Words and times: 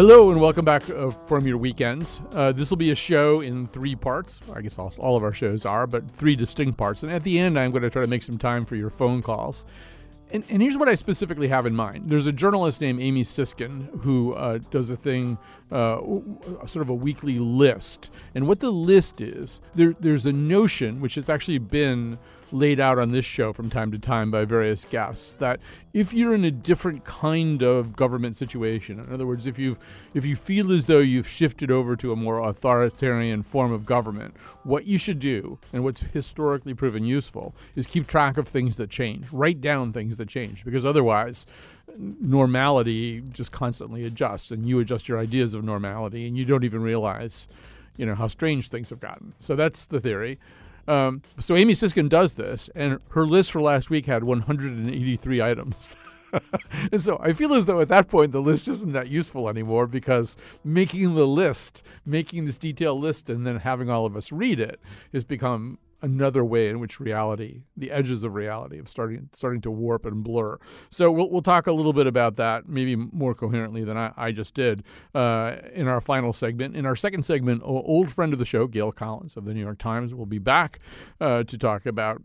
Hello 0.00 0.30
and 0.30 0.40
welcome 0.40 0.64
back 0.64 0.88
uh, 0.88 1.10
from 1.10 1.46
your 1.46 1.58
weekends. 1.58 2.22
Uh, 2.32 2.52
this 2.52 2.70
will 2.70 2.78
be 2.78 2.90
a 2.90 2.94
show 2.94 3.42
in 3.42 3.66
three 3.66 3.94
parts. 3.94 4.40
I 4.50 4.62
guess 4.62 4.78
all, 4.78 4.94
all, 4.96 5.14
of 5.14 5.22
our 5.22 5.34
shows 5.34 5.66
are, 5.66 5.86
but 5.86 6.10
three 6.12 6.34
distinct 6.34 6.78
parts. 6.78 7.02
And 7.02 7.12
at 7.12 7.22
the 7.22 7.38
end, 7.38 7.58
I'm 7.58 7.70
going 7.70 7.82
to 7.82 7.90
try 7.90 8.00
to 8.00 8.08
make 8.08 8.22
some 8.22 8.38
time 8.38 8.64
for 8.64 8.76
your 8.76 8.88
phone 8.88 9.20
calls. 9.20 9.66
And, 10.32 10.42
and 10.48 10.62
here's 10.62 10.78
what 10.78 10.88
I 10.88 10.94
specifically 10.94 11.48
have 11.48 11.66
in 11.66 11.76
mind. 11.76 12.08
There's 12.08 12.26
a 12.26 12.32
journalist 12.32 12.80
named 12.80 13.02
Amy 13.02 13.24
Siskind 13.24 14.00
who 14.00 14.32
uh, 14.32 14.60
does 14.70 14.88
a 14.88 14.96
thing, 14.96 15.36
uh, 15.70 15.98
sort 16.64 16.76
of 16.76 16.88
a 16.88 16.94
weekly 16.94 17.38
list. 17.38 18.10
And 18.34 18.48
what 18.48 18.60
the 18.60 18.70
list 18.70 19.20
is, 19.20 19.60
there, 19.74 19.94
there's 20.00 20.24
a 20.24 20.32
notion 20.32 21.02
which 21.02 21.16
has 21.16 21.28
actually 21.28 21.58
been 21.58 22.18
laid 22.52 22.80
out 22.80 22.98
on 22.98 23.12
this 23.12 23.24
show 23.24 23.52
from 23.52 23.70
time 23.70 23.92
to 23.92 23.98
time 23.98 24.30
by 24.30 24.44
various 24.44 24.84
guests 24.84 25.34
that 25.34 25.60
if 25.92 26.12
you're 26.12 26.34
in 26.34 26.44
a 26.44 26.50
different 26.50 27.04
kind 27.04 27.62
of 27.62 27.94
government 27.96 28.36
situation, 28.36 28.98
in 29.00 29.12
other 29.12 29.26
words, 29.26 29.46
if 29.46 29.58
you 29.58 29.76
if 30.14 30.24
you 30.24 30.36
feel 30.36 30.72
as 30.72 30.86
though 30.86 30.98
you've 30.98 31.28
shifted 31.28 31.70
over 31.70 31.96
to 31.96 32.12
a 32.12 32.16
more 32.16 32.40
authoritarian 32.40 33.42
form 33.42 33.72
of 33.72 33.86
government, 33.86 34.34
what 34.64 34.86
you 34.86 34.98
should 34.98 35.18
do 35.18 35.58
and 35.72 35.84
what's 35.84 36.00
historically 36.00 36.74
proven 36.74 37.04
useful 37.04 37.54
is 37.76 37.86
keep 37.86 38.06
track 38.06 38.36
of 38.36 38.48
things 38.48 38.76
that 38.76 38.90
change, 38.90 39.32
write 39.32 39.60
down 39.60 39.92
things 39.92 40.16
that 40.16 40.28
change, 40.28 40.64
because 40.64 40.84
otherwise 40.84 41.46
normality 41.98 43.20
just 43.20 43.50
constantly 43.50 44.04
adjusts 44.04 44.50
and 44.50 44.68
you 44.68 44.78
adjust 44.78 45.08
your 45.08 45.18
ideas 45.18 45.54
of 45.54 45.64
normality 45.64 46.26
and 46.26 46.38
you 46.38 46.44
don't 46.44 46.64
even 46.64 46.82
realize 46.82 47.48
you 47.96 48.06
know 48.06 48.14
how 48.14 48.28
strange 48.28 48.68
things 48.68 48.90
have 48.90 49.00
gotten. 49.00 49.34
So 49.40 49.56
that's 49.56 49.86
the 49.86 50.00
theory 50.00 50.38
um, 50.90 51.22
so 51.38 51.54
Amy 51.54 51.74
Siskind 51.74 52.08
does 52.08 52.34
this, 52.34 52.68
and 52.74 52.98
her 53.10 53.24
list 53.24 53.52
for 53.52 53.62
last 53.62 53.90
week 53.90 54.06
had 54.06 54.24
183 54.24 55.40
items. 55.40 55.94
and 56.92 57.00
so 57.00 57.16
I 57.22 57.32
feel 57.32 57.54
as 57.54 57.66
though 57.66 57.80
at 57.80 57.88
that 57.88 58.08
point 58.08 58.32
the 58.32 58.42
list 58.42 58.66
isn't 58.66 58.92
that 58.92 59.08
useful 59.08 59.48
anymore 59.48 59.86
because 59.86 60.36
making 60.64 61.14
the 61.14 61.26
list, 61.26 61.84
making 62.04 62.44
this 62.44 62.58
detailed 62.58 63.00
list, 63.00 63.30
and 63.30 63.46
then 63.46 63.60
having 63.60 63.88
all 63.88 64.04
of 64.04 64.16
us 64.16 64.32
read 64.32 64.58
it 64.58 64.80
has 65.12 65.22
become 65.22 65.78
another 66.02 66.44
way 66.44 66.68
in 66.68 66.80
which 66.80 67.00
reality, 67.00 67.62
the 67.76 67.90
edges 67.90 68.22
of 68.22 68.34
reality, 68.34 68.78
of 68.78 68.88
starting 68.88 69.28
starting 69.32 69.60
to 69.62 69.70
warp 69.70 70.06
and 70.06 70.22
blur. 70.22 70.58
So 70.90 71.10
we'll 71.10 71.30
we'll 71.30 71.42
talk 71.42 71.66
a 71.66 71.72
little 71.72 71.92
bit 71.92 72.06
about 72.06 72.36
that, 72.36 72.68
maybe 72.68 72.96
more 72.96 73.34
coherently 73.34 73.84
than 73.84 73.96
I, 73.96 74.12
I 74.16 74.32
just 74.32 74.54
did 74.54 74.84
uh, 75.14 75.56
in 75.74 75.88
our 75.88 76.00
final 76.00 76.32
segment. 76.32 76.76
In 76.76 76.86
our 76.86 76.96
second 76.96 77.24
segment, 77.24 77.62
old 77.64 78.10
friend 78.10 78.32
of 78.32 78.38
the 78.38 78.44
show, 78.44 78.66
Gail 78.66 78.92
Collins 78.92 79.36
of 79.36 79.44
the 79.44 79.54
New 79.54 79.62
York 79.62 79.78
Times, 79.78 80.14
will 80.14 80.26
be 80.26 80.38
back 80.38 80.78
uh, 81.20 81.44
to 81.44 81.58
talk 81.58 81.86
about 81.86 82.20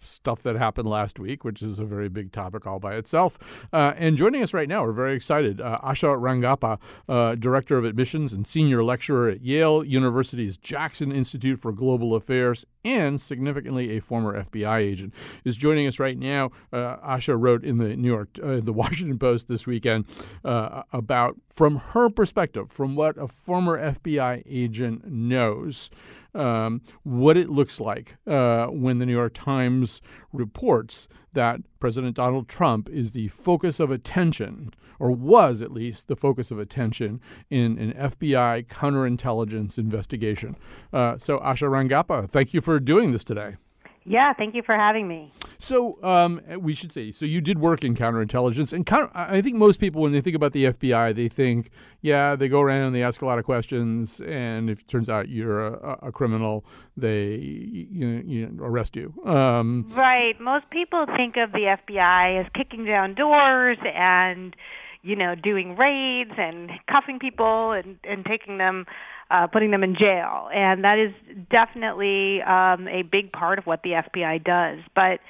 stuff 0.00 0.42
that 0.42 0.56
happened 0.56 0.88
last 0.88 1.18
week, 1.18 1.44
which 1.44 1.62
is 1.62 1.78
a 1.78 1.84
very 1.84 2.08
big 2.08 2.32
topic 2.32 2.66
all 2.66 2.78
by 2.78 2.94
itself. 2.94 3.38
Uh, 3.72 3.92
and 3.96 4.16
joining 4.16 4.42
us 4.42 4.52
right 4.52 4.68
now, 4.68 4.84
we're 4.84 4.92
very 4.92 5.14
excited. 5.14 5.60
Uh, 5.60 5.78
Asha 5.82 6.18
Rangappa, 6.18 6.78
uh, 7.08 7.34
director 7.34 7.78
of 7.78 7.84
admissions 7.84 8.32
and 8.32 8.46
senior 8.46 8.82
lecturer 8.82 9.28
at 9.28 9.42
Yale 9.42 9.84
University's 9.84 10.56
Jackson 10.56 11.12
Institute 11.12 11.60
for 11.60 11.72
Global 11.72 12.14
Affairs 12.14 12.64
and 12.84 13.20
significantly 13.20 13.96
a 13.96 14.00
former 14.00 14.42
FBI 14.44 14.78
agent, 14.78 15.14
is 15.44 15.56
joining 15.56 15.86
us 15.86 15.98
right 15.98 16.18
now. 16.18 16.50
Uh, 16.72 16.96
Asha 16.96 17.38
wrote 17.38 17.64
in 17.64 17.78
the 17.78 17.96
New 17.96 18.08
York, 18.08 18.30
uh, 18.42 18.60
the 18.60 18.72
Washington 18.78 19.18
Post 19.18 19.48
this 19.48 19.66
weekend 19.66 20.06
uh, 20.44 20.82
about, 20.92 21.36
from 21.48 21.76
her 21.76 22.08
perspective, 22.08 22.70
from 22.70 22.96
what 22.96 23.18
a 23.18 23.28
former 23.28 23.78
FBI 23.78 24.42
agent 24.46 25.06
knows. 25.06 25.90
Um, 26.38 26.82
what 27.02 27.36
it 27.36 27.50
looks 27.50 27.80
like 27.80 28.16
uh, 28.26 28.66
when 28.66 28.98
the 28.98 29.06
New 29.06 29.12
York 29.12 29.34
Times 29.34 30.00
reports 30.32 31.08
that 31.32 31.60
President 31.80 32.16
Donald 32.16 32.48
Trump 32.48 32.88
is 32.88 33.12
the 33.12 33.28
focus 33.28 33.80
of 33.80 33.90
attention, 33.90 34.72
or 34.98 35.10
was 35.10 35.62
at 35.62 35.72
least 35.72 36.08
the 36.08 36.16
focus 36.16 36.50
of 36.50 36.58
attention 36.58 37.20
in 37.50 37.78
an 37.78 37.92
FBI 37.92 38.66
counterintelligence 38.66 39.78
investigation. 39.78 40.56
Uh, 40.92 41.18
so, 41.18 41.38
Asha 41.38 41.68
Rangappa, 41.68 42.28
thank 42.28 42.54
you 42.54 42.60
for 42.60 42.80
doing 42.80 43.12
this 43.12 43.24
today. 43.24 43.56
Yeah, 44.04 44.32
thank 44.32 44.54
you 44.54 44.62
for 44.62 44.74
having 44.74 45.06
me. 45.06 45.32
So 45.58 46.02
um, 46.02 46.40
we 46.58 46.74
should 46.74 46.92
say, 46.92 47.12
so 47.12 47.24
you 47.24 47.40
did 47.40 47.58
work 47.58 47.84
in 47.84 47.94
counterintelligence, 47.94 48.72
and 48.72 48.86
counter, 48.86 49.10
I 49.14 49.40
think 49.40 49.56
most 49.56 49.80
people, 49.80 50.02
when 50.02 50.12
they 50.12 50.20
think 50.20 50.36
about 50.36 50.52
the 50.52 50.64
FBI, 50.64 51.14
they 51.14 51.28
think, 51.28 51.70
yeah, 52.00 52.34
they 52.36 52.48
go 52.48 52.60
around, 52.60 52.84
and 52.84 52.94
they 52.94 53.02
ask 53.02 53.22
a 53.22 53.26
lot 53.26 53.38
of 53.38 53.44
questions, 53.44 54.20
and 54.20 54.70
if 54.70 54.80
it 54.80 54.88
turns 54.88 55.08
out 55.08 55.28
you're 55.28 55.66
a, 55.66 55.98
a 56.02 56.12
criminal, 56.12 56.64
they 56.96 57.34
you, 57.34 58.22
you 58.24 58.58
arrest 58.60 58.96
you. 58.96 59.12
Um, 59.24 59.86
right. 59.90 60.40
Most 60.40 60.70
people 60.70 61.06
think 61.16 61.36
of 61.36 61.52
the 61.52 61.76
FBI 61.88 62.40
as 62.40 62.46
kicking 62.54 62.84
down 62.84 63.14
doors 63.14 63.78
and 63.94 64.54
you 65.02 65.14
know 65.14 65.34
doing 65.34 65.76
raids 65.76 66.32
and 66.36 66.70
cuffing 66.90 67.18
people 67.18 67.72
and 67.72 67.98
and 68.04 68.24
taking 68.24 68.58
them 68.58 68.84
uh, 69.30 69.46
putting 69.46 69.70
them 69.70 69.82
in 69.84 69.94
jail. 69.94 70.48
And 70.52 70.84
that 70.84 70.98
is 70.98 71.12
definitely 71.50 72.40
um, 72.42 72.88
a 72.88 73.02
big 73.02 73.32
part 73.32 73.58
of 73.58 73.66
what 73.66 73.82
the 73.82 73.90
FBI 73.90 74.44
does. 74.44 74.78
But 74.94 75.20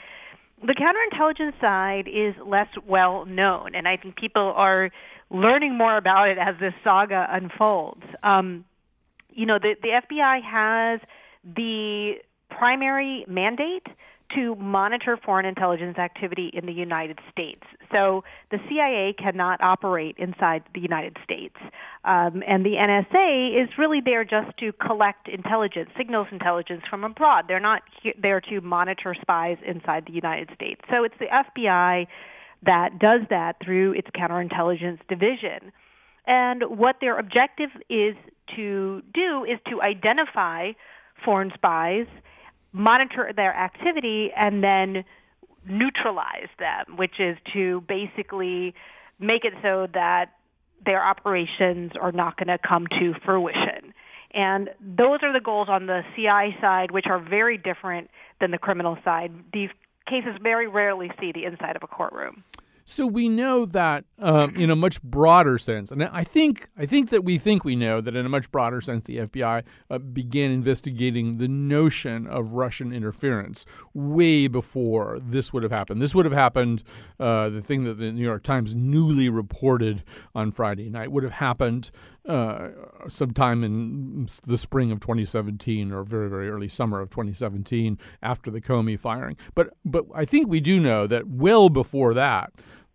the 0.60 0.74
counterintelligence 0.74 1.60
side 1.60 2.08
is 2.08 2.34
less 2.44 2.68
well 2.86 3.24
known, 3.26 3.74
and 3.74 3.86
I 3.86 3.96
think 3.96 4.16
people 4.16 4.52
are 4.56 4.90
learning 5.30 5.76
more 5.76 5.96
about 5.96 6.28
it 6.28 6.38
as 6.38 6.54
this 6.58 6.72
saga 6.82 7.26
unfolds. 7.30 8.02
Um, 8.22 8.64
you 9.30 9.46
know, 9.46 9.58
the, 9.60 9.74
the 9.82 9.88
FBI 9.88 10.42
has 10.42 11.00
the 11.44 12.14
primary 12.50 13.24
mandate 13.28 13.86
to 14.34 14.54
monitor 14.56 15.18
foreign 15.24 15.46
intelligence 15.46 15.96
activity 15.98 16.50
in 16.52 16.66
the 16.66 16.72
United 16.72 17.18
States. 17.30 17.62
So 17.90 18.24
the 18.50 18.58
CIA 18.68 19.14
cannot 19.14 19.62
operate 19.62 20.16
inside 20.18 20.62
the 20.74 20.80
United 20.80 21.16
States. 21.24 21.56
Um, 22.04 22.42
and 22.46 22.64
the 22.64 22.74
NSA 22.74 23.62
is 23.62 23.70
really 23.78 24.00
there 24.04 24.24
just 24.24 24.56
to 24.58 24.72
collect 24.72 25.28
intelligence, 25.28 25.90
signals 25.96 26.28
intelligence 26.30 26.82
from 26.90 27.04
abroad. 27.04 27.46
They're 27.48 27.60
not 27.60 27.82
he- 28.02 28.14
there 28.20 28.40
to 28.42 28.60
monitor 28.60 29.16
spies 29.20 29.56
inside 29.66 30.04
the 30.06 30.12
United 30.12 30.50
States. 30.54 30.80
So 30.90 31.04
it's 31.04 31.16
the 31.18 31.26
FBI 31.26 32.06
that 32.66 32.98
does 32.98 33.22
that 33.30 33.56
through 33.64 33.92
its 33.92 34.08
counterintelligence 34.10 34.98
division. 35.08 35.72
And 36.26 36.62
what 36.78 36.96
their 37.00 37.18
objective 37.18 37.70
is 37.88 38.14
to 38.56 39.02
do 39.14 39.44
is 39.44 39.58
to 39.70 39.80
identify 39.80 40.72
foreign 41.24 41.52
spies 41.54 42.06
monitor 42.72 43.32
their 43.34 43.54
activity 43.54 44.30
and 44.36 44.62
then 44.62 45.04
neutralize 45.66 46.48
them, 46.58 46.96
which 46.96 47.18
is 47.18 47.36
to 47.52 47.82
basically 47.88 48.74
make 49.18 49.44
it 49.44 49.52
so 49.62 49.86
that 49.94 50.32
their 50.84 51.04
operations 51.04 51.92
are 52.00 52.12
not 52.12 52.36
going 52.36 52.48
to 52.48 52.58
come 52.58 52.86
to 52.98 53.14
fruition. 53.24 53.92
And 54.32 54.70
those 54.80 55.20
are 55.22 55.32
the 55.32 55.40
goals 55.42 55.68
on 55.70 55.86
the 55.86 56.02
CI 56.14 56.56
side, 56.60 56.90
which 56.90 57.06
are 57.06 57.18
very 57.18 57.58
different 57.58 58.10
than 58.40 58.50
the 58.50 58.58
criminal 58.58 58.96
side. 59.04 59.32
These 59.52 59.70
cases 60.06 60.32
very 60.42 60.68
rarely 60.68 61.10
see 61.20 61.32
the 61.32 61.44
inside 61.44 61.76
of 61.76 61.82
a 61.82 61.86
courtroom. 61.86 62.44
So 62.90 63.06
we 63.06 63.28
know 63.28 63.66
that 63.66 64.06
um, 64.18 64.56
in 64.56 64.70
a 64.70 64.74
much 64.74 65.02
broader 65.02 65.58
sense, 65.58 65.90
and 65.90 66.02
I 66.04 66.24
think 66.24 66.70
I 66.74 66.86
think 66.86 67.10
that 67.10 67.22
we 67.22 67.36
think 67.36 67.62
we 67.62 67.76
know 67.76 68.00
that 68.00 68.16
in 68.16 68.24
a 68.24 68.30
much 68.30 68.50
broader 68.50 68.80
sense, 68.80 69.04
the 69.04 69.18
FBI 69.18 69.62
uh, 69.90 69.98
began 69.98 70.50
investigating 70.50 71.36
the 71.36 71.48
notion 71.48 72.26
of 72.26 72.54
Russian 72.54 72.90
interference 72.90 73.66
way 73.92 74.48
before 74.48 75.18
this 75.20 75.52
would 75.52 75.64
have 75.64 75.70
happened. 75.70 76.00
This 76.00 76.14
would 76.14 76.24
have 76.24 76.32
happened. 76.32 76.82
Uh, 77.20 77.50
the 77.50 77.60
thing 77.60 77.84
that 77.84 77.98
the 77.98 78.10
New 78.10 78.24
York 78.24 78.42
Times 78.42 78.74
newly 78.74 79.28
reported 79.28 80.02
on 80.34 80.50
Friday 80.50 80.88
night 80.88 81.12
would 81.12 81.24
have 81.24 81.32
happened 81.32 81.90
uh, 82.26 82.68
sometime 83.08 83.64
in 83.64 84.28
the 84.46 84.56
spring 84.56 84.90
of 84.92 85.00
2017 85.00 85.92
or 85.92 86.04
very 86.04 86.30
very 86.30 86.48
early 86.48 86.68
summer 86.68 87.00
of 87.00 87.10
2017 87.10 87.98
after 88.22 88.50
the 88.50 88.62
Comey 88.62 88.98
firing. 88.98 89.36
But 89.54 89.74
but 89.84 90.06
I 90.14 90.24
think 90.24 90.48
we 90.48 90.60
do 90.60 90.80
know 90.80 91.06
that 91.06 91.28
well 91.28 91.68
before 91.68 92.14
that. 92.14 92.54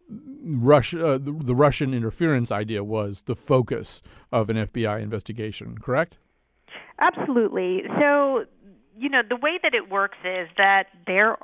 Russia, 0.10 1.14
uh, 1.14 1.18
the, 1.18 1.32
the 1.32 1.56
Russian 1.56 1.94
interference 1.94 2.52
idea 2.52 2.84
was 2.84 3.24
the 3.24 3.36
focus 3.36 4.02
of 4.32 4.50
an 4.50 4.58
FBI 4.58 5.02
investigation, 5.02 5.78
correct? 5.78 6.20
Absolutely. 7.00 7.84
So, 8.00 8.46
you 8.98 9.10
know, 9.10 9.22
the 9.28 9.36
way 9.36 9.60
that 9.62 9.74
it 9.74 9.90
works 9.90 10.18
is 10.24 10.48
that 10.58 10.86
there 11.08 11.38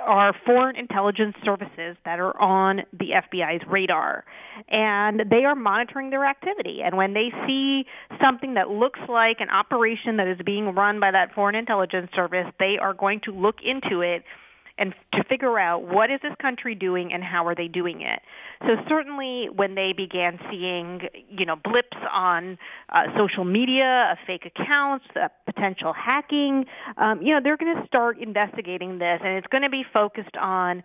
are 0.00 0.34
foreign 0.46 0.76
intelligence 0.76 1.34
services 1.44 1.96
that 2.04 2.18
are 2.20 2.38
on 2.40 2.82
the 2.92 3.10
FBI's 3.10 3.62
radar. 3.68 4.24
And 4.68 5.22
they 5.30 5.44
are 5.44 5.54
monitoring 5.54 6.10
their 6.10 6.24
activity. 6.24 6.80
And 6.84 6.96
when 6.96 7.14
they 7.14 7.28
see 7.46 7.84
something 8.22 8.54
that 8.54 8.70
looks 8.70 9.00
like 9.08 9.40
an 9.40 9.50
operation 9.50 10.16
that 10.16 10.28
is 10.28 10.38
being 10.44 10.74
run 10.74 11.00
by 11.00 11.10
that 11.10 11.34
foreign 11.34 11.54
intelligence 11.54 12.10
service, 12.14 12.46
they 12.58 12.76
are 12.80 12.94
going 12.94 13.20
to 13.24 13.32
look 13.32 13.56
into 13.64 14.00
it 14.00 14.22
and 14.80 14.94
to 15.12 15.22
figure 15.24 15.58
out 15.58 15.82
what 15.82 16.10
is 16.10 16.18
this 16.22 16.32
country 16.40 16.74
doing 16.74 17.12
and 17.12 17.22
how 17.22 17.46
are 17.46 17.54
they 17.54 17.68
doing 17.68 18.00
it. 18.00 18.20
So 18.62 18.76
certainly 18.88 19.48
when 19.54 19.74
they 19.74 19.92
began 19.96 20.38
seeing, 20.50 21.02
you 21.28 21.44
know, 21.44 21.56
blips 21.56 21.98
on 22.10 22.58
uh, 22.88 23.04
social 23.16 23.44
media, 23.44 24.12
uh, 24.12 24.14
fake 24.26 24.46
accounts, 24.46 25.04
uh, 25.14 25.28
potential 25.44 25.92
hacking, 25.92 26.64
um, 26.96 27.20
you 27.22 27.34
know, 27.34 27.40
they're 27.42 27.58
going 27.58 27.76
to 27.76 27.86
start 27.86 28.18
investigating 28.18 28.98
this, 28.98 29.20
and 29.22 29.36
it's 29.36 29.46
going 29.48 29.62
to 29.62 29.70
be 29.70 29.84
focused 29.92 30.36
on 30.40 30.82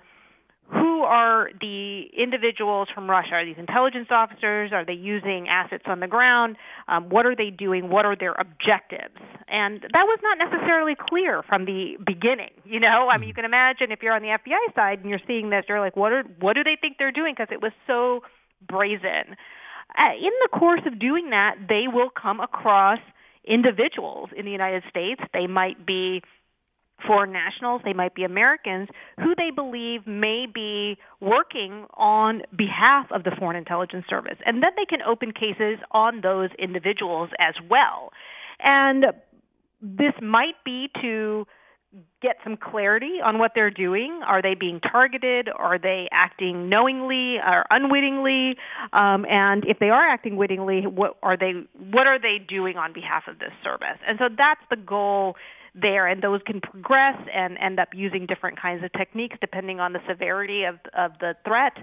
who 0.71 1.03
are 1.03 1.49
the 1.61 2.05
individuals 2.17 2.87
from 2.93 3.09
Russia? 3.09 3.33
Are 3.33 3.45
these 3.45 3.57
intelligence 3.57 4.07
officers? 4.09 4.71
Are 4.73 4.83
they 4.83 4.93
using 4.93 5.47
assets 5.47 5.83
on 5.85 5.99
the 5.99 6.07
ground? 6.07 6.57
Um, 6.87 7.09
what 7.09 7.25
are 7.25 7.35
they 7.35 7.51
doing? 7.51 7.89
What 7.89 8.05
are 8.05 8.15
their 8.15 8.33
objectives? 8.33 9.21
And 9.47 9.81
that 9.81 10.05
was 10.05 10.19
not 10.23 10.37
necessarily 10.39 10.95
clear 10.97 11.43
from 11.43 11.65
the 11.65 11.97
beginning. 12.03 12.51
You 12.63 12.79
know, 12.79 13.09
I 13.11 13.17
mean, 13.17 13.27
you 13.27 13.35
can 13.35 13.45
imagine 13.45 13.91
if 13.91 13.99
you're 14.01 14.13
on 14.13 14.23
the 14.23 14.29
FBI 14.29 14.73
side 14.75 14.99
and 14.99 15.09
you're 15.09 15.21
seeing 15.27 15.51
this, 15.51 15.65
you're 15.69 15.79
like, 15.79 15.95
what 15.95 16.11
are 16.11 16.23
what 16.39 16.53
do 16.53 16.63
they 16.63 16.77
think 16.79 16.97
they're 16.97 17.11
doing? 17.11 17.35
Because 17.37 17.51
it 17.51 17.61
was 17.61 17.71
so 17.85 18.21
brazen. 18.67 19.37
Uh, 19.93 20.13
in 20.17 20.31
the 20.41 20.49
course 20.51 20.81
of 20.87 20.99
doing 20.99 21.29
that, 21.29 21.55
they 21.69 21.85
will 21.87 22.09
come 22.09 22.39
across 22.39 22.99
individuals 23.47 24.29
in 24.35 24.45
the 24.45 24.51
United 24.51 24.83
States. 24.89 25.21
They 25.31 25.45
might 25.45 25.85
be 25.85 26.23
foreign 27.05 27.31
nationals, 27.31 27.81
they 27.83 27.93
might 27.93 28.15
be 28.15 28.23
Americans, 28.23 28.89
who 29.17 29.35
they 29.35 29.51
believe 29.51 30.07
may 30.07 30.45
be 30.51 30.97
working 31.19 31.85
on 31.95 32.41
behalf 32.55 33.07
of 33.11 33.23
the 33.23 33.31
Foreign 33.37 33.57
Intelligence 33.57 34.05
Service. 34.09 34.37
And 34.45 34.63
then 34.63 34.71
they 34.75 34.85
can 34.85 35.01
open 35.01 35.31
cases 35.31 35.77
on 35.91 36.21
those 36.21 36.49
individuals 36.57 37.29
as 37.39 37.55
well. 37.69 38.11
And 38.59 39.05
this 39.81 40.13
might 40.21 40.55
be 40.63 40.89
to 41.01 41.45
get 42.21 42.35
some 42.43 42.57
clarity 42.57 43.19
on 43.23 43.39
what 43.39 43.51
they're 43.55 43.71
doing. 43.71 44.21
Are 44.25 44.41
they 44.41 44.55
being 44.55 44.79
targeted? 44.79 45.47
Are 45.55 45.77
they 45.77 46.07
acting 46.11 46.67
knowingly 46.69 47.37
or 47.37 47.65
unwittingly? 47.69 48.55
Um, 48.91 49.25
and 49.29 49.63
if 49.65 49.79
they 49.79 49.89
are 49.89 50.07
acting 50.07 50.35
wittingly, 50.35 50.81
what 50.87 51.17
are 51.23 51.37
they? 51.37 51.53
What 51.91 52.07
are 52.07 52.19
they 52.19 52.37
doing 52.45 52.77
on 52.77 52.93
behalf 52.93 53.23
of 53.27 53.39
this 53.39 53.51
service? 53.63 53.99
And 54.07 54.17
so 54.19 54.25
that's 54.35 54.61
the 54.69 54.75
goal 54.75 55.35
there, 55.79 56.07
and 56.07 56.21
those 56.21 56.41
can 56.45 56.61
progress 56.61 57.17
and 57.33 57.57
end 57.57 57.79
up 57.79 57.89
using 57.93 58.25
different 58.25 58.59
kinds 58.59 58.83
of 58.83 58.91
techniques 58.93 59.35
depending 59.41 59.79
on 59.79 59.93
the 59.93 59.99
severity 60.07 60.63
of, 60.63 60.75
of 60.97 61.11
the 61.19 61.35
threat. 61.45 61.73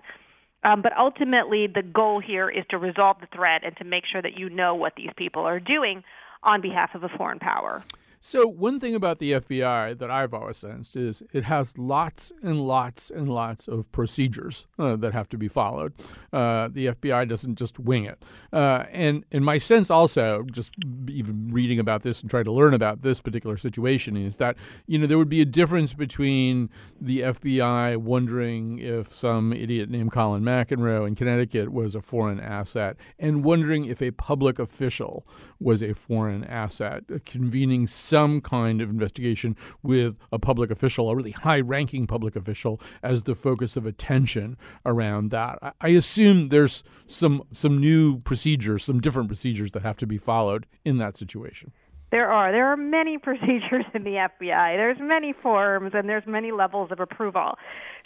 Um, 0.64 0.80
but 0.80 0.96
ultimately, 0.96 1.66
the 1.66 1.82
goal 1.82 2.20
here 2.20 2.48
is 2.48 2.64
to 2.70 2.78
resolve 2.78 3.16
the 3.20 3.26
threat 3.34 3.62
and 3.64 3.76
to 3.78 3.84
make 3.84 4.04
sure 4.10 4.22
that 4.22 4.38
you 4.38 4.48
know 4.48 4.74
what 4.74 4.94
these 4.96 5.10
people 5.16 5.42
are 5.42 5.60
doing 5.60 6.04
on 6.42 6.60
behalf 6.60 6.94
of 6.94 7.02
a 7.02 7.08
foreign 7.08 7.38
power. 7.38 7.84
So, 8.24 8.46
one 8.46 8.78
thing 8.78 8.94
about 8.94 9.18
the 9.18 9.32
FBI 9.32 9.98
that 9.98 10.08
I've 10.08 10.32
always 10.32 10.58
sensed 10.58 10.94
is 10.94 11.24
it 11.32 11.42
has 11.42 11.76
lots 11.76 12.30
and 12.40 12.60
lots 12.60 13.10
and 13.10 13.28
lots 13.28 13.66
of 13.66 13.90
procedures 13.90 14.68
uh, 14.78 14.94
that 14.94 15.12
have 15.12 15.28
to 15.30 15.36
be 15.36 15.48
followed. 15.48 15.92
Uh, 16.32 16.68
the 16.68 16.86
FBI 16.86 17.28
doesn't 17.28 17.58
just 17.58 17.80
wing 17.80 18.04
it. 18.04 18.22
Uh, 18.52 18.84
and, 18.92 19.24
and 19.32 19.44
my 19.44 19.58
sense 19.58 19.90
also, 19.90 20.44
just 20.52 20.72
even 21.08 21.48
reading 21.50 21.80
about 21.80 22.02
this 22.02 22.20
and 22.20 22.30
trying 22.30 22.44
to 22.44 22.52
learn 22.52 22.74
about 22.74 23.02
this 23.02 23.20
particular 23.20 23.56
situation, 23.56 24.16
is 24.16 24.36
that, 24.36 24.54
you 24.86 25.00
know, 25.00 25.06
there 25.08 25.18
would 25.18 25.28
be 25.28 25.40
a 25.40 25.44
difference 25.44 25.92
between 25.92 26.70
the 27.00 27.22
FBI 27.22 27.96
wondering 27.96 28.78
if 28.78 29.12
some 29.12 29.52
idiot 29.52 29.90
named 29.90 30.12
Colin 30.12 30.44
McEnroe 30.44 31.08
in 31.08 31.16
Connecticut 31.16 31.72
was 31.72 31.96
a 31.96 32.00
foreign 32.00 32.38
asset 32.38 32.96
and 33.18 33.42
wondering 33.42 33.84
if 33.84 34.00
a 34.00 34.12
public 34.12 34.60
official 34.60 35.26
was 35.58 35.82
a 35.82 35.92
foreign 35.92 36.44
asset, 36.44 37.02
convening 37.24 37.88
some 38.12 38.42
kind 38.42 38.82
of 38.82 38.90
investigation 38.90 39.56
with 39.82 40.18
a 40.30 40.38
public 40.38 40.70
official, 40.70 41.08
a 41.08 41.16
really 41.16 41.30
high 41.30 41.60
ranking 41.60 42.06
public 42.06 42.36
official, 42.36 42.78
as 43.02 43.22
the 43.22 43.34
focus 43.34 43.74
of 43.74 43.86
attention 43.86 44.58
around 44.84 45.30
that. 45.30 45.58
I 45.80 45.88
assume 45.88 46.50
there's 46.50 46.84
some 47.06 47.42
some 47.54 47.78
new 47.78 48.18
procedures, 48.18 48.84
some 48.84 49.00
different 49.00 49.28
procedures 49.28 49.72
that 49.72 49.80
have 49.80 49.96
to 49.96 50.06
be 50.06 50.18
followed 50.18 50.66
in 50.84 50.98
that 50.98 51.16
situation. 51.16 51.72
There 52.10 52.30
are. 52.30 52.52
There 52.52 52.66
are 52.66 52.76
many 52.76 53.16
procedures 53.28 53.86
in 53.94 54.04
the 54.04 54.28
FBI. 54.28 54.76
There's 54.76 54.98
many 55.00 55.32
forms 55.32 55.92
and 55.94 56.06
there's 56.06 56.26
many 56.26 56.52
levels 56.52 56.92
of 56.92 57.00
approval. 57.00 57.54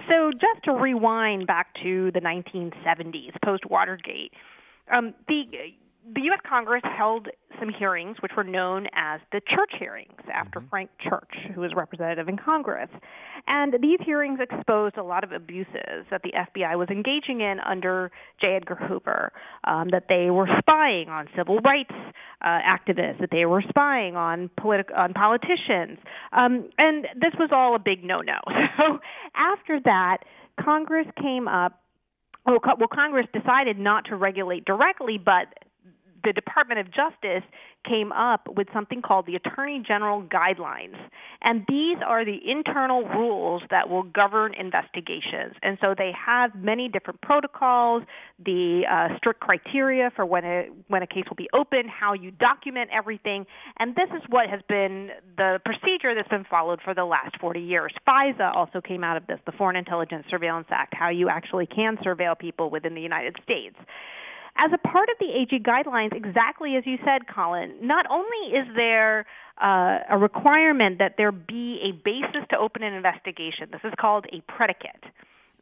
So 0.09 0.31
just 0.31 0.63
to 0.67 0.73
rewind 0.73 1.49
back 1.49 1.75
to 1.83 2.13
the 2.13 2.21
1970s, 2.21 3.33
post 3.45 3.65
Watergate, 3.69 4.33
um, 4.93 5.15
the 5.27 5.43
the 6.15 6.21
U.S. 6.23 6.41
Congress 6.49 6.83
held 6.97 7.29
some 7.59 7.69
hearings, 7.69 8.17
which 8.21 8.33
were 8.37 8.45
known 8.45 8.87
as 8.95 9.21
the 9.33 9.41
Church 9.41 9.73
hearings, 9.79 10.21
after 10.33 10.61
mm-hmm. 10.61 10.69
Frank 10.69 10.91
Church, 11.03 11.33
who 11.55 11.63
was 11.63 11.73
representative 11.75 12.29
in 12.29 12.37
Congress. 12.37 12.91
And 13.47 13.75
these 13.83 13.99
hearings 14.05 14.39
exposed 14.41 14.97
a 14.97 15.03
lot 15.03 15.25
of 15.25 15.33
abuses 15.33 16.07
that 16.11 16.23
the 16.23 16.33
FBI 16.33 16.79
was 16.79 16.89
engaging 16.91 17.41
in 17.41 17.59
under 17.61 18.11
J. 18.41 18.57
Edgar 18.57 18.77
Hoover, 18.77 19.33
um, 19.65 19.89
that 19.91 20.05
they 20.09 20.31
were 20.31 20.49
spying 20.59 21.09
on 21.09 21.29
civil 21.37 21.59
rights 21.59 21.95
uh, 22.43 22.47
activists, 22.47 23.21
that 23.21 23.31
they 23.33 23.47
were 23.47 23.63
spying 23.69 24.17
on, 24.17 24.51
politi- 24.61 24.97
on 24.97 25.13
politicians. 25.13 25.99
Um, 26.33 26.69
and 26.79 27.07
this 27.15 27.33
was 27.39 27.51
all 27.53 27.75
a 27.75 27.81
big 27.81 28.05
no 28.05 28.21
no. 28.21 28.39
So 28.77 28.99
after 29.35 29.81
that, 29.85 30.19
Congress 30.61 31.07
came 31.21 31.49
up 31.49 31.81
well, 32.47 32.89
Congress 32.93 33.27
decided 33.33 33.79
not 33.79 34.05
to 34.07 34.17
regulate 34.17 34.65
directly, 34.65 35.19
but 35.19 35.49
the 36.27 36.33
Department 36.33 36.81
of 36.81 36.87
Justice 36.87 37.49
came 37.89 38.11
up 38.11 38.49
with 38.57 38.67
something 38.75 39.01
called 39.01 39.27
the 39.27 39.37
Attorney 39.37 39.81
General 39.87 40.23
Guidelines. 40.23 40.97
And 41.41 41.65
these 41.69 41.99
are 42.05 42.25
the 42.25 42.39
internal 42.45 43.05
rules 43.05 43.63
that 43.71 43.89
will 43.89 44.03
govern 44.03 44.53
investigations. 44.55 45.55
And 45.63 45.79
so 45.81 45.95
they 45.97 46.11
have 46.15 46.51
many 46.57 46.89
different 46.89 47.21
protocols, 47.21 48.03
the 48.45 48.83
uh, 48.91 49.17
strict 49.19 49.39
criteria 49.39 50.11
for 50.17 50.27
when 50.27 50.45
a, 50.45 50.67
when 50.89 51.03
a 51.05 51.07
case 51.07 51.25
will 51.29 51.37
be 51.37 51.49
open, 51.55 51.87
how 51.89 52.13
you 52.13 52.33
document 52.33 52.91
everything. 52.93 53.47
And 53.79 53.95
this 53.95 54.09
is 54.17 54.23
what 54.29 54.51
has 54.51 54.61
been 54.69 55.11
the 55.37 55.61
procedure 55.65 56.13
that's 56.17 56.29
been 56.29 56.47
followed 56.51 56.81
for 56.85 56.93
the 56.93 57.05
last 57.05 57.39
40 57.41 57.61
years. 57.61 57.93
FISA 58.07 58.53
also 58.53 58.81
came 58.81 59.05
out 59.05 59.17
of 59.17 59.29
this, 59.29 59.39
the 59.47 59.53
Foreign 59.53 59.77
Intelligence 59.77 60.27
Surveillance 60.29 60.67
Act, 60.71 60.93
how 60.97 61.09
you 61.09 61.29
actually 61.29 61.67
can 61.67 61.97
surveil 61.99 62.37
people 62.37 62.69
within 62.69 62.97
the 62.97 63.01
United 63.01 63.37
States. 63.45 63.77
As 64.59 64.71
a 64.73 64.79
part 64.79 65.09
of 65.11 65.17
the 65.21 65.27
AG 65.27 65.63
guidelines, 65.63 66.15
exactly 66.15 66.77
as 66.77 66.85
you 66.87 66.97
said, 67.05 67.29
Colin, 67.33 67.75
not 67.83 68.07
only 68.11 68.57
is 68.57 68.67
there 68.75 69.27
uh, 69.63 69.99
a 70.11 70.19
requirement 70.19 70.99
that 70.99 71.15
there 71.19 71.33
be 71.33 71.81
a 71.85 71.93
basis 71.93 72.47
to 72.51 72.57
open 72.57 72.83
an 72.83 72.95
investigation, 72.95 73.69
this 73.71 73.83
is 73.85 73.93
called 74.01 74.27
a 74.33 74.41
predicate. 74.51 75.05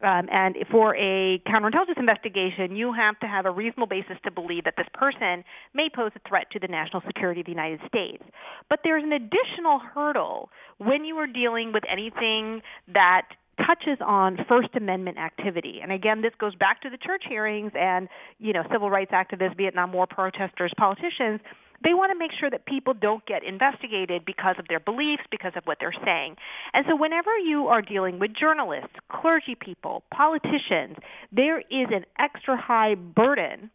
Um, 0.03 0.27
and 0.29 0.55
for 0.69 0.95
a 0.97 1.39
counterintelligence 1.47 1.97
investigation, 1.97 2.75
you 2.75 2.93
have 2.93 3.17
to 3.21 3.27
have 3.27 3.45
a 3.45 3.51
reasonable 3.51 3.87
basis 3.87 4.17
to 4.25 4.31
believe 4.31 4.65
that 4.65 4.75
this 4.77 4.87
person 4.93 5.43
may 5.73 5.87
pose 5.93 6.11
a 6.15 6.29
threat 6.29 6.47
to 6.51 6.59
the 6.59 6.67
national 6.67 7.01
security 7.07 7.41
of 7.41 7.45
the 7.45 7.53
United 7.53 7.79
States. 7.87 8.23
But 8.69 8.79
there's 8.83 9.03
an 9.03 9.13
additional 9.13 9.79
hurdle 9.79 10.49
when 10.77 11.05
you 11.05 11.15
are 11.17 11.27
dealing 11.27 11.71
with 11.71 11.83
anything 11.89 12.61
that 12.93 13.27
touches 13.57 13.97
on 14.05 14.37
First 14.47 14.69
Amendment 14.75 15.17
activity. 15.17 15.79
And 15.81 15.91
again, 15.91 16.21
this 16.21 16.33
goes 16.39 16.55
back 16.55 16.81
to 16.81 16.89
the 16.89 16.97
church 16.97 17.23
hearings 17.27 17.71
and, 17.75 18.07
you 18.39 18.53
know, 18.53 18.63
civil 18.71 18.89
rights 18.89 19.11
activists, 19.11 19.57
Vietnam 19.57 19.93
War 19.93 20.07
protesters, 20.07 20.71
politicians. 20.77 21.39
They 21.83 21.93
want 21.93 22.11
to 22.11 22.17
make 22.17 22.31
sure 22.39 22.49
that 22.49 22.65
people 22.65 22.93
don't 22.93 23.25
get 23.25 23.43
investigated 23.43 24.25
because 24.25 24.55
of 24.57 24.67
their 24.67 24.79
beliefs, 24.79 25.23
because 25.29 25.51
of 25.55 25.63
what 25.65 25.77
they're 25.79 25.93
saying. 26.05 26.35
And 26.73 26.85
so, 26.87 26.95
whenever 26.95 27.37
you 27.37 27.67
are 27.67 27.81
dealing 27.81 28.17
with 28.17 28.31
journalists, 28.33 28.95
clergy 29.11 29.55
people, 29.59 30.03
politicians, 30.13 30.95
there 31.31 31.59
is 31.59 31.87
an 31.91 32.05
extra 32.17 32.59
high 32.59 32.95
burden 32.95 33.69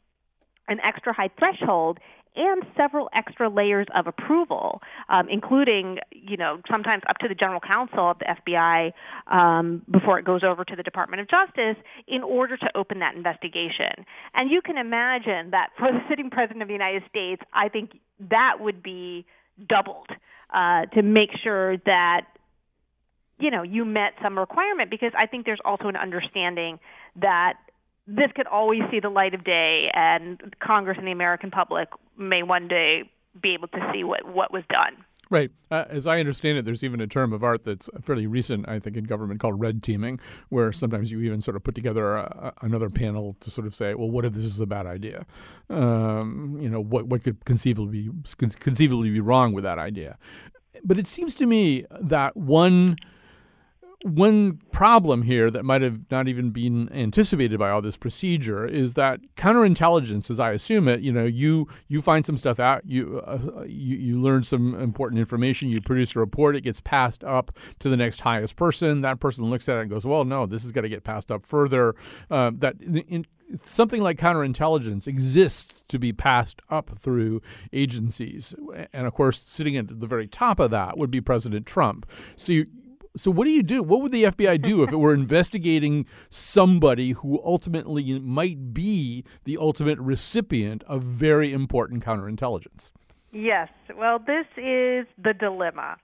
an 0.71 0.79
extra 0.81 1.13
high 1.13 1.29
threshold 1.39 1.99
and 2.37 2.63
several 2.77 3.09
extra 3.15 3.49
layers 3.49 3.87
of 3.95 4.07
approval, 4.07 4.81
um, 5.09 5.29
including, 5.29 5.99
you 6.13 6.37
know, 6.37 6.61
sometimes 6.71 7.03
up 7.09 7.19
to 7.19 7.29
the 7.29 7.35
general 7.35 7.61
counsel 7.61 8.11
of 8.11 8.19
the 8.19 8.27
FBI 8.27 8.93
um, 9.27 9.83
before 9.91 10.19
it 10.19 10.25
goes 10.25 10.43
over 10.45 10.65
to 10.65 10.77
the 10.77 10.83
Department 10.83 11.21
of 11.21 11.29
Justice 11.29 11.77
in 12.07 12.23
order 12.23 12.57
to 12.57 12.69
open 12.77 13.01
that 13.01 13.15
investigation. 13.17 14.07
And 14.35 14.51
you 14.51 14.63
can 14.63 14.79
imagine 14.79 15.51
that 15.51 15.71
for 15.79 15.91
the 15.91 16.01
sitting 16.09 16.31
president 16.31 16.63
of 16.63 16.69
the 16.69 16.75
United 16.75 17.03
States, 17.09 17.43
I 17.53 17.69
think 17.69 17.99
that 18.31 18.57
would 18.61 18.83
be 18.83 19.27
doubled 19.69 20.09
uh, 20.55 20.87
to 20.87 21.03
make 21.03 21.31
sure 21.43 21.77
that 21.79 22.27
you 23.39 23.51
know 23.51 23.63
you 23.63 23.85
met 23.85 24.13
some 24.23 24.39
requirement 24.39 24.91
because 24.91 25.13
I 25.17 25.27
think 25.27 25.47
there's 25.47 25.61
also 25.65 25.89
an 25.89 25.97
understanding 25.97 26.79
that 27.17 27.55
this 28.07 28.31
could 28.35 28.47
always 28.47 28.81
see 28.91 28.99
the 29.01 29.09
light 29.09 29.35
of 29.35 29.45
day, 29.45 29.89
and 29.95 30.41
Congress 30.61 30.99
and 30.99 31.07
the 31.07 31.13
American 31.13 31.51
public 31.51 31.89
may 32.21 32.43
one 32.43 32.69
day 32.69 33.11
be 33.41 33.55
able 33.55 33.69
to 33.69 33.91
see 33.93 34.05
what, 34.05 34.25
what 34.27 34.53
was 34.53 34.63
done. 34.69 35.05
Right. 35.31 35.53
Uh, 35.71 35.85
as 35.89 36.09
I 36.09 36.19
understand 36.19 36.59
it, 36.59 36.65
there's 36.65 36.83
even 36.83 37.01
a 37.01 37.07
term 37.07 37.33
of 37.33 37.45
art 37.45 37.63
that's 37.63 37.89
fairly 38.03 38.27
recent, 38.27 38.69
I 38.69 38.81
think, 38.81 38.97
in 38.97 39.05
government 39.05 39.39
called 39.39 39.61
red 39.61 39.81
teaming, 39.81 40.19
where 40.49 40.73
sometimes 40.73 41.13
you 41.13 41.21
even 41.21 41.41
sort 41.41 41.57
of 41.57 41.63
put 41.63 41.77
together 41.77 42.17
a, 42.17 42.53
a, 42.61 42.67
another 42.67 42.91
panel 42.91 43.37
to 43.39 43.49
sort 43.49 43.69
of 43.69 43.75
say, 43.75 43.95
well, 43.95 44.11
what 44.11 44.25
if 44.25 44.33
this 44.33 44.43
is 44.43 44.61
a 44.61 44.67
bad 44.67 44.87
idea? 44.87 45.25
Um, 45.69 46.59
you 46.61 46.69
know, 46.69 46.81
what 46.81 47.07
what 47.07 47.23
could 47.23 47.45
conceivably 47.45 48.09
be, 48.09 48.49
conceivably 48.59 49.11
be 49.11 49.21
wrong 49.21 49.53
with 49.53 49.63
that 49.63 49.79
idea? 49.79 50.19
But 50.83 50.99
it 50.99 51.07
seems 51.07 51.37
to 51.37 51.47
me 51.47 51.85
that 52.01 52.37
one 52.37 52.97
one 54.03 54.59
problem 54.73 55.23
here 55.23 55.51
that 55.51 55.65
might 55.65 55.83
have 55.83 56.11
not 56.11 56.27
even 56.27 56.51
been 56.51 56.91
anticipated 56.93 57.59
by 57.59 57.69
all 57.69 57.83
this 57.83 57.99
procedure 57.99 58.67
is 58.67 58.95
that 58.95 59.21
counterintelligence, 59.37 60.31
as 60.31 60.41
I 60.41 60.53
assume 60.53 60.89
it, 60.89 61.01
you 61.01 61.13
know, 61.13 61.25
you 61.25 61.69
you 61.89 62.01
find 62.01 62.25
some 62.25 62.39
stuff 62.39 62.59
out, 62.59 62.83
you 62.87 63.23
uh, 63.27 63.65
you, 63.67 63.97
you 63.97 64.21
learn 64.21 64.43
some 64.43 64.75
important 64.75 65.19
information, 65.19 65.69
you 65.69 65.83
produce 65.83 66.17
a 66.17 66.19
report, 66.19 66.57
it 66.57 66.63
gets 66.63 66.81
passed 66.81 67.23
up 67.25 67.57
to 67.81 67.91
the 67.91 67.97
next 67.97 68.21
highest 68.21 68.57
person. 68.57 69.03
That 69.03 69.21
person 69.21 69.45
looks 69.51 69.69
at 69.69 69.77
it 69.77 69.83
and 69.83 69.91
goes, 69.91 70.07
"Well, 70.07 70.25
no, 70.25 70.47
this 70.47 70.63
has 70.63 70.73
got 70.73 70.83
to 70.83 70.89
get 70.89 71.05
passed 71.05 71.31
up 71.31 71.45
further." 71.45 71.95
Uh, 72.31 72.53
that 72.55 72.81
in, 72.81 73.27
something 73.65 74.01
like 74.01 74.19
counterintelligence 74.19 75.07
exists 75.07 75.85
to 75.89 75.99
be 75.99 76.13
passed 76.13 76.63
up 76.71 76.91
through 76.99 77.43
agencies. 77.73 78.55
And 78.93 79.07
of 79.07 79.15
course, 79.15 79.41
sitting 79.41 79.77
at 79.77 80.01
the 80.01 80.07
very 80.07 80.27
top 80.27 80.61
of 80.61 80.71
that 80.71 80.97
would 80.97 81.11
be 81.11 81.21
President 81.21 81.67
Trump. 81.67 82.07
So 82.37 82.53
you, 82.53 82.67
so 83.17 83.31
what 83.31 83.45
do 83.45 83.51
you 83.51 83.63
do? 83.63 83.83
What 83.83 84.03
would 84.03 84.13
the 84.13 84.25
FBI 84.25 84.63
do 84.63 84.83
if 84.83 84.93
it 84.93 84.97
were 84.97 85.15
investigating 85.15 86.07
somebody 86.29 87.13
who 87.13 87.41
ultimately 87.45 88.19
might 88.21 88.73
be 88.73 89.25
the 89.45 89.57
ultimate 89.59 89.99
recipient 89.99 90.85
of 90.85 91.03
very 91.03 91.53
important 91.53 92.05
counterintelligence? 92.05 92.93
Yes. 93.33 93.69
Well, 93.97 94.19
this 94.19 94.47
is 94.57 95.07
the 95.23 95.35
dilemma. 95.39 95.97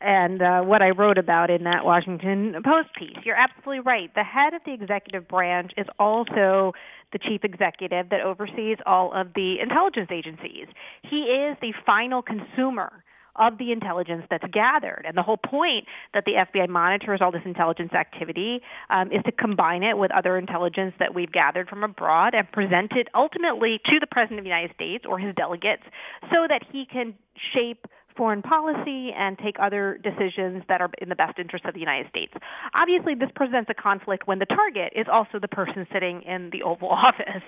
And 0.00 0.42
uh, 0.42 0.62
what 0.62 0.82
I 0.82 0.90
wrote 0.90 1.18
about 1.18 1.50
in 1.50 1.64
that 1.64 1.84
Washington 1.84 2.54
Post 2.64 2.88
piece. 2.98 3.16
You're 3.24 3.36
absolutely 3.36 3.80
right. 3.80 4.12
The 4.14 4.24
head 4.24 4.52
of 4.52 4.60
the 4.66 4.74
executive 4.74 5.26
branch 5.28 5.72
is 5.76 5.86
also 5.98 6.72
the 7.12 7.18
chief 7.18 7.42
executive 7.42 8.10
that 8.10 8.20
oversees 8.20 8.78
all 8.86 9.12
of 9.14 9.28
the 9.34 9.56
intelligence 9.62 10.10
agencies. 10.12 10.66
He 11.02 11.22
is 11.22 11.56
the 11.60 11.72
final 11.86 12.22
consumer 12.22 13.04
of 13.36 13.58
the 13.58 13.72
intelligence 13.72 14.24
that's 14.30 14.44
gathered. 14.52 15.04
And 15.06 15.16
the 15.16 15.22
whole 15.22 15.36
point 15.36 15.86
that 16.12 16.24
the 16.24 16.32
FBI 16.32 16.68
monitors 16.68 17.20
all 17.20 17.32
this 17.32 17.42
intelligence 17.44 17.92
activity 17.92 18.60
um, 18.90 19.10
is 19.12 19.22
to 19.24 19.32
combine 19.32 19.82
it 19.82 19.98
with 19.98 20.10
other 20.12 20.38
intelligence 20.38 20.94
that 20.98 21.14
we've 21.14 21.32
gathered 21.32 21.68
from 21.68 21.82
abroad 21.82 22.34
and 22.34 22.50
present 22.52 22.92
it 22.92 23.08
ultimately 23.14 23.80
to 23.86 23.98
the 24.00 24.06
President 24.06 24.38
of 24.38 24.44
the 24.44 24.50
United 24.50 24.74
States 24.74 25.04
or 25.08 25.18
his 25.18 25.34
delegates 25.34 25.82
so 26.30 26.46
that 26.48 26.62
he 26.70 26.86
can 26.90 27.14
shape 27.52 27.86
foreign 28.16 28.42
policy 28.42 29.10
and 29.16 29.38
take 29.38 29.56
other 29.60 29.98
decisions 30.02 30.62
that 30.68 30.80
are 30.80 30.90
in 30.98 31.08
the 31.08 31.16
best 31.16 31.38
interest 31.38 31.64
of 31.64 31.74
the 31.74 31.80
United 31.80 32.08
States. 32.08 32.32
Obviously, 32.74 33.14
this 33.14 33.30
presents 33.34 33.68
a 33.70 33.74
conflict 33.74 34.26
when 34.26 34.38
the 34.38 34.46
target 34.46 34.92
is 34.94 35.06
also 35.10 35.38
the 35.40 35.48
person 35.48 35.86
sitting 35.92 36.22
in 36.22 36.50
the 36.50 36.62
Oval 36.62 36.88
Office. 36.90 37.42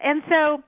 And 0.00 0.22
so 0.28 0.62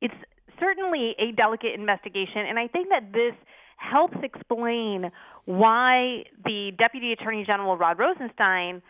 it's 0.00 0.14
certainly 0.58 1.14
a 1.18 1.32
delicate 1.32 1.74
investigation, 1.74 2.46
and 2.48 2.58
I 2.58 2.68
think 2.68 2.88
that 2.88 3.12
this 3.12 3.34
helps 3.76 4.16
explain 4.22 5.10
why 5.44 6.24
the 6.44 6.72
Deputy 6.78 7.12
Attorney 7.12 7.44
General 7.44 7.76
Rod 7.76 7.98
Rosenstein 7.98 8.82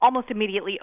almost 0.00 0.30
immediately 0.30 0.78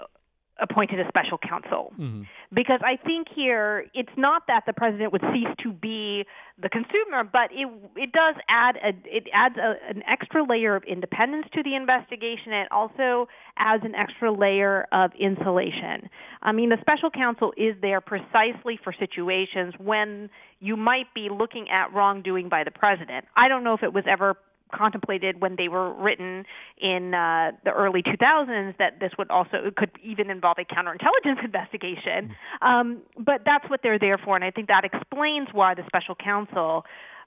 appointed 0.60 1.00
a 1.00 1.08
special 1.08 1.38
counsel. 1.38 1.92
Mm-hmm. 1.98 2.22
Because 2.52 2.80
I 2.84 2.96
think 2.96 3.28
here 3.34 3.86
it's 3.94 4.12
not 4.16 4.42
that 4.48 4.64
the 4.66 4.72
president 4.72 5.12
would 5.12 5.22
cease 5.32 5.54
to 5.62 5.72
be 5.72 6.24
the 6.60 6.68
consumer, 6.68 7.24
but 7.24 7.50
it 7.52 7.68
it 7.96 8.12
does 8.12 8.34
add 8.48 8.76
a 8.76 8.88
it 9.04 9.24
adds 9.32 9.56
a, 9.56 9.74
an 9.88 10.02
extra 10.06 10.44
layer 10.44 10.76
of 10.76 10.84
independence 10.84 11.46
to 11.54 11.62
the 11.62 11.74
investigation. 11.74 12.52
It 12.52 12.68
also 12.70 13.28
adds 13.56 13.84
an 13.84 13.94
extra 13.94 14.32
layer 14.32 14.86
of 14.92 15.12
insulation. 15.18 16.08
I 16.42 16.52
mean, 16.52 16.70
the 16.70 16.78
special 16.80 17.10
counsel 17.10 17.52
is 17.56 17.74
there 17.80 18.00
precisely 18.00 18.78
for 18.82 18.94
situations 18.98 19.74
when 19.78 20.30
you 20.60 20.76
might 20.76 21.12
be 21.14 21.28
looking 21.30 21.66
at 21.70 21.92
wrongdoing 21.92 22.48
by 22.48 22.64
the 22.64 22.70
president. 22.70 23.24
I 23.36 23.48
don't 23.48 23.64
know 23.64 23.74
if 23.74 23.82
it 23.82 23.92
was 23.92 24.04
ever 24.08 24.36
contemplated 24.72 25.40
when 25.40 25.56
they 25.56 25.68
were 25.68 25.92
written 25.92 26.44
in 26.80 27.14
uh, 27.14 27.52
the 27.64 27.70
early 27.70 28.02
2000s 28.02 28.76
that 28.78 29.00
this 29.00 29.12
would 29.18 29.30
also 29.30 29.56
it 29.64 29.76
could 29.76 29.90
even 30.02 30.30
involve 30.30 30.56
a 30.58 30.64
counterintelligence 30.64 31.44
investigation. 31.44 32.34
Mm. 32.62 32.66
Um, 32.66 32.98
but 33.18 33.42
that's 33.44 33.68
what 33.68 33.80
they're 33.82 33.98
there 33.98 34.18
for, 34.18 34.36
and 34.36 34.44
I 34.44 34.50
think 34.50 34.68
that 34.68 34.84
explains 34.84 35.48
why 35.52 35.74
the 35.74 35.82
special 35.86 36.14
counsel 36.14 36.84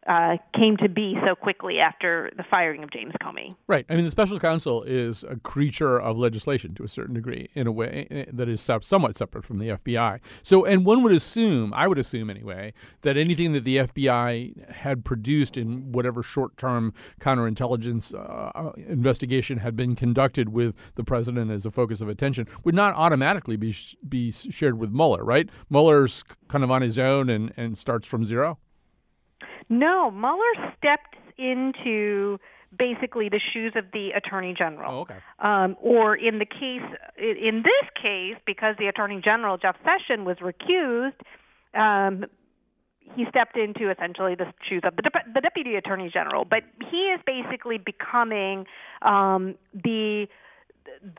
uh, 0.07 0.37
came 0.55 0.77
to 0.77 0.89
be 0.89 1.15
so 1.25 1.35
quickly 1.35 1.79
after 1.79 2.31
the 2.37 2.43
firing 2.49 2.83
of 2.83 2.91
James 2.91 3.13
Comey. 3.21 3.51
Right. 3.67 3.85
I 3.89 3.95
mean, 3.95 4.05
the 4.05 4.11
special 4.11 4.39
counsel 4.39 4.83
is 4.83 5.23
a 5.23 5.37
creature 5.37 5.99
of 5.99 6.17
legislation 6.17 6.73
to 6.75 6.83
a 6.83 6.87
certain 6.87 7.13
degree, 7.13 7.49
in 7.53 7.67
a 7.67 7.71
way 7.71 8.07
eh, 8.11 8.25
that 8.31 8.49
is 8.49 8.61
somewhat 8.81 9.17
separate 9.17 9.45
from 9.45 9.59
the 9.59 9.69
FBI. 9.69 10.19
So, 10.41 10.65
and 10.65 10.85
one 10.85 11.03
would 11.03 11.13
assume, 11.13 11.73
I 11.73 11.87
would 11.87 11.97
assume 11.97 12.29
anyway, 12.29 12.73
that 13.01 13.17
anything 13.17 13.53
that 13.53 13.63
the 13.63 13.77
FBI 13.77 14.69
had 14.71 15.05
produced 15.05 15.57
in 15.57 15.91
whatever 15.91 16.23
short 16.23 16.57
term 16.57 16.93
counterintelligence 17.19 18.13
uh, 18.13 18.71
investigation 18.87 19.59
had 19.59 19.75
been 19.75 19.95
conducted 19.95 20.49
with 20.49 20.75
the 20.95 21.03
president 21.03 21.51
as 21.51 21.65
a 21.65 21.71
focus 21.71 22.01
of 22.01 22.09
attention 22.09 22.47
would 22.63 22.75
not 22.75 22.93
automatically 22.95 23.55
be, 23.55 23.75
be 24.07 24.31
shared 24.31 24.77
with 24.77 24.91
Mueller, 24.91 25.23
right? 25.23 25.49
Mueller's 25.69 26.23
kind 26.47 26.63
of 26.63 26.71
on 26.71 26.81
his 26.81 26.99
own 26.99 27.29
and, 27.29 27.53
and 27.55 27.77
starts 27.77 28.07
from 28.07 28.25
zero. 28.25 28.57
No, 29.69 30.11
Mueller 30.11 30.73
stepped 30.77 31.15
into 31.37 32.39
basically 32.77 33.29
the 33.29 33.39
shoes 33.53 33.73
of 33.75 33.85
the 33.93 34.09
attorney 34.15 34.53
general. 34.57 34.91
Oh, 34.91 35.01
okay. 35.01 35.17
Um, 35.39 35.75
or 35.81 36.15
in 36.15 36.39
the 36.39 36.45
case, 36.45 36.81
in 37.17 37.63
this 37.63 37.89
case, 38.01 38.35
because 38.45 38.75
the 38.79 38.87
attorney 38.87 39.21
general 39.23 39.57
Jeff 39.57 39.75
Sessions 39.83 40.25
was 40.25 40.37
recused, 40.37 41.13
um, 41.79 42.25
he 43.15 43.25
stepped 43.29 43.57
into 43.57 43.91
essentially 43.91 44.35
the 44.35 44.45
shoes 44.67 44.81
of 44.83 44.95
the, 44.95 45.03
de- 45.03 45.31
the 45.33 45.41
deputy 45.41 45.75
attorney 45.75 46.09
general. 46.11 46.45
But 46.45 46.63
he 46.89 47.11
is 47.13 47.19
basically 47.25 47.77
becoming 47.77 48.65
um, 49.01 49.55
the 49.73 50.27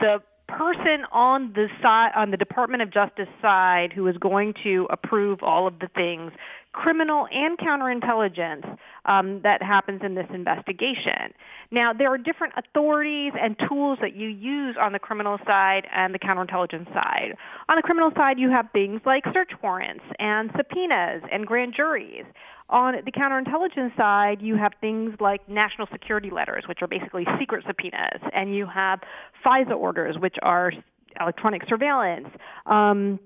the 0.00 0.22
person 0.48 1.04
on 1.12 1.52
the 1.54 1.68
side 1.82 2.10
on 2.14 2.30
the 2.30 2.36
Department 2.36 2.82
of 2.82 2.92
Justice 2.92 3.28
side 3.40 3.92
who 3.94 4.06
is 4.06 4.16
going 4.18 4.54
to 4.64 4.86
approve 4.90 5.42
all 5.42 5.66
of 5.66 5.78
the 5.78 5.88
things 5.94 6.32
criminal 6.74 7.26
and 7.30 7.56
counterintelligence 7.56 8.76
um, 9.06 9.40
that 9.42 9.62
happens 9.62 10.02
in 10.04 10.14
this 10.14 10.26
investigation. 10.34 11.32
Now, 11.70 11.92
there 11.92 12.12
are 12.12 12.18
different 12.18 12.54
authorities 12.56 13.32
and 13.40 13.56
tools 13.68 13.98
that 14.02 14.14
you 14.14 14.28
use 14.28 14.76
on 14.78 14.92
the 14.92 14.98
criminal 14.98 15.38
side 15.46 15.86
and 15.94 16.12
the 16.12 16.18
counterintelligence 16.18 16.92
side. 16.92 17.36
On 17.68 17.76
the 17.76 17.82
criminal 17.82 18.10
side, 18.16 18.38
you 18.38 18.50
have 18.50 18.66
things 18.72 19.00
like 19.06 19.22
search 19.32 19.52
warrants 19.62 20.04
and 20.18 20.50
subpoenas 20.56 21.22
and 21.32 21.46
grand 21.46 21.74
juries. 21.76 22.24
On 22.70 22.94
the 23.04 23.12
counterintelligence 23.12 23.96
side, 23.96 24.40
you 24.40 24.56
have 24.56 24.72
things 24.80 25.14
like 25.20 25.46
national 25.48 25.86
security 25.92 26.30
letters, 26.30 26.64
which 26.66 26.78
are 26.80 26.88
basically 26.88 27.26
secret 27.38 27.64
subpoenas, 27.66 28.20
and 28.32 28.54
you 28.54 28.66
have 28.66 29.00
FISA 29.44 29.76
orders, 29.76 30.16
which 30.18 30.36
are 30.42 30.72
electronic 31.20 31.62
surveillance. 31.68 32.28
Um, 32.66 33.20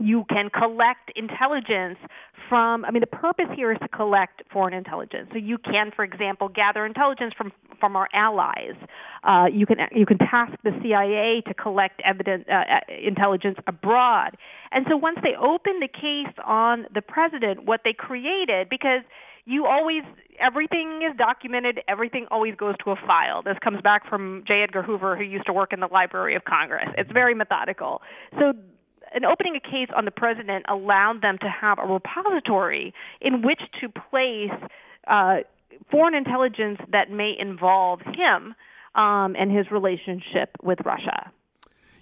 you 0.00 0.24
can 0.28 0.50
collect 0.50 1.12
intelligence 1.16 1.98
from 2.48 2.84
i 2.84 2.90
mean 2.90 3.00
the 3.00 3.06
purpose 3.06 3.46
here 3.54 3.72
is 3.72 3.78
to 3.82 3.88
collect 3.88 4.42
foreign 4.52 4.74
intelligence. 4.74 5.28
So 5.32 5.38
you 5.38 5.58
can 5.58 5.90
for 5.94 6.04
example 6.04 6.48
gather 6.48 6.84
intelligence 6.86 7.32
from 7.36 7.52
from 7.78 7.96
our 7.96 8.08
allies. 8.12 8.76
Uh, 9.24 9.46
you 9.52 9.66
can 9.66 9.78
you 9.92 10.06
can 10.06 10.18
task 10.18 10.52
the 10.64 10.72
CIA 10.82 11.42
to 11.46 11.54
collect 11.54 12.00
evidence 12.04 12.44
uh, 12.48 12.54
uh, 12.54 12.80
intelligence 13.06 13.58
abroad. 13.66 14.36
And 14.72 14.86
so 14.88 14.96
once 14.96 15.18
they 15.22 15.34
opened 15.40 15.82
the 15.82 15.88
case 15.88 16.34
on 16.44 16.86
the 16.94 17.02
president 17.02 17.64
what 17.64 17.80
they 17.84 17.92
created 17.92 18.68
because 18.68 19.02
you 19.46 19.66
always 19.66 20.02
everything 20.38 21.02
is 21.08 21.16
documented 21.16 21.80
everything 21.88 22.26
always 22.30 22.54
goes 22.54 22.74
to 22.84 22.90
a 22.90 22.96
file. 23.06 23.42
This 23.42 23.56
comes 23.62 23.80
back 23.82 24.08
from 24.08 24.44
j. 24.46 24.62
Edgar 24.62 24.82
hoover 24.82 25.16
who 25.16 25.24
used 25.24 25.46
to 25.46 25.52
work 25.52 25.72
in 25.72 25.80
the 25.80 25.88
library 25.88 26.34
of 26.36 26.44
congress. 26.44 26.88
It's 26.96 27.10
very 27.12 27.34
methodical. 27.34 28.02
So 28.38 28.52
and 29.12 29.24
opening 29.24 29.56
a 29.56 29.60
case 29.60 29.88
on 29.96 30.04
the 30.04 30.10
president 30.10 30.64
allowed 30.68 31.22
them 31.22 31.38
to 31.38 31.48
have 31.48 31.78
a 31.78 31.86
repository 31.86 32.94
in 33.20 33.42
which 33.42 33.60
to 33.80 33.88
place 33.88 34.50
uh, 35.08 35.38
foreign 35.90 36.14
intelligence 36.14 36.78
that 36.92 37.10
may 37.10 37.34
involve 37.38 38.00
him 38.00 38.54
um, 38.94 39.36
and 39.38 39.56
his 39.56 39.70
relationship 39.70 40.50
with 40.62 40.78
Russia. 40.84 41.32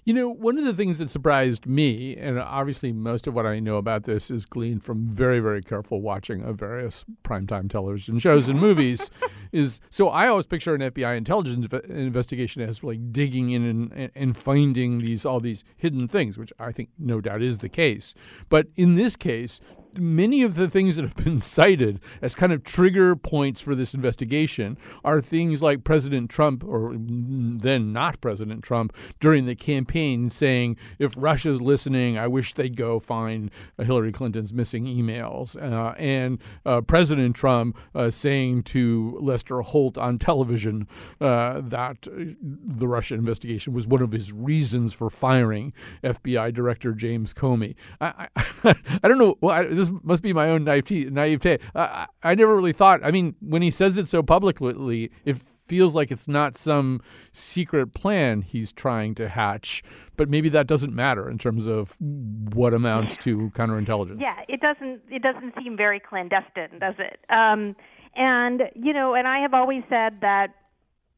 You 0.09 0.15
know, 0.15 0.27
one 0.27 0.57
of 0.57 0.65
the 0.65 0.73
things 0.73 0.97
that 0.97 1.07
surprised 1.07 1.67
me, 1.67 2.17
and 2.17 2.39
obviously 2.39 2.91
most 2.91 3.27
of 3.27 3.35
what 3.35 3.45
I 3.45 3.59
know 3.59 3.77
about 3.77 4.05
this 4.05 4.31
is 4.31 4.43
gleaned 4.43 4.83
from 4.83 5.05
very, 5.05 5.39
very 5.39 5.61
careful 5.61 6.01
watching 6.01 6.41
of 6.41 6.55
various 6.55 7.05
primetime 7.23 7.69
television 7.69 8.17
shows 8.17 8.49
and 8.49 8.59
movies, 8.59 9.11
is 9.51 9.79
so 9.91 10.09
I 10.09 10.27
always 10.27 10.47
picture 10.47 10.73
an 10.73 10.81
FBI 10.81 11.15
intelligence 11.15 11.71
investigation 11.89 12.63
as 12.63 12.83
like 12.83 13.13
digging 13.13 13.51
in 13.51 13.63
and, 13.63 14.11
and 14.15 14.35
finding 14.35 14.97
these 14.97 15.27
all 15.27 15.39
these 15.39 15.63
hidden 15.77 16.07
things, 16.07 16.39
which 16.39 16.51
I 16.57 16.71
think 16.71 16.89
no 16.97 17.21
doubt 17.21 17.43
is 17.43 17.59
the 17.59 17.69
case. 17.69 18.15
But 18.49 18.65
in 18.75 18.95
this 18.95 19.15
case, 19.15 19.61
many 19.97 20.43
of 20.43 20.55
the 20.55 20.69
things 20.69 20.95
that 20.95 21.03
have 21.03 21.15
been 21.15 21.39
cited 21.39 21.99
as 22.21 22.35
kind 22.35 22.51
of 22.51 22.63
trigger 22.63 23.15
points 23.15 23.61
for 23.61 23.75
this 23.75 23.93
investigation 23.93 24.77
are 25.03 25.21
things 25.21 25.61
like 25.61 25.83
President 25.83 26.29
Trump, 26.29 26.63
or 26.63 26.95
then 26.95 27.91
not 27.93 28.21
President 28.21 28.63
Trump, 28.63 28.95
during 29.19 29.45
the 29.45 29.55
campaign 29.55 30.29
saying, 30.29 30.77
if 30.97 31.13
Russia's 31.17 31.61
listening, 31.61 32.17
I 32.17 32.27
wish 32.27 32.53
they'd 32.53 32.75
go 32.75 32.99
find 32.99 33.51
Hillary 33.77 34.11
Clinton's 34.11 34.53
missing 34.53 34.85
emails. 34.85 35.55
Uh, 35.59 35.93
and 35.97 36.39
uh, 36.65 36.81
President 36.81 37.35
Trump 37.35 37.77
uh, 37.95 38.09
saying 38.09 38.63
to 38.63 39.17
Lester 39.21 39.61
Holt 39.61 39.97
on 39.97 40.17
television 40.17 40.87
uh, 41.21 41.61
that 41.61 42.07
the 42.11 42.87
Russia 42.87 43.15
investigation 43.15 43.73
was 43.73 43.87
one 43.87 44.01
of 44.01 44.11
his 44.11 44.31
reasons 44.31 44.93
for 44.93 45.09
firing 45.09 45.73
FBI 46.03 46.53
Director 46.53 46.93
James 46.93 47.33
Comey. 47.33 47.75
I, 48.01 48.27
I, 48.35 48.75
I 49.03 49.07
don't 49.07 49.17
know. 49.17 49.37
Well, 49.41 49.55
I, 49.55 49.63
this 49.79 49.91
must 50.03 50.23
be 50.23 50.33
my 50.33 50.49
own 50.49 50.63
naivete. 50.63 51.09
naivete. 51.09 51.59
I, 51.75 52.07
I 52.23 52.35
never 52.35 52.55
really 52.55 52.73
thought. 52.73 53.01
I 53.03 53.11
mean, 53.11 53.35
when 53.39 53.61
he 53.61 53.71
says 53.71 53.97
it 53.97 54.07
so 54.07 54.21
publicly, 54.21 55.11
it 55.25 55.37
feels 55.69 55.93
like 55.95 56.11
it's 56.11 56.27
not 56.27 56.57
some 56.57 56.99
secret 57.31 57.93
plan 57.93 58.41
he's 58.41 58.73
trying 58.73 59.15
to 59.15 59.29
hatch. 59.29 59.83
But 60.17 60.29
maybe 60.29 60.49
that 60.49 60.67
doesn't 60.67 60.93
matter 60.93 61.29
in 61.29 61.37
terms 61.37 61.67
of 61.67 61.95
what 61.99 62.73
amounts 62.73 63.15
to 63.17 63.51
counterintelligence. 63.51 64.19
Yeah, 64.19 64.35
it 64.49 64.59
doesn't. 64.59 65.01
It 65.09 65.21
doesn't 65.21 65.53
seem 65.63 65.77
very 65.77 65.99
clandestine, 65.99 66.79
does 66.79 66.95
it? 66.97 67.19
Um, 67.29 67.75
and 68.15 68.63
you 68.75 68.91
know, 68.91 69.13
and 69.13 69.27
I 69.27 69.39
have 69.39 69.53
always 69.53 69.83
said 69.89 70.19
that 70.21 70.47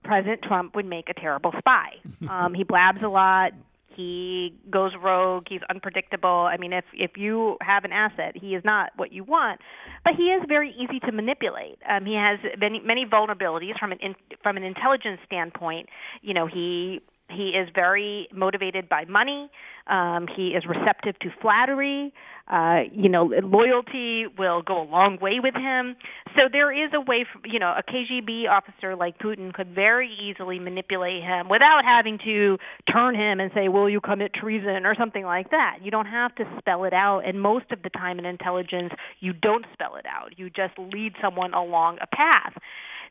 President 0.04 0.42
Trump 0.44 0.76
would 0.76 0.86
make 0.86 1.10
a 1.10 1.14
terrible 1.14 1.54
spy. 1.58 1.94
Um, 2.30 2.54
he 2.54 2.64
blabs 2.64 3.02
a 3.02 3.10
lot 3.10 3.52
he 3.96 4.54
goes 4.70 4.92
rogue 5.02 5.46
he's 5.50 5.62
unpredictable. 5.70 6.48
I 6.52 6.58
mean 6.58 6.74
if 6.74 6.86
if 6.94 7.12
you 7.18 7.58
have 7.62 7.84
an 7.84 7.92
asset 7.92 8.36
he 8.36 8.56
is 8.56 8.64
not 8.64 8.92
what 8.96 9.12
you 9.12 9.24
want. 9.24 9.62
But 10.04 10.14
he 10.16 10.24
is 10.24 10.44
very 10.48 10.72
easy 10.72 11.00
to 11.02 11.12
manipulate. 11.12 11.80
Um 11.90 12.06
he 12.06 12.16
has 12.16 12.40
many 12.60 12.80
many 12.80 13.06
vulnerabilities 13.06 13.78
from 13.80 13.92
an 13.92 14.00
in, 14.02 14.16
from 14.44 14.58
an 14.58 14.64
intelligence 14.64 15.20
standpoint. 15.26 15.90
You 16.22 16.34
know 16.34 16.48
he 16.48 17.02
he 17.32 17.50
is 17.50 17.70
very 17.74 18.28
motivated 18.34 18.90
by 18.90 19.06
money. 19.06 19.50
Um, 19.88 20.28
he 20.36 20.50
is 20.50 20.64
receptive 20.68 21.18
to 21.20 21.30
flattery. 21.42 22.14
Uh, 22.52 22.82
you 22.92 23.08
know, 23.08 23.32
loyalty 23.44 24.26
will 24.38 24.62
go 24.62 24.82
a 24.82 24.88
long 24.90 25.18
way 25.22 25.40
with 25.42 25.56
him. 25.56 25.96
So 26.38 26.46
there 26.52 26.72
is 26.72 26.92
a 26.94 27.00
way, 27.00 27.26
for, 27.32 27.40
you 27.48 27.60
know, 27.60 27.74
a 27.78 27.84
KGB 27.84 28.50
officer 28.50 28.96
like 28.96 29.18
Putin 29.20 29.54
could 29.54 29.74
very 29.74 30.10
easily 30.22 30.60
manipulate 30.60 31.24
him 31.24 31.50
without 31.50 31.82
having 31.86 32.20
to 32.26 32.58
turn 32.92 33.16
him 33.16 33.40
and 33.40 33.52
say, 33.54 33.70
"Will 33.70 33.90
you 33.90 34.02
commit 34.02 34.34
treason?" 34.34 34.86
or 34.86 34.96
something 34.96 35.24
like 35.24 35.52
that. 35.52 35.78
You 35.82 35.92
don't 35.92 36.08
have 36.08 36.36
to 36.36 36.46
spell 36.58 36.84
it 36.84 36.94
out, 36.94 37.22
and 37.26 37.40
most 37.40 37.72
of 37.72 37.84
the 37.84 37.90
time 37.90 38.20
in 38.20 38.26
intelligence, 38.26 38.92
you 39.20 39.34
don't 39.34 39.66
spell 39.74 39.96
it 39.96 40.06
out. 40.06 40.38
You 40.38 40.50
just 40.50 40.78
lead 40.78 41.14
someone 41.22 41.54
along 41.54 42.00
a 42.02 42.08
path. 42.08 42.54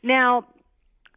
Now, 0.02 0.44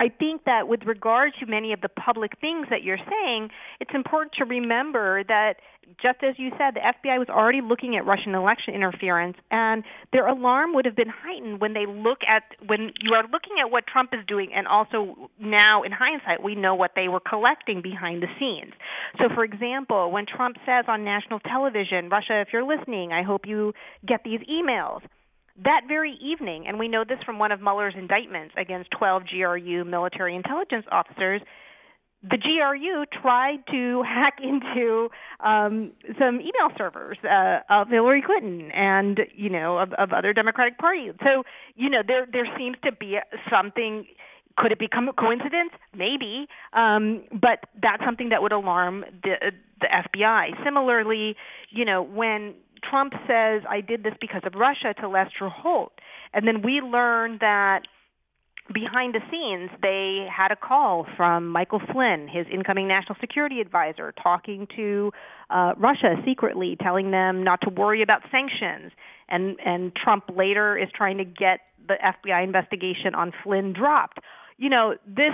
I 0.04 0.10
think 0.10 0.44
that 0.44 0.68
with 0.68 0.82
regard 0.86 1.32
to 1.40 1.46
many 1.46 1.72
of 1.72 1.80
the 1.80 1.88
public 1.88 2.34
things 2.42 2.68
that 2.70 2.84
you're 2.84 2.98
saying, 2.98 3.50
it's 3.80 3.92
important 3.94 4.34
to 4.34 4.44
remember 4.44 5.24
that 5.24 5.54
just 6.02 6.20
as 6.24 6.36
you 6.38 6.50
said, 6.58 6.76
the 6.76 6.82
FBI 6.82 7.18
was 7.20 7.30
already 7.30 7.62
looking 7.62 7.96
at 7.96 8.06
Russian 8.06 8.36
election 8.36 8.74
interference, 8.74 9.38
and 9.50 9.82
their 10.12 10.28
alarm 10.28 10.74
would 10.74 10.84
have 10.84 10.96
been 10.98 11.08
heightened 11.08 11.62
when 11.62 11.74
they 11.74 11.86
look 11.88 12.20
at 12.28 12.44
when 12.68 12.92
you 13.00 13.14
are 13.14 13.24
looking 13.24 13.64
at 13.64 13.72
what 13.72 13.88
Trump 13.88 14.10
is 14.14 14.20
doing, 14.28 14.52
and 14.54 14.68
also 14.68 15.30
now 15.40 15.84
in 15.84 15.94
hindsight, 15.94 16.44
we 16.44 16.54
know 16.54 16.76
what 16.76 16.92
they 16.98 17.08
were 17.08 17.22
collecting 17.22 17.82
behind 17.82 18.22
the 18.22 18.28
scenes. 18.38 18.74
So, 19.20 19.30
for 19.34 19.46
example, 19.46 20.12
when 20.12 20.26
Trump 20.26 20.58
says 20.66 20.84
on 20.90 21.06
national 21.06 21.40
television, 21.40 22.10
"Russia, 22.10 22.42
if 22.42 22.52
you're 22.52 22.68
listening, 22.68 23.14
I 23.14 23.24
hope 23.24 23.46
you 23.46 23.74
get 24.06 24.26
these 24.26 24.42
emails." 24.42 25.02
That 25.62 25.82
very 25.88 26.18
evening, 26.20 26.66
and 26.68 26.80
we 26.80 26.88
know 26.88 27.04
this 27.08 27.20
from 27.24 27.38
one 27.38 27.52
of 27.52 27.62
Mueller's 27.62 27.94
indictments 27.96 28.56
against 28.58 28.90
12 28.98 29.24
GRU 29.32 29.86
military 29.86 30.36
intelligence 30.36 30.86
officers, 30.92 31.42
the 32.24 32.38
GRU 32.38 33.06
tried 33.22 33.60
to 33.70 34.02
hack 34.04 34.40
into 34.44 35.10
um, 35.42 35.92
some 36.18 36.36
email 36.40 36.72
servers 36.78 37.18
uh, 37.24 37.60
of 37.70 37.90
Hillary 37.90 38.24
Clinton 38.26 38.72
and 38.72 39.20
you 39.36 39.50
know 39.50 39.78
of, 39.78 39.94
of 39.94 40.12
other 40.12 40.34
Democratic 40.34 40.78
Party. 40.78 41.12
So 41.22 41.44
you 41.76 41.90
know 41.90 42.02
there 42.06 42.26
there 42.32 42.48
seems 42.58 42.78
to 42.84 42.92
be 42.92 43.18
something. 43.52 44.06
Could 44.56 44.72
it 44.72 44.78
become 44.78 45.10
a 45.10 45.14
coincidence? 45.14 45.72
Maybe, 45.98 46.48
um, 46.74 47.24
but 47.32 47.66
that's 47.82 48.04
something 48.06 48.30
that 48.30 48.42
would 48.42 48.52
alarm 48.52 49.04
the 49.24 49.52
the 49.82 49.88
FBI. 49.88 50.64
Similarly, 50.64 51.36
you 51.70 51.86
know 51.86 52.02
when 52.02 52.54
Trump 52.90 53.14
says, 53.28 53.64
I 53.70 53.82
did 53.82 54.04
this 54.04 54.14
because 54.20 54.42
of 54.46 54.56
Russia 54.56 54.94
to 55.02 55.10
Lester 55.10 55.50
Holt. 55.50 55.94
And 56.34 56.48
then 56.48 56.62
we 56.62 56.82
learned 56.82 57.40
that 57.40 57.82
behind 58.74 59.14
the 59.14 59.20
scenes, 59.30 59.70
they 59.82 60.26
had 60.32 60.52
a 60.52 60.56
call 60.56 61.06
from 61.18 61.50
Michael 61.50 61.82
Flynn, 61.92 62.28
his 62.32 62.46
incoming 62.52 62.88
national 62.88 63.18
security 63.20 63.60
advisor, 63.60 64.14
talking 64.22 64.68
to 64.76 65.12
uh, 65.50 65.74
Russia 65.78 66.16
secretly, 66.26 66.78
telling 66.82 67.12
them 67.12 67.44
not 67.44 67.60
to 67.62 67.70
worry 67.70 68.02
about 68.02 68.22
sanctions. 68.32 68.92
And, 69.28 69.58
and 69.66 69.92
Trump 69.96 70.26
later 70.34 70.78
is 70.78 70.90
trying 70.96 71.18
to 71.18 71.26
get 71.26 71.60
the 71.88 71.96
FBI 71.96 72.44
investigation 72.44 73.16
on 73.16 73.34
Flynn 73.44 73.74
dropped. 73.74 74.20
You 74.58 74.70
know, 74.70 74.96
this 75.06 75.34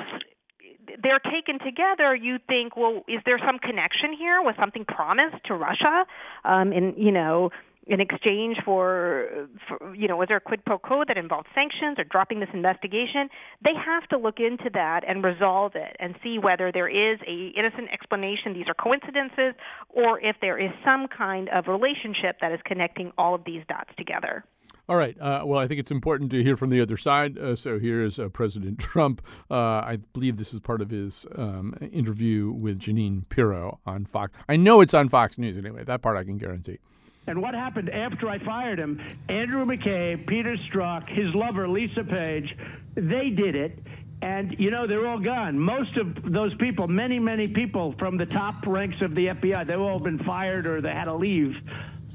they're 1.01 1.19
taken 1.19 1.59
together, 1.59 2.15
you 2.15 2.37
think, 2.47 2.75
well, 2.75 3.03
is 3.07 3.21
there 3.25 3.39
some 3.45 3.59
connection 3.59 4.13
here? 4.17 4.41
Was 4.41 4.55
something 4.59 4.85
promised 4.85 5.43
to 5.45 5.55
Russia? 5.55 6.05
Um, 6.45 6.73
in 6.73 6.93
you 6.97 7.11
know, 7.11 7.51
in 7.89 7.99
exchange 7.99 8.57
for, 8.63 9.47
for, 9.67 9.95
you 9.95 10.07
know, 10.07 10.17
was 10.17 10.27
there 10.27 10.37
a 10.37 10.41
quid 10.41 10.63
pro 10.63 10.77
quo 10.77 11.03
that 11.07 11.17
involved 11.17 11.47
sanctions 11.55 11.97
or 11.97 12.03
dropping 12.03 12.39
this 12.39 12.49
investigation? 12.53 13.29
They 13.63 13.73
have 13.73 14.07
to 14.09 14.17
look 14.17 14.39
into 14.39 14.69
that 14.73 15.01
and 15.07 15.23
resolve 15.23 15.73
it 15.75 15.95
and 15.99 16.15
see 16.23 16.37
whether 16.37 16.71
there 16.71 16.87
is 16.87 17.19
a 17.27 17.51
innocent 17.57 17.89
explanation. 17.91 18.53
These 18.53 18.67
are 18.67 18.75
coincidences, 18.75 19.55
or 19.89 20.19
if 20.19 20.35
there 20.39 20.59
is 20.59 20.69
some 20.85 21.07
kind 21.07 21.49
of 21.49 21.67
relationship 21.67 22.37
that 22.41 22.51
is 22.51 22.59
connecting 22.63 23.11
all 23.17 23.33
of 23.33 23.43
these 23.43 23.63
dots 23.67 23.89
together. 23.97 24.45
All 24.89 24.97
right. 24.97 25.15
Uh, 25.21 25.43
well, 25.45 25.59
I 25.59 25.67
think 25.67 25.79
it's 25.79 25.91
important 25.91 26.31
to 26.31 26.41
hear 26.41 26.57
from 26.57 26.71
the 26.71 26.81
other 26.81 26.97
side. 26.97 27.37
Uh, 27.37 27.55
so 27.55 27.77
here 27.77 28.01
is 28.01 28.17
uh, 28.17 28.27
President 28.29 28.79
Trump. 28.79 29.21
Uh, 29.49 29.55
I 29.55 29.99
believe 30.13 30.37
this 30.37 30.51
is 30.51 30.59
part 30.61 30.81
of 30.81 30.89
his 30.89 31.27
um, 31.35 31.75
interview 31.91 32.49
with 32.49 32.79
Jeanine 32.79 33.29
Pirro 33.29 33.79
on 33.85 34.05
Fox. 34.05 34.35
I 34.49 34.55
know 34.55 34.81
it's 34.81 34.95
on 34.95 35.07
Fox 35.07 35.37
News 35.37 35.59
anyway. 35.59 35.83
That 35.83 36.01
part 36.01 36.17
I 36.17 36.23
can 36.23 36.39
guarantee. 36.39 36.79
And 37.27 37.39
what 37.39 37.53
happened 37.53 37.91
after 37.91 38.27
I 38.27 38.39
fired 38.39 38.79
him? 38.79 38.99
Andrew 39.29 39.63
McCabe, 39.63 40.25
Peter 40.25 40.57
Strzok, 40.57 41.07
his 41.07 41.35
lover 41.35 41.69
Lisa 41.69 42.03
Page, 42.03 42.57
they 42.95 43.29
did 43.29 43.55
it. 43.55 43.77
And, 44.23 44.55
you 44.57 44.71
know, 44.71 44.87
they're 44.87 45.07
all 45.07 45.19
gone. 45.19 45.59
Most 45.59 45.97
of 45.97 46.33
those 46.33 46.55
people, 46.55 46.87
many, 46.87 47.19
many 47.19 47.47
people 47.47 47.93
from 47.99 48.17
the 48.17 48.25
top 48.25 48.65
ranks 48.65 49.01
of 49.01 49.13
the 49.13 49.27
FBI, 49.27 49.67
they've 49.67 49.79
all 49.79 49.99
been 49.99 50.17
fired 50.17 50.65
or 50.65 50.81
they 50.81 50.91
had 50.91 51.05
to 51.05 51.13
leave 51.13 51.55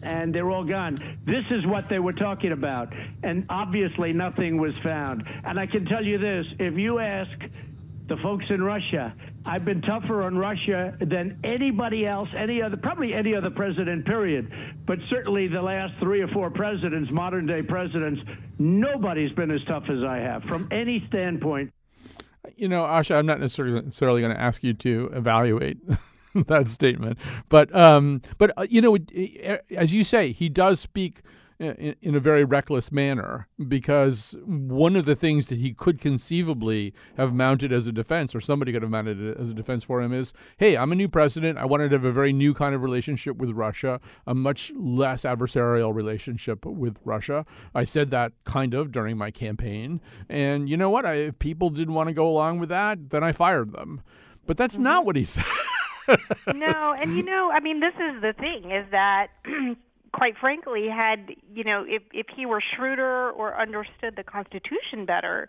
and 0.05 0.35
they're 0.35 0.51
all 0.51 0.65
gone. 0.65 0.97
This 1.25 1.45
is 1.51 1.67
what 1.67 1.89
they 1.89 1.99
were 1.99 2.13
talking 2.13 2.53
about. 2.53 2.93
And 3.23 3.47
obviously, 3.49 4.13
nothing 4.13 4.61
was 4.61 4.75
found. 4.83 5.25
And 5.45 5.59
I 5.59 5.67
can 5.67 5.87
tell 5.87 6.05
you 6.05 6.19
this 6.19 6.47
if 6.59 6.75
you 6.79 6.99
ask 6.99 7.31
the 8.07 8.17
folks 8.19 8.45
in 8.51 8.63
Russia, 8.63 9.15
I've 9.47 9.65
been 9.65 9.81
tougher 9.81 10.23
on 10.23 10.37
Russia 10.37 10.97
than 11.01 11.39
anybody 11.43 12.07
else, 12.07 12.29
any 12.37 12.63
other, 12.63 12.77
probably 12.77 13.15
any 13.15 13.35
other 13.35 13.51
president, 13.51 14.05
period. 14.05 14.53
But 14.87 14.99
certainly 15.09 15.49
the 15.49 15.63
last 15.63 15.95
three 16.01 16.21
or 16.21 16.29
four 16.29 16.51
presidents, 16.51 17.11
modern 17.11 17.47
day 17.47 17.63
presidents, 17.63 18.21
nobody's 18.59 19.33
been 19.33 19.51
as 19.51 19.63
tough 19.65 19.85
as 19.89 20.03
I 20.03 20.19
have 20.19 20.43
from 20.45 20.69
any 20.71 21.05
standpoint. 21.09 21.73
You 22.57 22.69
know, 22.69 22.83
Asha, 22.83 23.17
I'm 23.17 23.27
not 23.27 23.41
necessarily, 23.41 23.81
necessarily 23.81 24.21
going 24.21 24.35
to 24.35 24.41
ask 24.41 24.63
you 24.63 24.75
to 24.75 25.11
evaluate 25.15 25.79
that 26.47 26.69
statement. 26.69 27.19
But 27.49 27.75
um, 27.75 28.21
but 28.39 28.53
uh, 28.57 28.67
you 28.69 28.81
know, 28.81 28.97
as 29.71 29.93
you 29.95 30.05
say, 30.05 30.33
he 30.33 30.49
does 30.49 30.81
speak 30.81 31.23
in, 31.61 31.95
in, 32.03 32.15
a 32.17 32.21
very 32.21 32.45
reckless 32.45 32.91
manner 32.91 33.49
because 33.69 34.35
one 34.45 34.97
of 34.97 35.05
the 35.05 35.15
things 35.15 35.47
that 35.47 35.59
he 35.59 35.73
could 35.73 36.01
conceivably 36.01 36.93
have 37.17 37.33
mounted 37.33 37.73
as 37.73 37.87
a 37.87 37.93
defense, 37.93 38.35
or 38.35 38.41
somebody 38.41 38.73
could 38.73 38.83
have 38.83 38.91
mounted 38.91 39.21
it 39.21 39.37
as 39.39 39.51
a 39.51 39.55
defense 39.55 39.85
for 39.85 40.03
him, 40.03 40.13
is 40.13 40.33
hey, 40.59 40.77
I'm 40.77 40.91
a 40.91 40.97
new 40.97 41.09
president. 41.09 41.59
I 41.59 41.65
wanted 41.65 41.91
to 41.91 41.97
have 41.97 42.05
a 42.05 42.13
very 42.13 42.33
new 42.33 42.55
kind 42.55 42.75
of 42.75 42.83
relationship 42.83 43.37
with 43.37 43.51
Russia, 43.51 44.01
a 44.27 44.35
much 44.35 44.73
less 44.77 45.23
adversarial 45.23 45.95
relationship 45.95 46.67
with 46.67 46.99
Russia. 47.05 47.47
I 47.75 47.85
said 47.85 48.11
that 48.11 48.33
kind 48.43 48.75
of 48.75 48.91
during 48.91 49.17
my 49.17 49.31
campaign. 49.31 50.01
And 50.29 50.69
you 50.69 50.77
know 50.77 50.91
what? 50.91 51.07
I, 51.07 51.15
if 51.15 51.39
people 51.39 51.71
didn't 51.71 51.95
want 51.95 52.09
to 52.09 52.15
go 52.15 52.27
along 52.27 52.59
with 52.59 52.71
that, 52.71 53.11
then 53.11 53.23
I 53.23 53.31
fired 53.31 53.73
them. 53.73 54.03
But 54.47 54.57
that's 54.57 54.77
not 54.77 55.07
what 55.07 55.15
he 55.15 55.25
said 55.25 55.45
no, 56.55 56.95
and 56.99 57.17
you 57.17 57.23
know, 57.23 57.51
I 57.53 57.61
mean, 57.61 57.81
this 57.81 57.95
is 57.95 58.21
the 58.21 58.33
thing 58.33 58.71
is 58.71 58.87
that 58.91 59.29
quite 60.13 60.39
frankly, 60.39 60.89
had 60.89 61.35
you 61.53 61.65
know, 61.65 61.85
if 61.87 62.03
if 62.13 62.27
he 62.35 62.47
were 62.47 62.63
shrewder 62.63 63.31
or 63.31 63.61
understood 63.61 64.15
the 64.17 64.23
Constitution 64.23 65.05
better, 65.07 65.49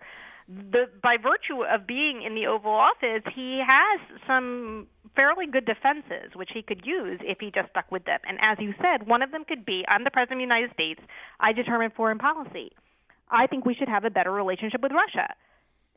the 0.49 0.85
by 1.01 1.17
virtue 1.17 1.63
of 1.63 1.87
being 1.87 2.23
in 2.23 2.35
the 2.35 2.47
Oval 2.47 2.71
Office, 2.71 3.23
he 3.33 3.61
has 3.65 3.99
some 4.27 4.87
fairly 5.15 5.45
good 5.45 5.65
defenses 5.65 6.35
which 6.35 6.49
he 6.53 6.61
could 6.61 6.85
use 6.85 7.19
if 7.23 7.39
he 7.39 7.51
just 7.51 7.69
stuck 7.69 7.91
with 7.91 8.05
them. 8.05 8.19
And 8.27 8.37
as 8.41 8.57
you 8.59 8.73
said, 8.81 9.07
one 9.07 9.21
of 9.21 9.31
them 9.31 9.45
could 9.45 9.65
be, 9.65 9.85
"I'm 9.87 10.03
the 10.03 10.11
president 10.11 10.41
of 10.41 10.49
the 10.49 10.55
United 10.55 10.73
States. 10.73 11.01
I 11.39 11.53
determine 11.53 11.91
foreign 11.91 12.17
policy. 12.17 12.73
I 13.29 13.47
think 13.47 13.65
we 13.65 13.75
should 13.75 13.89
have 13.89 14.03
a 14.03 14.09
better 14.09 14.31
relationship 14.31 14.81
with 14.81 14.91
Russia." 14.91 15.35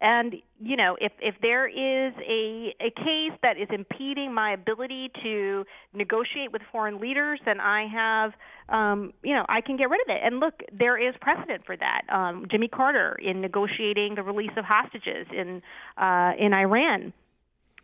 And 0.01 0.37
you 0.61 0.77
know, 0.77 0.97
if 1.01 1.13
if 1.21 1.35
there 1.43 1.67
is 1.67 2.15
a 2.19 2.75
a 2.81 2.91
case 2.91 3.37
that 3.43 3.57
is 3.59 3.69
impeding 3.71 4.33
my 4.33 4.53
ability 4.53 5.11
to 5.23 5.65
negotiate 5.93 6.53
with 6.53 6.63
foreign 6.71 7.01
leaders, 7.01 7.41
then 7.45 7.61
I 7.61 7.87
have, 7.89 8.33
um, 8.69 9.13
you 9.23 9.35
know, 9.35 9.45
I 9.49 9.61
can 9.61 9.77
get 9.77 9.91
rid 9.91 10.01
of 10.01 10.09
it. 10.09 10.21
And 10.23 10.39
look, 10.39 10.55
there 10.73 10.97
is 10.97 11.15
precedent 11.21 11.67
for 11.67 11.77
that. 11.77 12.03
Um, 12.13 12.47
Jimmy 12.51 12.69
Carter 12.69 13.17
in 13.21 13.41
negotiating 13.41 14.15
the 14.15 14.23
release 14.23 14.53
of 14.57 14.65
hostages 14.65 15.27
in 15.33 15.63
uh, 15.97 16.33
in 16.39 16.53
Iran 16.53 17.13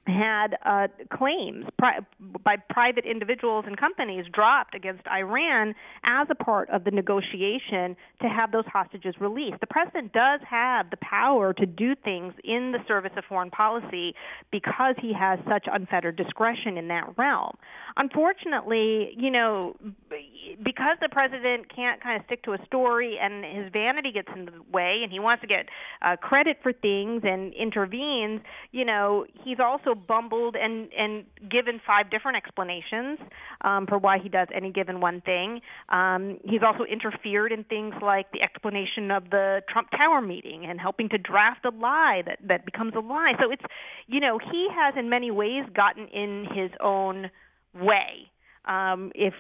had 0.07 0.57
uh, 0.65 0.89
claims 1.13 1.65
pri- 1.79 2.01
by 2.43 2.57
private 2.71 3.05
individuals 3.07 3.65
and 3.67 3.77
companies 3.77 4.27
dropped 4.33 4.75
against 4.75 5.07
Iran 5.07 5.75
as 6.05 6.27
a 6.31 6.35
part 6.35 6.69
of 6.71 6.85
the 6.85 6.91
negotiation 6.91 7.97
to 8.21 8.29
have 8.29 8.53
those 8.53 8.65
hostages 8.67 9.15
released. 9.21 9.61
The 9.61 9.67
president 9.67 10.13
does 10.13 10.41
have 10.49 10.91
the 10.91 10.99
power 10.99 11.53
to 11.55 11.67
do 11.67 11.95
things 11.95 12.35
in 12.45 12.73
the 12.73 12.79
service 12.87 13.13
of 13.17 13.25
foreign 13.25 13.51
policy 13.51 14.15
because 14.51 14.95
he 15.01 15.13
has 15.13 15.39
such 15.49 15.67
unfettered 15.73 16.17
discretion 16.17 16.77
in 16.77 16.89
that 16.89 17.17
realm. 17.17 17.57
Unfortunately, 17.97 19.15
you 19.17 19.31
know, 19.31 19.77
because 20.63 20.97
the 21.01 21.09
president 21.09 21.75
can't 21.75 22.03
kind 22.03 22.19
of 22.19 22.27
stick 22.27 22.43
to 22.45 22.53
a 22.53 22.59
story 22.67 23.19
and 23.21 23.45
his 23.45 23.73
vanity 23.73 24.13
gets 24.13 24.29
in 24.35 24.47
the 24.47 24.53
way 24.73 25.01
and 25.03 25.13
he 25.13 25.19
wants 25.19 25.41
to 25.43 25.47
get 25.47 25.67
uh, 26.03 26.17
credit 26.17 26.59
for 26.63 26.73
things 26.73 27.23
and 27.25 27.53
intervenes, 27.55 28.41
you 28.73 28.85
know, 28.85 29.27
he's 29.45 29.59
also 29.61 29.95
bumbled 29.95 30.57
and 30.57 30.89
and 30.93 31.25
given 31.51 31.81
five 31.87 32.11
different 32.11 32.37
explanations 32.37 33.19
um, 33.63 33.87
for 33.87 33.99
why 33.99 34.19
he 34.19 34.29
does 34.29 34.49
any 34.55 34.71
given 34.71 35.01
one 35.01 35.21
thing. 35.21 35.61
Um, 35.89 36.39
he's 36.45 36.63
also 36.63 36.85
interfered 36.85 37.53
in 37.53 37.65
things 37.65 37.95
like 38.03 38.31
the 38.33 38.43
explanation 38.43 39.11
of 39.11 39.31
the 39.31 39.63
Trump 39.69 39.91
Tower 39.91 40.21
meeting 40.21 40.65
and 40.67 40.81
helping 40.81 41.09
to 41.11 41.19
draft 41.19 41.65
a 41.65 41.71
lie 41.71 42.23
that 42.27 42.39
that 42.47 42.65
becomes 42.65 42.95
a 42.97 43.01
lie. 43.01 43.33
So 43.41 43.51
it's 43.51 43.65
you 44.07 44.21
know 44.21 44.39
he 44.39 44.69
has 44.75 44.95
in 44.97 45.09
many 45.09 45.31
ways 45.31 45.65
gotten 45.75 46.09
in 46.09 46.47
his 46.55 46.71
own 46.81 47.31
way. 47.75 48.31
Um, 48.67 49.13
if 49.15 49.35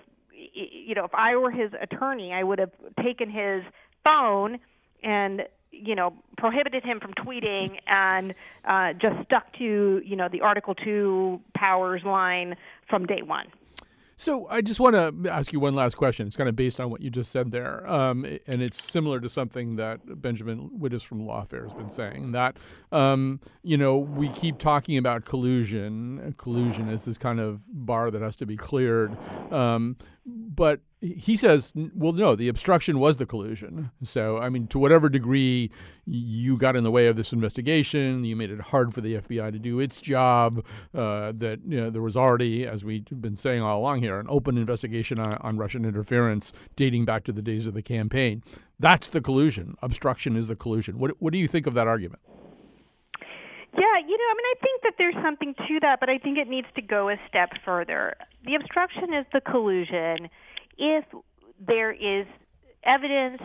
you 0.52 0.94
know 0.94 1.04
if 1.04 1.14
I 1.14 1.36
were 1.36 1.50
his 1.50 1.70
attorney, 1.80 2.32
I 2.32 2.42
would 2.42 2.58
have 2.58 2.72
taken 3.02 3.30
his 3.30 3.62
phone 4.04 4.58
and 5.02 5.42
you 5.82 5.94
know, 5.94 6.14
prohibited 6.38 6.84
him 6.84 7.00
from 7.00 7.12
tweeting 7.14 7.78
and 7.86 8.34
uh, 8.64 8.92
just 8.92 9.24
stuck 9.24 9.52
to, 9.58 10.00
you 10.04 10.16
know, 10.16 10.28
the 10.28 10.40
Article 10.40 10.74
2 10.74 11.40
powers 11.54 12.02
line 12.04 12.56
from 12.88 13.06
day 13.06 13.22
one. 13.22 13.46
So 14.16 14.46
I 14.48 14.61
just 14.61 14.79
want 14.79 14.94
to 14.94 15.31
ask 15.31 15.53
you 15.53 15.59
one 15.59 15.74
last 15.74 15.96
question. 15.96 16.27
It's 16.27 16.37
kind 16.37 16.48
of 16.48 16.55
based 16.55 16.79
on 16.79 16.90
what 16.90 17.00
you 17.00 17.11
just 17.11 17.33
said 17.33 17.50
there, 17.50 17.88
um, 17.90 18.24
and 18.46 18.62
it's 18.62 18.83
similar 18.83 19.20
to 19.20 19.29
something 19.29 19.77
that 19.77 20.22
Benjamin 20.22 20.70
Wittes 20.79 21.03
from 21.03 21.20
Lawfare 21.20 21.64
has 21.64 21.74
been 21.74 21.90
saying. 21.90 22.33
That 22.33 22.57
um, 22.92 23.40
you 23.62 23.77
know 23.77 23.98
we 23.98 24.29
keep 24.31 24.59
talking 24.59 24.96
about 24.96 25.24
collusion. 25.24 26.35
Collusion 26.38 26.88
is 26.88 27.05
this 27.05 27.18
kind 27.18 27.40
of 27.40 27.62
bar 27.68 28.11
that 28.11 28.22
has 28.22 28.37
to 28.37 28.46
be 28.46 28.57
cleared, 28.57 29.16
um, 29.53 29.96
but 30.24 30.81
he 31.04 31.36
says, 31.36 31.72
well, 31.94 32.12
no, 32.12 32.34
the 32.34 32.48
obstruction 32.48 32.98
was 32.98 33.18
the 33.18 33.26
collusion. 33.26 33.90
So, 34.02 34.38
I 34.38 34.48
mean, 34.48 34.66
to 34.68 34.78
whatever 34.78 35.10
degree 35.10 35.70
you 36.06 36.56
got 36.56 36.76
in 36.76 36.84
the 36.84 36.90
way 36.90 37.08
of 37.08 37.16
this 37.16 37.32
investigation, 37.32 38.24
you 38.24 38.34
made 38.36 38.50
it 38.50 38.60
hard 38.60 38.94
for 38.94 39.02
the 39.02 39.16
FBI 39.16 39.52
to 39.52 39.58
do 39.58 39.80
its 39.80 40.00
job, 40.00 40.64
uh, 40.94 41.32
that 41.36 41.60
you 41.68 41.78
know, 41.78 41.90
there 41.90 42.00
was 42.00 42.16
already, 42.16 42.66
as 42.66 42.84
we've 42.84 43.04
been 43.20 43.36
saying 43.36 43.60
all 43.60 43.80
along 43.80 44.00
here, 44.00 44.18
an 44.18 44.26
open 44.30 44.56
investigation 44.56 45.18
on, 45.18 45.34
on 45.34 45.58
Russian 45.58 45.84
interference 45.84 46.52
dating 46.74 47.04
back 47.04 47.24
to 47.24 47.32
the 47.32 47.42
days 47.42 47.66
of 47.66 47.74
the 47.74 47.82
campaign. 47.82 48.42
That's 48.78 49.08
the 49.08 49.20
collusion. 49.20 49.76
Obstruction 49.82 50.36
is 50.36 50.46
the 50.46 50.56
collusion. 50.56 50.98
What, 50.98 51.20
what 51.20 51.34
do 51.34 51.38
you 51.38 51.48
think 51.48 51.66
of 51.66 51.74
that 51.74 51.86
argument? 51.86 52.22
Yeah, 53.76 53.98
you 54.06 54.16
know, 54.16 54.24
I 54.30 54.34
mean, 54.36 54.46
I 54.46 54.54
think 54.62 54.82
that 54.84 54.94
there's 54.96 55.16
something 55.22 55.54
to 55.54 55.80
that, 55.80 56.00
but 56.00 56.08
I 56.08 56.16
think 56.16 56.38
it 56.38 56.48
needs 56.48 56.68
to 56.76 56.82
go 56.82 57.10
a 57.10 57.16
step 57.28 57.50
further. 57.64 58.14
The 58.46 58.54
obstruction 58.54 59.12
is 59.12 59.26
the 59.32 59.40
collusion 59.40 60.30
if 60.78 61.04
there 61.66 61.92
is 61.92 62.26
evidence 62.84 63.40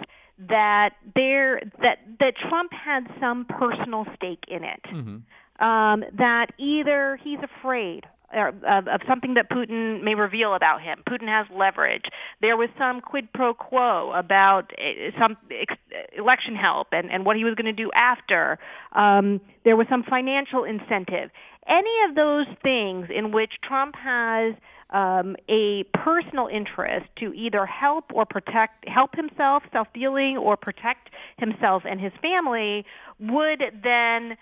that 0.48 0.92
there 1.16 1.62
that 1.82 2.00
that 2.20 2.34
Trump 2.50 2.72
had 2.72 3.08
some 3.20 3.46
personal 3.46 4.06
stake 4.16 4.44
in 4.48 4.64
it. 4.64 4.82
Mm-hmm. 4.92 5.18
Um, 5.60 6.06
that 6.18 6.54
either 6.58 7.20
he's 7.22 7.40
afraid 7.44 8.06
of, 8.34 8.88
of 8.88 9.02
something 9.08 9.34
that 9.34 9.50
Putin 9.50 10.04
may 10.04 10.16
reveal 10.16 10.54
about 10.56 10.82
him. 10.82 11.04
Putin 11.08 11.28
has 11.28 11.48
leverage. 11.54 12.06
There 12.42 12.56
was 12.56 12.70
some 12.78 13.02
quid 13.02 13.32
pro 13.34 13.54
quo 13.54 14.14
about 14.14 14.72
eh, 14.78 15.12
some 15.20 15.38
ex- 15.52 15.76
election 16.18 16.56
help 16.56 16.90
and, 16.92 17.12
and 17.12 17.26
what 17.26 17.38
he 17.38 17.44
was 17.44 17.56
going 17.56 17.74
to 17.76 17.84
do 17.84 17.90
after. 17.96 18.60
Um, 18.94 19.42
there 19.66 19.76
was 19.76 19.88
some 19.90 20.04
financial 20.04 20.64
incentive. 20.64 21.32
Any 21.68 21.96
of 22.08 22.16
those 22.16 22.48
things 22.64 23.08
in 23.14 23.32
which 23.32 23.52
Trump 23.64 23.96
has 23.96 24.56
um, 24.92 25.36
a 25.50 25.84
personal 25.94 26.48
interest 26.48 27.08
to 27.20 27.34
either 27.34 27.66
help 27.66 28.06
or 28.14 28.26
protect, 28.26 28.88
help 28.88 29.16
himself, 29.16 29.64
self 29.72 29.88
dealing, 29.94 30.38
or 30.38 30.58
protect 30.58 31.10
himself 31.38 31.84
and 31.86 32.00
his 32.02 32.12
family, 32.22 32.86
would 33.20 33.62
then 33.84 34.38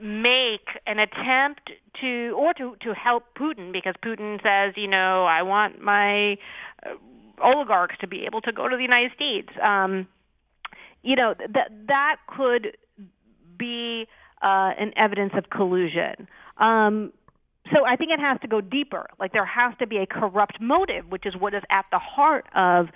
make 0.00 0.66
an 0.86 0.98
attempt 0.98 1.70
to 2.00 2.34
or 2.38 2.54
to 2.54 2.76
to 2.82 2.94
help 2.94 3.24
Putin 3.38 3.72
because 3.72 3.94
Putin 4.04 4.40
says, 4.42 4.74
you 4.76 4.88
know, 4.88 5.24
I 5.24 5.42
want 5.42 5.80
my 5.80 6.36
uh, 6.84 6.94
oligarchs 7.42 7.96
to 8.00 8.06
be 8.06 8.24
able 8.26 8.40
to 8.42 8.52
go 8.52 8.68
to 8.68 8.76
the 8.76 8.82
United 8.82 9.12
States. 9.14 9.48
Um, 9.62 10.06
you 11.02 11.16
know 11.16 11.34
that 11.38 11.70
that 11.88 12.16
could 12.28 12.76
be 13.58 14.06
uh, 14.42 14.72
an 14.78 14.92
evidence 14.96 15.32
of 15.36 15.50
collusion. 15.50 16.28
Um, 16.58 17.12
so 17.72 17.84
I 17.84 17.96
think 17.96 18.10
it 18.10 18.20
has 18.20 18.38
to 18.40 18.48
go 18.48 18.60
deeper. 18.60 19.06
Like 19.18 19.32
there 19.32 19.44
has 19.46 19.74
to 19.78 19.86
be 19.86 19.98
a 19.98 20.06
corrupt 20.06 20.60
motive, 20.60 21.06
which 21.08 21.26
is 21.26 21.34
what 21.36 21.54
is 21.54 21.62
at 21.70 21.86
the 21.90 21.98
heart 21.98 22.46
of 22.54 22.86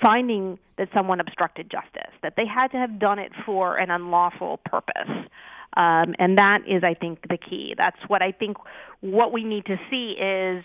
finding 0.00 0.58
that 0.76 0.88
someone 0.94 1.20
obstructed 1.20 1.70
justice, 1.70 2.12
that 2.22 2.34
they 2.36 2.46
had 2.46 2.68
to 2.68 2.76
have 2.76 2.98
done 2.98 3.18
it 3.18 3.32
for 3.46 3.76
an 3.78 3.90
unlawful 3.90 4.60
purpose. 4.64 5.08
Um, 5.76 6.14
and 6.18 6.38
that 6.38 6.60
is, 6.66 6.82
I 6.84 6.94
think, 6.94 7.22
the 7.28 7.38
key. 7.38 7.74
That's 7.76 7.98
what 8.06 8.22
I 8.22 8.32
think 8.32 8.56
what 9.00 9.32
we 9.32 9.44
need 9.44 9.66
to 9.66 9.76
see 9.90 10.12
is 10.18 10.64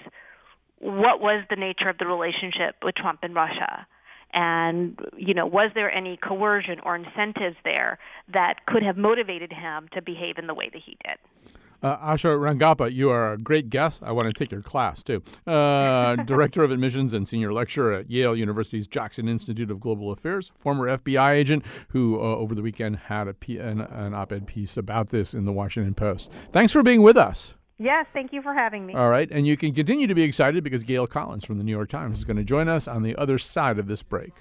what 0.79 1.21
was 1.21 1.45
the 1.49 1.55
nature 1.55 1.89
of 1.89 1.97
the 1.97 2.05
relationship 2.05 2.75
with 2.83 2.95
Trump 2.95 3.19
and 3.23 3.33
Russia? 3.33 3.87
And, 4.33 4.97
you 5.15 5.33
know, 5.33 5.45
was 5.45 5.71
there 5.75 5.91
any 5.91 6.17
coercion 6.17 6.79
or 6.83 6.95
incentives 6.95 7.55
there 7.63 7.99
that 8.33 8.65
could 8.65 8.81
have 8.81 8.97
motivated 8.97 9.53
him 9.53 9.87
to 9.93 10.01
behave 10.01 10.37
in 10.37 10.47
the 10.47 10.53
way 10.53 10.69
that 10.73 10.81
he 10.83 10.97
did? 11.05 11.53
Uh, 11.83 11.97
Asha 11.97 12.37
Rangappa, 12.39 12.91
you 12.91 13.09
are 13.09 13.33
a 13.33 13.37
great 13.37 13.69
guest. 13.69 14.01
I 14.03 14.13
want 14.13 14.27
to 14.27 14.33
take 14.33 14.51
your 14.51 14.61
class 14.61 15.03
too. 15.03 15.21
Uh, 15.45 16.15
Director 16.25 16.63
of 16.63 16.71
Admissions 16.71 17.13
and 17.13 17.27
Senior 17.27 17.51
Lecturer 17.51 17.93
at 17.93 18.09
Yale 18.09 18.35
University's 18.35 18.87
Jackson 18.87 19.27
Institute 19.27 19.69
of 19.69 19.81
Global 19.81 20.11
Affairs, 20.11 20.51
former 20.57 20.87
FBI 20.97 21.33
agent 21.33 21.65
who 21.89 22.17
uh, 22.17 22.23
over 22.23 22.55
the 22.55 22.61
weekend 22.61 22.95
had 22.95 23.27
a 23.27 23.33
P- 23.33 23.57
an, 23.57 23.81
an 23.81 24.13
op 24.13 24.31
ed 24.31 24.47
piece 24.47 24.77
about 24.77 25.09
this 25.09 25.33
in 25.33 25.43
the 25.43 25.51
Washington 25.51 25.93
Post. 25.93 26.31
Thanks 26.53 26.71
for 26.71 26.83
being 26.83 27.01
with 27.01 27.17
us. 27.17 27.53
Yes, 27.79 28.05
thank 28.13 28.31
you 28.31 28.41
for 28.41 28.53
having 28.53 28.85
me. 28.85 28.93
All 28.93 29.09
right, 29.09 29.29
and 29.29 29.45
you 29.45 29.57
can 29.57 29.73
continue 29.73 30.07
to 30.07 30.15
be 30.15 30.23
excited 30.23 30.63
because 30.63 30.83
Gail 30.83 31.05
Collins 31.05 31.43
from 31.43 31.57
the 31.57 31.63
New 31.65 31.71
York 31.71 31.89
Times 31.89 32.19
is 32.19 32.23
going 32.23 32.37
to 32.37 32.43
join 32.43 32.69
us 32.69 32.87
on 32.87 33.03
the 33.03 33.15
other 33.17 33.37
side 33.37 33.77
of 33.77 33.87
this 33.87 34.03
break. 34.03 34.33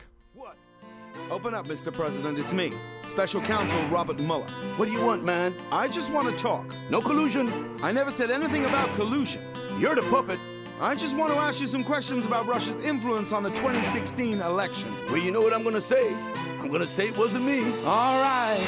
Open 1.33 1.55
up, 1.55 1.67
Mr. 1.67 1.91
President. 1.91 2.39
It's 2.39 2.53
me, 2.53 2.75
Special 3.05 3.41
Counsel 3.41 3.83
Robert 3.89 4.21
Mueller. 4.21 4.45
What 4.77 4.85
do 4.85 4.93
you 4.93 5.03
want, 5.03 5.25
man? 5.25 5.55
I 5.71 5.89
just 5.89 6.13
want 6.13 6.29
to 6.29 6.37
talk. 6.37 6.67
No 6.91 7.01
collusion. 7.01 7.75
I 7.83 7.91
never 7.91 8.11
said 8.11 8.31
anything 8.31 8.67
about 8.67 8.93
collusion. 8.93 9.41
You're 9.79 9.95
the 9.95 10.03
puppet. 10.03 10.39
I 10.79 10.95
just 10.95 11.17
want 11.17 11.33
to 11.33 11.39
ask 11.39 11.59
you 11.59 11.67
some 11.67 11.85
questions 11.85 12.27
about 12.27 12.47
Russia's 12.47 12.85
influence 12.85 13.33
on 13.33 13.43
the 13.43 13.51
2016 13.53 14.43
election. 14.43 14.95
Well, 15.07 15.17
you 15.17 15.31
know 15.31 15.41
what 15.41 15.55
I'm 15.55 15.63
going 15.63 15.75
to 15.75 15.81
say. 15.81 16.13
I'm 16.61 16.69
going 16.69 16.83
to 16.83 16.87
say 16.87 17.07
it 17.07 17.17
wasn't 17.17 17.47
me. 17.47 17.65
All 17.87 18.21
right. 18.21 18.59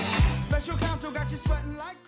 Special 0.40 0.79
Counsel 0.79 1.11
got 1.11 1.31
you 1.31 1.37
sweating 1.37 1.77
like 1.77 2.03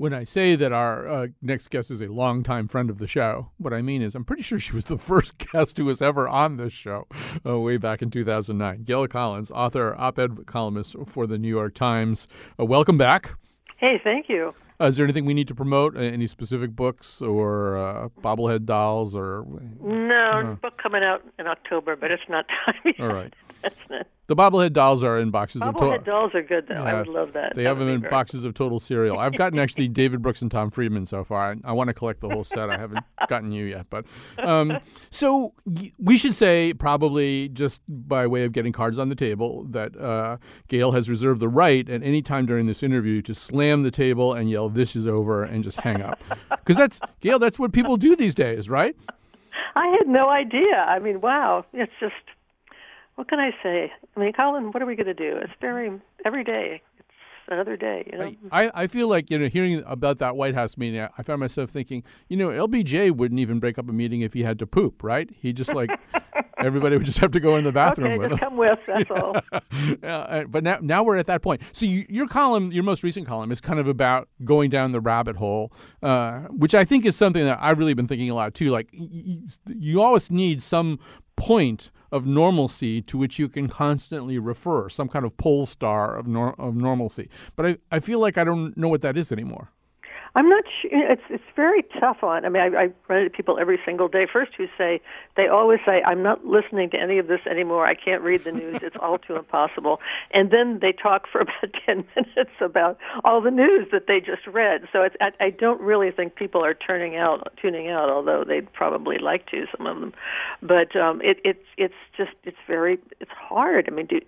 when 0.00 0.14
I 0.14 0.24
say 0.24 0.56
that 0.56 0.72
our 0.72 1.06
uh, 1.06 1.26
next 1.42 1.68
guest 1.68 1.90
is 1.90 2.00
a 2.00 2.06
longtime 2.06 2.68
friend 2.68 2.88
of 2.88 2.96
the 2.96 3.06
show, 3.06 3.50
what 3.58 3.74
I 3.74 3.82
mean 3.82 4.00
is 4.00 4.14
I'm 4.14 4.24
pretty 4.24 4.42
sure 4.42 4.58
she 4.58 4.72
was 4.72 4.86
the 4.86 4.96
first 5.12 5.36
guest 5.36 5.76
who 5.76 5.84
was 5.84 6.00
ever 6.00 6.26
on 6.26 6.56
this 6.56 6.72
show 6.72 7.06
uh, 7.46 7.60
way 7.60 7.76
back 7.76 8.00
in 8.00 8.10
2009. 8.10 8.84
Gail 8.84 9.06
Collins, 9.08 9.50
author, 9.50 9.94
op 9.98 10.18
ed 10.18 10.46
columnist 10.46 10.96
for 11.06 11.26
the 11.26 11.36
New 11.36 11.50
York 11.50 11.74
Times. 11.74 12.28
Uh, 12.58 12.64
welcome 12.64 12.96
back. 12.96 13.34
Hey, 13.76 14.00
thank 14.02 14.30
you. 14.30 14.54
Uh, 14.80 14.86
is 14.86 14.96
there 14.96 15.04
anything 15.04 15.26
we 15.26 15.34
need 15.34 15.48
to 15.48 15.54
promote? 15.54 15.94
Uh, 15.94 16.00
any 16.00 16.26
specific 16.26 16.74
books 16.74 17.20
or 17.20 17.76
uh, 17.76 18.08
bobblehead 18.22 18.64
dolls 18.64 19.14
or? 19.14 19.44
No, 19.82 20.56
book 20.62 20.78
coming 20.82 21.02
out 21.02 21.22
in 21.38 21.46
October, 21.46 21.94
but 21.94 22.10
it's 22.10 22.22
not 22.26 22.46
time 22.64 22.80
yet. 22.86 23.00
All 23.00 23.12
right. 23.12 23.34
The 24.26 24.36
bobblehead 24.36 24.72
dolls 24.74 25.02
are 25.02 25.18
in 25.18 25.32
boxes 25.32 25.60
of 25.62 25.74
Bobblehead 25.74 26.04
to- 26.04 26.04
dolls 26.04 26.30
are 26.36 26.42
good, 26.44 26.68
though. 26.68 26.74
I 26.76 26.94
would 26.94 27.08
love 27.08 27.32
that. 27.32 27.56
They 27.56 27.64
That 27.64 27.70
have 27.70 27.80
them 27.80 27.88
in 27.88 28.00
very- 28.02 28.12
boxes 28.12 28.44
of 28.44 28.54
total 28.54 28.78
cereal. 28.78 29.18
I've 29.18 29.34
gotten 29.34 29.58
actually 29.64 29.88
David 29.88 30.22
Brooks 30.22 30.40
and 30.40 30.48
Tom 30.48 30.70
Friedman 30.70 31.04
so 31.06 31.24
far. 31.24 31.50
I, 31.50 31.56
I 31.64 31.72
want 31.72 31.88
to 31.88 31.94
collect 31.94 32.20
the 32.20 32.28
whole 32.28 32.44
set. 32.44 32.70
I 32.70 32.78
haven't 32.78 33.00
gotten 33.28 33.50
you 33.50 33.64
yet, 33.64 33.86
but 33.90 34.04
um, 34.38 34.78
so 35.10 35.52
y- 35.66 35.90
we 35.98 36.16
should 36.16 36.36
say 36.36 36.72
probably 36.74 37.48
just 37.48 37.82
by 37.88 38.24
way 38.28 38.44
of 38.44 38.52
getting 38.52 38.70
cards 38.72 39.00
on 39.00 39.08
the 39.08 39.16
table 39.16 39.64
that 39.70 39.96
uh, 40.00 40.36
Gail 40.68 40.92
has 40.92 41.10
reserved 41.10 41.40
the 41.40 41.48
right 41.48 41.88
at 41.90 42.00
any 42.04 42.22
time 42.22 42.46
during 42.46 42.66
this 42.66 42.84
interview 42.84 43.22
to 43.22 43.34
slam 43.34 43.82
the 43.82 43.90
table 43.90 44.32
and 44.32 44.48
yell 44.48 44.68
"This 44.68 44.94
is 44.94 45.08
over" 45.08 45.42
and 45.42 45.64
just 45.64 45.80
hang 45.80 46.02
up 46.02 46.22
because 46.50 46.76
that's 46.76 47.00
Gail. 47.20 47.40
That's 47.40 47.58
what 47.58 47.72
people 47.72 47.96
do 47.96 48.14
these 48.14 48.36
days, 48.36 48.70
right? 48.70 48.94
I 49.74 49.88
had 49.88 50.06
no 50.06 50.28
idea. 50.28 50.76
I 50.86 51.00
mean, 51.00 51.20
wow. 51.20 51.64
It's 51.72 51.92
just, 51.98 52.14
what 53.16 53.28
can 53.28 53.38
I 53.40 53.50
say? 53.62 53.92
I 54.16 54.20
mean, 54.20 54.32
Colin, 54.32 54.72
what 54.72 54.82
are 54.82 54.86
we 54.86 54.96
going 54.96 55.06
to 55.06 55.14
do? 55.14 55.36
It's 55.42 55.52
very, 55.60 55.90
every 56.24 56.44
day. 56.44 56.80
It's 57.08 57.48
another 57.48 57.76
day, 57.76 58.08
you 58.12 58.18
know? 58.18 58.32
I, 58.52 58.70
I 58.74 58.86
feel 58.86 59.08
like 59.08 59.30
you 59.30 59.38
know 59.38 59.48
hearing 59.48 59.82
about 59.86 60.18
that 60.18 60.36
White 60.36 60.54
House 60.54 60.76
meeting, 60.76 61.00
I- 61.00 61.10
I 61.18 61.22
found 61.22 61.40
myself 61.40 61.70
thinking, 61.70 62.02
you 62.28 62.36
know, 62.36 62.48
LBJ 62.50 63.10
wouldn't 63.14 63.40
even 63.40 63.58
break 63.58 63.78
up 63.78 63.88
a 63.88 63.92
meeting 63.92 64.20
if 64.20 64.32
he 64.34 64.42
had 64.42 64.58
to 64.60 64.66
poop, 64.66 65.02
right? 65.02 65.28
He 65.36 65.52
just 65.52 65.74
like 65.74 65.90
everybody 66.58 66.96
would 66.96 67.06
just 67.06 67.18
have 67.18 67.30
to 67.32 67.40
go 67.40 67.56
in 67.56 67.64
the 67.64 67.72
bathroom 67.72 68.12
okay, 68.12 68.18
with 68.18 68.30
just 68.30 68.42
him. 68.42 68.48
come 68.50 68.56
with, 68.58 68.86
that's 68.86 69.10
all. 69.10 69.36
Uh, 70.02 70.44
but 70.44 70.62
now, 70.62 70.78
now 70.80 71.02
we're 71.02 71.16
at 71.16 71.26
that 71.26 71.42
point. 71.42 71.62
So 71.72 71.86
you, 71.86 72.04
your 72.08 72.28
column, 72.28 72.70
your 72.70 72.84
most 72.84 73.02
recent 73.02 73.26
column, 73.26 73.50
is 73.50 73.60
kind 73.60 73.80
of 73.80 73.88
about 73.88 74.28
going 74.44 74.70
down 74.70 74.92
the 74.92 75.00
rabbit 75.00 75.36
hole, 75.36 75.72
uh, 76.02 76.40
which 76.50 76.74
I 76.74 76.84
think 76.84 77.04
is 77.06 77.16
something 77.16 77.42
that 77.44 77.58
I've 77.60 77.78
really 77.78 77.94
been 77.94 78.06
thinking 78.06 78.30
a 78.30 78.34
lot 78.34 78.54
too. 78.54 78.70
Like 78.70 78.90
y- 78.92 79.08
y- 79.10 79.38
you 79.66 80.02
always 80.02 80.30
need 80.30 80.62
some 80.62 80.98
point 81.36 81.90
of 82.12 82.26
normalcy 82.26 83.00
to 83.02 83.18
which 83.18 83.38
you 83.38 83.48
can 83.48 83.68
constantly 83.68 84.38
refer, 84.38 84.88
some 84.88 85.08
kind 85.08 85.24
of 85.24 85.36
pole 85.36 85.66
star 85.66 86.16
of 86.16 86.26
nor- 86.26 86.60
of 86.60 86.74
normalcy. 86.74 87.28
But 87.56 87.66
I, 87.66 87.78
I 87.90 88.00
feel 88.00 88.18
like 88.18 88.38
I 88.38 88.44
don't 88.44 88.76
know 88.76 88.88
what 88.88 89.02
that 89.02 89.16
is 89.16 89.32
anymore. 89.32 89.72
I'm 90.34 90.48
not 90.48 90.64
sure. 90.80 90.90
It's 90.92 91.22
it's 91.28 91.44
very 91.56 91.82
tough 91.98 92.22
on. 92.22 92.44
I 92.44 92.48
mean, 92.48 92.62
I, 92.62 92.84
I 92.84 92.88
run 93.08 93.22
into 93.22 93.30
people 93.30 93.58
every 93.58 93.78
single 93.84 94.08
day. 94.08 94.26
First, 94.32 94.52
who 94.56 94.66
say 94.78 95.00
they 95.36 95.48
always 95.48 95.80
say, 95.84 96.02
"I'm 96.06 96.22
not 96.22 96.44
listening 96.44 96.90
to 96.90 96.98
any 96.98 97.18
of 97.18 97.26
this 97.26 97.40
anymore. 97.50 97.86
I 97.86 97.94
can't 97.94 98.22
read 98.22 98.44
the 98.44 98.52
news. 98.52 98.80
It's 98.82 98.96
all 99.00 99.18
too 99.18 99.36
impossible." 99.36 100.00
And 100.32 100.50
then 100.50 100.78
they 100.80 100.92
talk 100.92 101.26
for 101.30 101.40
about 101.40 101.74
ten 101.86 102.04
minutes 102.14 102.52
about 102.60 102.98
all 103.24 103.40
the 103.40 103.50
news 103.50 103.88
that 103.90 104.06
they 104.06 104.20
just 104.20 104.46
read. 104.46 104.82
So 104.92 105.02
it's 105.02 105.16
I, 105.20 105.30
I 105.40 105.50
don't 105.50 105.80
really 105.80 106.10
think 106.10 106.36
people 106.36 106.64
are 106.64 106.74
turning 106.74 107.16
out, 107.16 107.52
tuning 107.60 107.88
out, 107.88 108.08
although 108.08 108.44
they'd 108.46 108.72
probably 108.72 109.18
like 109.18 109.46
to. 109.48 109.66
Some 109.76 109.86
of 109.86 110.00
them, 110.00 110.12
but 110.62 110.94
um, 110.94 111.20
it 111.22 111.40
it's 111.44 111.66
it's 111.76 111.94
just 112.16 112.32
it's 112.44 112.56
very 112.66 112.98
it's 113.18 113.30
hard. 113.32 113.88
I 113.88 113.94
mean, 113.94 114.06
do, 114.06 114.20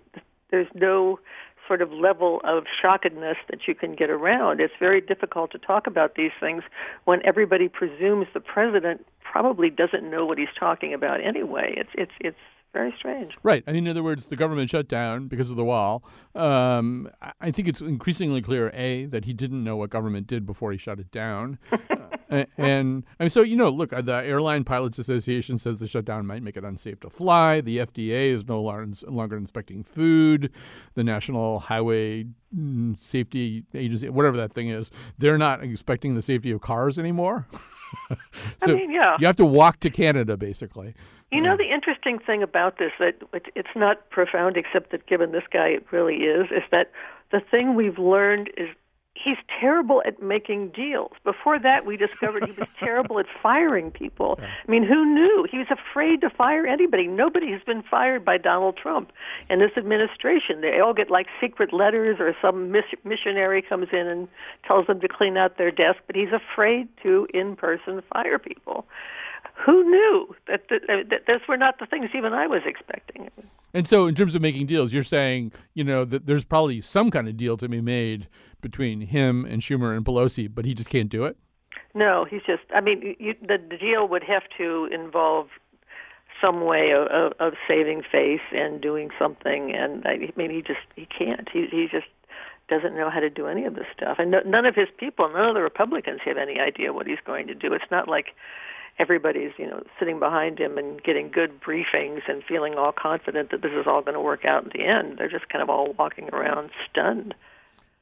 there's 0.51 0.67
no 0.75 1.19
sort 1.67 1.81
of 1.81 1.91
level 1.91 2.41
of 2.43 2.65
shockedness 2.81 3.37
that 3.49 3.59
you 3.67 3.75
can 3.75 3.95
get 3.95 4.09
around. 4.09 4.59
It's 4.59 4.73
very 4.79 5.01
difficult 5.01 5.51
to 5.51 5.57
talk 5.57 5.87
about 5.87 6.15
these 6.15 6.31
things 6.39 6.63
when 7.05 7.21
everybody 7.25 7.67
presumes 7.69 8.27
the 8.33 8.39
president 8.39 9.05
probably 9.21 9.69
doesn't 9.69 10.09
know 10.09 10.25
what 10.25 10.37
he's 10.37 10.53
talking 10.59 10.93
about 10.93 11.19
anyway. 11.23 11.73
It's 11.77 11.89
it's 11.95 12.11
it's 12.19 12.37
very 12.73 12.93
strange. 12.97 13.33
Right. 13.43 13.63
I 13.67 13.71
mean, 13.71 13.85
in 13.85 13.91
other 13.91 14.01
words, 14.01 14.25
the 14.25 14.35
government 14.35 14.67
shut 14.69 14.87
down 14.87 15.27
because 15.27 15.51
of 15.51 15.57
the 15.57 15.63
wall. 15.63 16.03
Um, 16.33 17.07
I- 17.21 17.31
I 17.39 17.51
think 17.51 17.67
it's 17.67 17.81
increasingly 17.81 18.41
clear, 18.41 18.71
A, 18.73 19.05
that 19.05 19.25
he 19.25 19.33
didn't 19.33 19.63
know 19.63 19.75
what 19.77 19.91
government 19.91 20.25
did 20.25 20.45
before 20.47 20.71
he 20.71 20.77
shut 20.79 20.99
it 20.99 21.11
down. 21.11 21.59
And, 22.57 23.03
and 23.19 23.31
so, 23.31 23.41
you 23.41 23.55
know, 23.55 23.69
look, 23.69 23.93
uh, 23.93 24.01
the 24.01 24.13
Airline 24.13 24.63
Pilots 24.63 24.99
Association 24.99 25.57
says 25.57 25.77
the 25.77 25.87
shutdown 25.87 26.25
might 26.25 26.43
make 26.43 26.57
it 26.57 26.63
unsafe 26.63 26.99
to 27.01 27.09
fly. 27.09 27.61
The 27.61 27.79
FDA 27.79 28.29
is 28.29 28.47
no 28.47 28.61
longer, 28.61 29.37
inspecting 29.37 29.83
food. 29.83 30.51
The 30.95 31.03
National 31.03 31.59
Highway 31.59 32.25
mm, 32.55 33.01
Safety 33.03 33.63
Agency, 33.73 34.09
whatever 34.09 34.37
that 34.37 34.53
thing 34.53 34.69
is, 34.69 34.91
they're 35.17 35.37
not 35.37 35.63
inspecting 35.63 36.15
the 36.15 36.21
safety 36.21 36.51
of 36.51 36.61
cars 36.61 36.99
anymore. 36.99 37.47
so 38.63 38.75
mean, 38.75 38.91
yeah. 38.91 39.17
you 39.19 39.27
have 39.27 39.35
to 39.37 39.45
walk 39.45 39.79
to 39.81 39.89
Canada, 39.89 40.37
basically. 40.37 40.93
You 41.31 41.41
know 41.41 41.57
the 41.57 41.73
interesting 41.73 42.19
thing 42.19 42.43
about 42.43 42.77
this 42.77 42.91
that 42.99 43.15
it's 43.55 43.75
not 43.75 44.07
profound 44.11 44.55
except 44.55 44.91
that 44.91 45.07
given 45.07 45.31
this 45.31 45.43
guy 45.51 45.69
it 45.69 45.85
really 45.91 46.17
is 46.17 46.45
is 46.51 46.61
that 46.69 46.91
the 47.31 47.39
thing 47.39 47.73
we've 47.73 47.97
learned 47.97 48.51
is 48.55 48.69
he's 49.15 49.37
terrible 49.59 50.01
at 50.05 50.21
making 50.21 50.69
deals. 50.69 51.11
Before 51.23 51.59
that 51.59 51.85
we 51.85 51.97
discovered 51.97 52.45
he 52.45 52.51
was 52.51 52.67
terrible 52.79 53.19
at 53.19 53.25
firing 53.41 53.91
people. 53.91 54.39
I 54.39 54.71
mean, 54.71 54.83
who 54.83 55.05
knew? 55.05 55.47
He 55.49 55.57
was 55.57 55.67
afraid 55.69 56.21
to 56.21 56.29
fire 56.29 56.65
anybody. 56.65 57.07
Nobody 57.07 57.51
has 57.51 57.61
been 57.63 57.83
fired 57.83 58.25
by 58.25 58.37
Donald 58.37 58.77
Trump 58.77 59.11
in 59.49 59.59
this 59.59 59.71
administration. 59.77 60.61
They 60.61 60.79
all 60.79 60.93
get 60.93 61.11
like 61.11 61.27
secret 61.39 61.73
letters 61.73 62.17
or 62.19 62.35
some 62.41 62.71
miss- 62.71 62.83
missionary 63.03 63.61
comes 63.61 63.87
in 63.91 64.07
and 64.07 64.27
tells 64.67 64.87
them 64.87 64.99
to 65.01 65.07
clean 65.07 65.37
out 65.37 65.57
their 65.57 65.71
desk, 65.71 65.99
but 66.07 66.15
he's 66.15 66.33
afraid 66.33 66.87
to 67.03 67.27
in 67.33 67.55
person 67.55 68.01
fire 68.11 68.39
people. 68.39 68.85
Who 69.65 69.83
knew 69.89 70.35
that, 70.47 70.63
that, 70.69 70.81
that 71.09 71.21
those 71.27 71.41
were 71.47 71.57
not 71.57 71.79
the 71.79 71.85
things 71.85 72.09
even 72.15 72.33
I 72.33 72.47
was 72.47 72.61
expecting? 72.65 73.29
And 73.73 73.87
so, 73.87 74.07
in 74.07 74.15
terms 74.15 74.35
of 74.35 74.41
making 74.41 74.65
deals, 74.65 74.93
you're 74.93 75.03
saying, 75.03 75.51
you 75.73 75.83
know, 75.83 76.05
that 76.05 76.25
there's 76.25 76.43
probably 76.43 76.81
some 76.81 77.11
kind 77.11 77.27
of 77.27 77.37
deal 77.37 77.57
to 77.57 77.69
be 77.69 77.81
made 77.81 78.27
between 78.61 79.01
him 79.01 79.45
and 79.45 79.61
Schumer 79.61 79.95
and 79.95 80.05
Pelosi, 80.05 80.53
but 80.53 80.65
he 80.65 80.73
just 80.73 80.89
can't 80.89 81.09
do 81.09 81.25
it. 81.25 81.37
No, 81.93 82.25
he's 82.25 82.41
just. 82.45 82.63
I 82.73 82.81
mean, 82.81 83.15
you, 83.19 83.35
the, 83.41 83.57
the 83.69 83.77
deal 83.77 84.07
would 84.07 84.23
have 84.23 84.43
to 84.57 84.89
involve 84.91 85.47
some 86.41 86.65
way 86.65 86.91
of, 86.91 87.07
of, 87.07 87.33
of 87.39 87.53
saving 87.67 88.03
face 88.11 88.41
and 88.51 88.81
doing 88.81 89.09
something. 89.17 89.73
And 89.75 90.05
I 90.05 90.31
mean, 90.35 90.51
he 90.51 90.61
just 90.61 90.85
he 90.95 91.05
can't. 91.05 91.47
He 91.51 91.67
he 91.71 91.87
just 91.91 92.07
doesn't 92.69 92.95
know 92.95 93.09
how 93.09 93.19
to 93.19 93.29
do 93.29 93.47
any 93.47 93.65
of 93.65 93.75
this 93.75 93.85
stuff. 93.95 94.17
And 94.19 94.31
no, 94.31 94.39
none 94.45 94.65
of 94.65 94.75
his 94.75 94.87
people, 94.97 95.29
none 95.29 95.47
of 95.47 95.55
the 95.55 95.61
Republicans 95.61 96.21
have 96.25 96.37
any 96.37 96.59
idea 96.59 96.93
what 96.93 97.07
he's 97.07 97.19
going 97.25 97.47
to 97.47 97.55
do. 97.55 97.73
It's 97.73 97.91
not 97.91 98.07
like 98.07 98.27
everybody's 98.99 99.51
you 99.57 99.67
know 99.67 99.83
sitting 99.99 100.19
behind 100.19 100.59
him 100.59 100.77
and 100.77 101.01
getting 101.03 101.29
good 101.29 101.61
briefings 101.61 102.21
and 102.27 102.43
feeling 102.43 102.75
all 102.75 102.91
confident 102.91 103.51
that 103.51 103.61
this 103.61 103.71
is 103.71 103.85
all 103.87 104.01
going 104.01 104.13
to 104.13 104.21
work 104.21 104.45
out 104.45 104.63
in 104.63 104.71
the 104.73 104.85
end. 104.85 105.17
They're 105.17 105.29
just 105.29 105.49
kind 105.49 105.61
of 105.61 105.69
all 105.69 105.93
walking 105.97 106.29
around 106.31 106.69
stunned. 106.89 107.33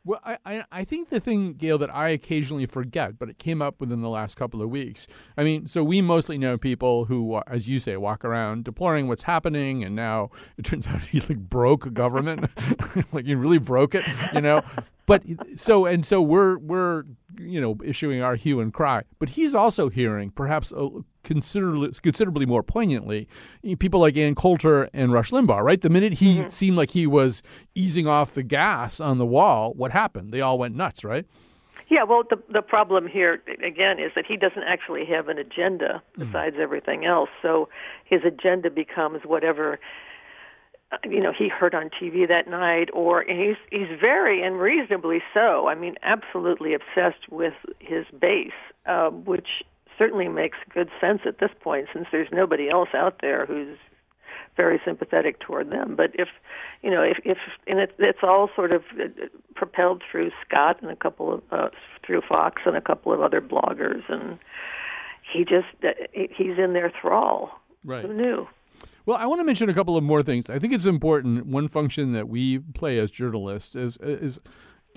Well, 0.03 0.19
I, 0.25 0.63
I, 0.71 0.83
think 0.83 1.09
the 1.09 1.19
thing, 1.19 1.53
Gail, 1.53 1.77
that 1.77 1.93
I 1.93 2.09
occasionally 2.09 2.65
forget, 2.65 3.19
but 3.19 3.29
it 3.29 3.37
came 3.37 3.61
up 3.61 3.79
within 3.79 4.01
the 4.01 4.09
last 4.09 4.35
couple 4.35 4.59
of 4.59 4.69
weeks. 4.71 5.05
I 5.37 5.43
mean, 5.43 5.67
so 5.67 5.83
we 5.83 6.01
mostly 6.01 6.39
know 6.39 6.57
people 6.57 7.05
who, 7.05 7.39
as 7.45 7.69
you 7.69 7.77
say, 7.77 7.95
walk 7.97 8.25
around 8.25 8.63
deploring 8.63 9.07
what's 9.07 9.23
happening, 9.23 9.83
and 9.83 9.95
now 9.95 10.31
it 10.57 10.65
turns 10.65 10.87
out 10.87 11.03
he 11.03 11.19
like 11.19 11.37
broke 11.37 11.85
a 11.85 11.91
government, 11.91 12.49
like 13.13 13.25
he 13.25 13.35
really 13.35 13.59
broke 13.59 13.93
it, 13.93 14.03
you 14.33 14.41
know. 14.41 14.63
But 15.05 15.21
so 15.55 15.85
and 15.85 16.03
so 16.03 16.19
we're 16.19 16.57
we're 16.57 17.03
you 17.41 17.61
know 17.61 17.77
issuing 17.83 18.21
our 18.21 18.35
hue 18.35 18.59
and 18.59 18.73
cry, 18.73 19.03
but 19.19 19.29
he's 19.29 19.55
also 19.55 19.89
hearing 19.89 20.31
perhaps 20.31 20.73
considerably 21.23 21.91
considerably 22.01 22.45
more 22.45 22.63
poignantly 22.63 23.27
eh, 23.63 23.75
people 23.77 23.99
like 23.99 24.17
Ann 24.17 24.35
Coulter 24.35 24.89
and 24.93 25.11
Rush 25.11 25.31
Limbaugh. 25.31 25.63
Right, 25.63 25.81
the 25.81 25.89
minute 25.89 26.13
he 26.13 26.39
mm-hmm. 26.39 26.49
seemed 26.49 26.77
like 26.77 26.91
he 26.91 27.07
was 27.07 27.43
easing 27.75 28.07
off 28.07 28.33
the 28.33 28.43
gas 28.43 28.99
on 28.99 29.17
the 29.17 29.25
wall, 29.25 29.73
what 29.73 29.91
happened? 29.91 30.33
They 30.33 30.41
all 30.41 30.57
went 30.57 30.75
nuts, 30.75 31.03
right? 31.03 31.25
Yeah, 31.89 32.03
well, 32.03 32.23
the 32.29 32.41
the 32.51 32.61
problem 32.61 33.05
here 33.05 33.41
again 33.61 33.99
is 33.99 34.13
that 34.15 34.25
he 34.25 34.37
doesn't 34.37 34.63
actually 34.63 35.05
have 35.05 35.27
an 35.27 35.37
agenda 35.37 36.01
mm-hmm. 36.01 36.25
besides 36.25 36.55
everything 36.59 37.05
else. 37.05 37.29
So 37.41 37.67
his 38.05 38.21
agenda 38.25 38.69
becomes 38.69 39.23
whatever 39.25 39.79
you 41.03 41.21
know 41.21 41.31
he 41.37 41.47
heard 41.47 41.73
on 41.73 41.89
TV 41.89 42.27
that 42.27 42.47
night, 42.47 42.89
or 42.93 43.23
he's 43.27 43.57
he's 43.71 43.99
very 43.99 44.43
and 44.43 44.59
reasonably 44.59 45.21
so. 45.33 45.67
I 45.67 45.75
mean, 45.75 45.95
absolutely 46.03 46.73
obsessed 46.73 47.29
with 47.29 47.53
his 47.79 48.05
base, 48.19 48.51
uh, 48.85 49.09
which 49.09 49.63
certainly 49.97 50.27
makes 50.27 50.57
good 50.73 50.89
sense 50.99 51.21
at 51.25 51.39
this 51.39 51.51
point, 51.61 51.87
since 51.93 52.07
there's 52.11 52.29
nobody 52.31 52.69
else 52.69 52.89
out 52.93 53.17
there 53.21 53.45
who's 53.45 53.77
very 54.57 54.81
sympathetic 54.83 55.39
toward 55.39 55.71
them. 55.71 55.95
But 55.95 56.11
if 56.15 56.27
you 56.81 56.91
know, 56.91 57.01
if 57.01 57.17
if 57.23 57.37
and 57.67 57.79
it, 57.79 57.95
it's 57.99 58.23
all 58.23 58.49
sort 58.55 58.71
of 58.71 58.83
uh, 58.99 59.07
propelled 59.55 60.03
through 60.09 60.31
Scott 60.45 60.81
and 60.81 60.91
a 60.91 60.95
couple 60.95 61.35
of 61.35 61.41
uh, 61.51 61.69
through 62.05 62.21
Fox 62.27 62.61
and 62.65 62.75
a 62.75 62.81
couple 62.81 63.13
of 63.13 63.21
other 63.21 63.41
bloggers, 63.41 64.03
and 64.09 64.39
he 65.31 65.45
just 65.45 65.67
uh, 65.83 65.89
he's 66.13 66.57
in 66.57 66.73
their 66.73 66.91
thrall. 67.01 67.51
Right. 67.83 68.03
Who 68.03 68.13
knew? 68.13 68.47
Well, 69.05 69.17
I 69.17 69.25
want 69.25 69.39
to 69.39 69.45
mention 69.45 69.69
a 69.69 69.73
couple 69.73 69.97
of 69.97 70.03
more 70.03 70.23
things. 70.23 70.49
I 70.49 70.59
think 70.59 70.73
it's 70.73 70.85
important. 70.85 71.45
One 71.45 71.67
function 71.67 72.13
that 72.13 72.29
we 72.29 72.59
play 72.59 72.97
as 72.99 73.11
journalists 73.11 73.75
is 73.75 73.97
is 73.97 74.39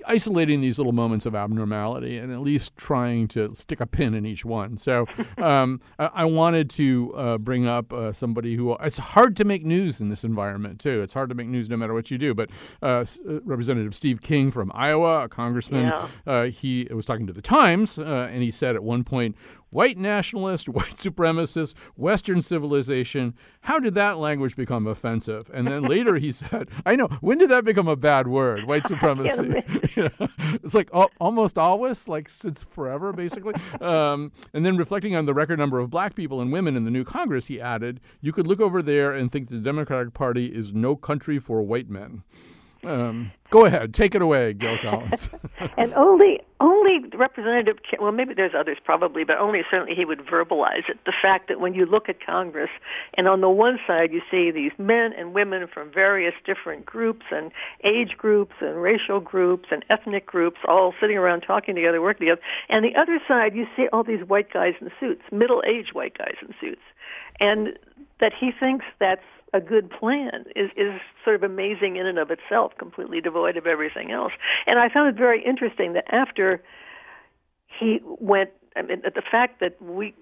isolating 0.07 0.61
these 0.61 0.79
little 0.79 0.93
moments 0.93 1.27
of 1.27 1.35
abnormality 1.35 2.19
and 2.19 2.33
at 2.33 2.41
least 2.41 2.77
trying 2.77 3.29
to 3.29 3.55
stick 3.55 3.81
a 3.81 3.87
pin 3.87 4.15
in 4.15 4.27
each 4.27 4.45
one. 4.45 4.77
So 4.77 5.07
um, 5.39 5.81
I, 5.99 6.11
I, 6.15 6.25
wanted 6.25 6.69
to 6.71 7.15
uh, 7.15 7.39
bring 7.39 7.67
up 7.67 7.93
uh, 7.93 8.13
somebody 8.13 8.57
who 8.57 8.75
it's 8.81 8.99
hard 8.99 9.37
to 9.37 9.45
make 9.45 9.65
news 9.65 10.01
in 10.01 10.09
this 10.09 10.25
environment 10.25 10.81
too. 10.81 11.03
It's 11.03 11.13
hard 11.13 11.29
to 11.29 11.35
make 11.35 11.49
news 11.49 11.71
no 11.71 11.77
matter 11.77 11.95
what 11.95 12.11
you 12.11 12.19
do. 12.19 12.35
But 12.35 12.51
uh, 12.83 12.87
uh 12.87 13.05
Representative 13.45 13.95
Steve 13.95 14.21
King 14.21 14.51
from 14.51 14.71
Iowa, 14.75 15.25
a 15.25 15.29
congressman, 15.29 15.87
yeah. 15.87 16.09
Uh, 16.27 16.45
he 16.45 16.89
was 16.91 17.07
talking 17.07 17.27
to 17.27 17.33
the 17.33 17.43
Times 17.43 17.99
uh, 17.99 18.29
and 18.31 18.43
he 18.43 18.51
said 18.51 18.75
at 18.75 18.83
one 18.83 19.05
point, 19.05 19.37
white 19.75 19.99
nationalist, 19.99 20.69
white 20.69 20.97
supremacist, 20.97 21.75
Western 21.97 22.41
civilization. 22.41 23.35
How 23.63 23.81
did 23.81 23.95
that 23.95 24.19
language 24.19 24.55
become 24.57 24.87
offensive? 24.87 25.51
And 25.53 25.67
then 25.67 25.83
later 25.83 26.17
he 26.17 26.33
said, 26.45 26.71
I 26.87 26.97
know, 26.97 27.09
when 27.21 27.39
did 27.39 27.51
that 27.51 27.65
become 27.65 27.89
a 27.89 27.97
bad 27.97 28.29
word, 28.29 28.65
white 28.67 28.87
supremacy? 28.87 29.63
it's 30.63 30.75
like 30.75 30.91
almost 31.21 31.59
always, 31.59 32.09
like 32.09 32.29
since 32.29 32.63
forever, 32.63 33.13
basically. 33.13 33.55
Um, 33.81 34.33
and 34.53 34.65
then 34.65 34.77
reflecting 34.77 35.17
on 35.17 35.27
the 35.27 35.35
record 35.35 35.59
number 35.59 35.81
of 35.81 35.91
black 35.91 36.15
people 36.15 36.41
and 36.41 36.53
women 36.53 36.77
in 36.77 36.85
the 36.85 36.91
new 36.91 37.05
Congress, 37.05 37.47
he 37.47 37.61
added, 37.61 38.01
You 38.21 38.33
could 38.33 38.47
look 38.47 38.61
over 38.61 38.81
there 38.81 39.13
and 39.13 39.31
think 39.31 39.49
the 39.49 39.59
Democratic 39.59 40.15
Party 40.15 40.47
is 40.47 40.73
no 40.73 40.95
country 40.95 41.41
for 41.41 41.63
white 41.63 41.91
men. 41.91 42.23
Um, 42.87 43.33
go 43.51 43.65
ahead, 43.65 43.95
take 43.95 44.15
it 44.15 44.23
away, 44.23 44.53
Gail 44.53 44.79
Collins. 44.79 45.29
and 45.77 45.93
only, 45.95 46.41
only 46.61 47.01
Representative, 47.15 47.77
well, 48.01 48.13
maybe 48.13 48.35
there's 48.35 48.55
others 48.57 48.79
probably, 48.85 49.25
but 49.25 49.39
only 49.39 49.63
certainly 49.71 49.95
he 49.95 50.05
would 50.05 50.21
verbalize 50.21 50.89
it. 50.89 50.99
The 51.07 51.13
fact 51.23 51.49
that 51.49 51.61
when 51.61 51.75
you 51.75 51.87
look 51.87 52.09
at 52.09 52.25
Congress, 52.25 52.71
and 53.17 53.29
on 53.29 53.41
the 53.41 53.49
one 53.49 53.79
side 53.87 54.13
you 54.13 54.21
see 54.31 54.51
these 54.51 54.73
men 54.79 55.13
and 55.17 55.35
women 55.35 55.67
from 55.73 55.93
various 55.93 56.35
different 56.45 56.85
groups 56.87 57.27
and 57.31 57.51
age 57.85 58.17
groups 58.19 58.55
and 58.61 58.83
racial 58.83 59.21
groups 59.21 59.69
and 59.71 59.85
ethnic 59.91 60.27
groups 60.27 60.59
all 60.67 60.95
sitting 61.01 61.17
around 61.17 61.43
talking 61.43 61.75
together, 61.75 62.01
working 62.01 62.27
together, 62.27 62.43
and 62.69 62.85
the 62.85 62.99
other 62.99 63.21
side 63.27 63.55
you 63.55 63.67
see 63.77 63.89
all 63.93 64.03
these 64.03 64.25
white 64.27 64.53
guys 64.53 64.75
in 64.81 64.91
suits, 65.01 65.23
middle-aged 65.31 65.95
white 65.95 66.17
guys 66.17 66.37
in 66.43 66.55
suits, 66.61 66.83
and 67.41 67.79
that 68.21 68.33
he 68.39 68.51
thinks 68.59 68.85
that's 68.99 69.23
a 69.55 69.61
good 69.61 69.89
plan 69.89 70.45
is 70.57 70.71
is 70.77 71.01
sort 71.23 71.37
of 71.37 71.43
amazing 71.43 71.97
in 71.97 72.07
and 72.07 72.19
of 72.19 72.31
itself, 72.31 72.73
completely 72.77 73.21
devoid 73.21 73.57
of 73.57 73.67
everything 73.67 74.11
else. 74.11 74.33
And 74.67 74.79
I 74.79 74.89
found 74.89 75.09
it 75.09 75.19
very 75.19 75.43
interesting 75.43 75.95
that 75.95 76.13
after 76.13 76.63
he 77.79 78.01
went, 78.03 78.51
I 78.77 78.83
mean, 78.83 79.03
the 79.03 79.23
fact 79.23 79.61
that 79.61 79.81
we 79.81 80.13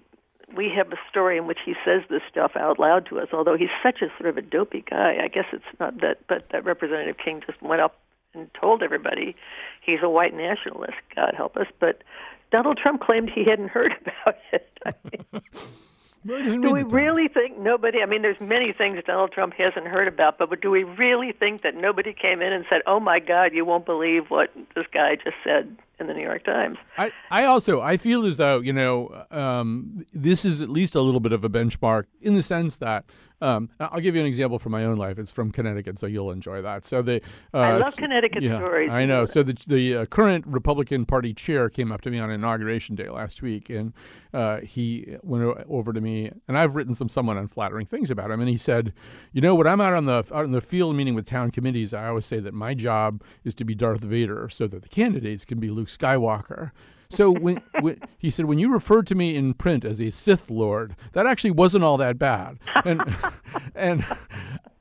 we 0.55 0.71
have 0.75 0.91
a 0.93 0.97
story 1.09 1.37
in 1.37 1.47
which 1.47 1.59
he 1.65 1.73
says 1.83 2.03
this 2.09 2.21
stuff 2.29 2.51
out 2.55 2.77
loud 2.79 3.07
to 3.07 3.19
us, 3.19 3.29
although 3.33 3.57
he's 3.57 3.73
such 3.81 4.01
a 4.03 4.07
sort 4.19 4.29
of 4.29 4.37
a 4.37 4.41
dopey 4.41 4.83
guy. 4.87 5.17
I 5.23 5.27
guess 5.27 5.45
it's 5.51 5.63
not 5.79 5.99
that, 6.01 6.19
but 6.27 6.47
that 6.51 6.63
Representative 6.63 7.15
King 7.17 7.41
just 7.45 7.59
went 7.61 7.81
up 7.81 7.99
and 8.35 8.49
told 8.59 8.83
everybody 8.83 9.35
he's 9.83 9.99
a 10.03 10.09
white 10.09 10.35
nationalist. 10.35 10.97
God 11.15 11.33
help 11.35 11.57
us, 11.57 11.67
but 11.79 12.03
Donald 12.51 12.77
Trump 12.77 13.01
claimed 13.01 13.31
he 13.33 13.45
hadn't 13.45 13.69
heard 13.69 13.93
about 14.01 14.37
it. 14.51 14.79
I 14.85 14.93
mean, 15.11 15.41
do 16.25 16.71
we 16.71 16.83
really 16.83 17.27
think 17.27 17.57
nobody? 17.57 18.01
I 18.01 18.05
mean, 18.05 18.21
there's 18.21 18.39
many 18.39 18.73
things 18.73 18.99
Donald 19.05 19.31
Trump 19.31 19.53
hasn't 19.55 19.87
heard 19.87 20.07
about, 20.07 20.37
but 20.37 20.61
do 20.61 20.71
we 20.71 20.83
really 20.83 21.31
think 21.31 21.61
that 21.61 21.75
nobody 21.75 22.13
came 22.13 22.41
in 22.41 22.53
and 22.53 22.65
said, 22.69 22.81
"Oh 22.87 22.99
my 22.99 23.19
God, 23.19 23.53
you 23.53 23.65
won't 23.65 23.85
believe 23.85 24.29
what 24.29 24.51
this 24.75 24.85
guy 24.91 25.15
just 25.15 25.37
said"? 25.43 25.77
in 25.99 26.07
the 26.07 26.13
New 26.13 26.23
York 26.23 26.43
Times. 26.43 26.77
I, 26.97 27.11
I 27.29 27.45
also 27.45 27.79
I 27.79 27.97
feel 27.97 28.25
as 28.25 28.37
though 28.37 28.59
you 28.59 28.73
know 28.73 29.25
um, 29.31 30.05
this 30.11 30.45
is 30.45 30.61
at 30.61 30.69
least 30.69 30.95
a 30.95 31.01
little 31.01 31.19
bit 31.19 31.31
of 31.31 31.43
a 31.43 31.49
benchmark 31.49 32.05
in 32.21 32.33
the 32.33 32.43
sense 32.43 32.77
that 32.77 33.05
um, 33.43 33.69
I'll 33.77 33.99
give 33.99 34.15
you 34.15 34.21
an 34.21 34.27
example 34.27 34.57
from 34.57 34.71
my 34.71 34.85
own 34.85 34.97
life. 34.97 35.19
It's 35.19 35.31
from 35.31 35.51
Connecticut, 35.51 35.99
so 35.99 36.07
you'll 36.07 36.31
enjoy 36.31 36.61
that. 36.61 36.85
So 36.85 37.01
the 37.01 37.21
uh, 37.53 37.57
I 37.57 37.75
love 37.75 37.97
Connecticut 37.97 38.41
yeah, 38.41 38.57
stories. 38.57 38.89
I 38.89 39.05
know. 39.05 39.25
So 39.25 39.43
the 39.43 39.53
the 39.67 39.97
uh, 39.97 40.05
current 40.05 40.45
Republican 40.47 41.05
Party 41.05 41.33
chair 41.33 41.69
came 41.69 41.91
up 41.91 41.99
to 42.01 42.09
me 42.09 42.19
on 42.19 42.31
inauguration 42.31 42.95
day 42.95 43.09
last 43.09 43.41
week, 43.41 43.69
and 43.69 43.91
uh, 44.33 44.61
he 44.61 45.17
went 45.23 45.43
over 45.69 45.91
to 45.91 45.99
me, 45.99 46.31
and 46.47 46.57
I've 46.57 46.73
written 46.73 46.93
some 46.93 47.09
somewhat 47.09 47.35
unflattering 47.35 47.85
things 47.85 48.09
about 48.09 48.31
him, 48.31 48.39
and 48.39 48.49
he 48.49 48.57
said, 48.57 48.93
"You 49.33 49.41
know, 49.41 49.55
when 49.55 49.67
I'm 49.67 49.81
out 49.81 49.93
on 49.93 50.05
the 50.05 50.23
out 50.33 50.45
in 50.45 50.51
the 50.51 50.61
field 50.61 50.95
meeting 50.95 51.13
with 51.13 51.25
town 51.25 51.51
committees, 51.51 51.93
I 51.93 52.07
always 52.07 52.25
say 52.25 52.39
that 52.39 52.53
my 52.53 52.73
job 52.73 53.21
is 53.43 53.53
to 53.55 53.65
be 53.65 53.75
Darth 53.75 54.01
Vader, 54.01 54.47
so 54.47 54.67
that 54.67 54.83
the 54.83 54.89
candidates 54.89 55.43
can 55.43 55.59
be 55.59 55.69
Luke 55.69 55.89
Skywalker." 55.89 56.71
So 57.13 57.31
when, 57.31 57.61
when, 57.79 57.99
he 58.17 58.29
said, 58.29 58.45
when 58.45 58.59
you 58.59 58.71
referred 58.71 59.07
to 59.07 59.15
me 59.15 59.35
in 59.35 59.53
print 59.53 59.85
as 59.85 60.01
a 60.01 60.09
Sith 60.09 60.49
Lord, 60.49 60.95
that 61.13 61.27
actually 61.27 61.51
wasn't 61.51 61.83
all 61.83 61.97
that 61.97 62.17
bad, 62.17 62.57
and 62.83 63.01
and 63.75 64.05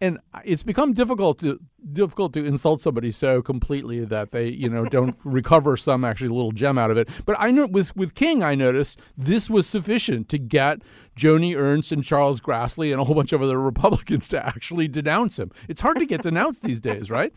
and 0.02 0.18
it's 0.44 0.64
become 0.64 0.92
difficult 0.92 1.38
to 1.38 1.60
difficult 1.92 2.32
to 2.34 2.44
insult 2.44 2.80
somebody 2.80 3.12
so 3.12 3.40
completely 3.40 4.04
that 4.04 4.32
they 4.32 4.48
you 4.48 4.68
know 4.68 4.84
don't 4.84 5.16
recover 5.24 5.76
some 5.76 6.04
actually 6.04 6.28
little 6.28 6.50
gem 6.50 6.76
out 6.76 6.90
of 6.90 6.98
it. 6.98 7.08
But 7.24 7.36
I 7.38 7.52
know 7.52 7.66
with 7.66 7.96
with 7.96 8.14
King, 8.14 8.42
I 8.42 8.54
noticed 8.56 9.00
this 9.16 9.48
was 9.48 9.66
sufficient 9.66 10.28
to 10.30 10.38
get 10.38 10.82
Joni 11.16 11.56
Ernst 11.56 11.92
and 11.92 12.02
Charles 12.02 12.40
Grassley 12.40 12.90
and 12.90 13.00
a 13.00 13.04
whole 13.04 13.14
bunch 13.14 13.32
of 13.32 13.40
other 13.40 13.60
Republicans 13.60 14.28
to 14.28 14.44
actually 14.44 14.88
denounce 14.88 15.38
him. 15.38 15.52
It's 15.68 15.80
hard 15.80 15.98
to 16.00 16.06
get 16.06 16.22
denounced 16.22 16.62
these 16.62 16.80
days, 16.80 17.08
right? 17.10 17.32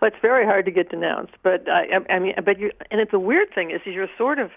Well, 0.00 0.10
it's 0.10 0.22
very 0.22 0.46
hard 0.46 0.64
to 0.64 0.70
get 0.70 0.88
denounced, 0.88 1.34
but 1.42 1.68
I, 1.68 1.98
I 2.08 2.18
mean, 2.18 2.34
but 2.42 2.58
you 2.58 2.70
and 2.90 3.00
it's 3.00 3.12
a 3.12 3.18
weird 3.18 3.54
thing 3.54 3.70
is 3.70 3.80
you're 3.84 4.08
sort 4.16 4.38
of 4.38 4.50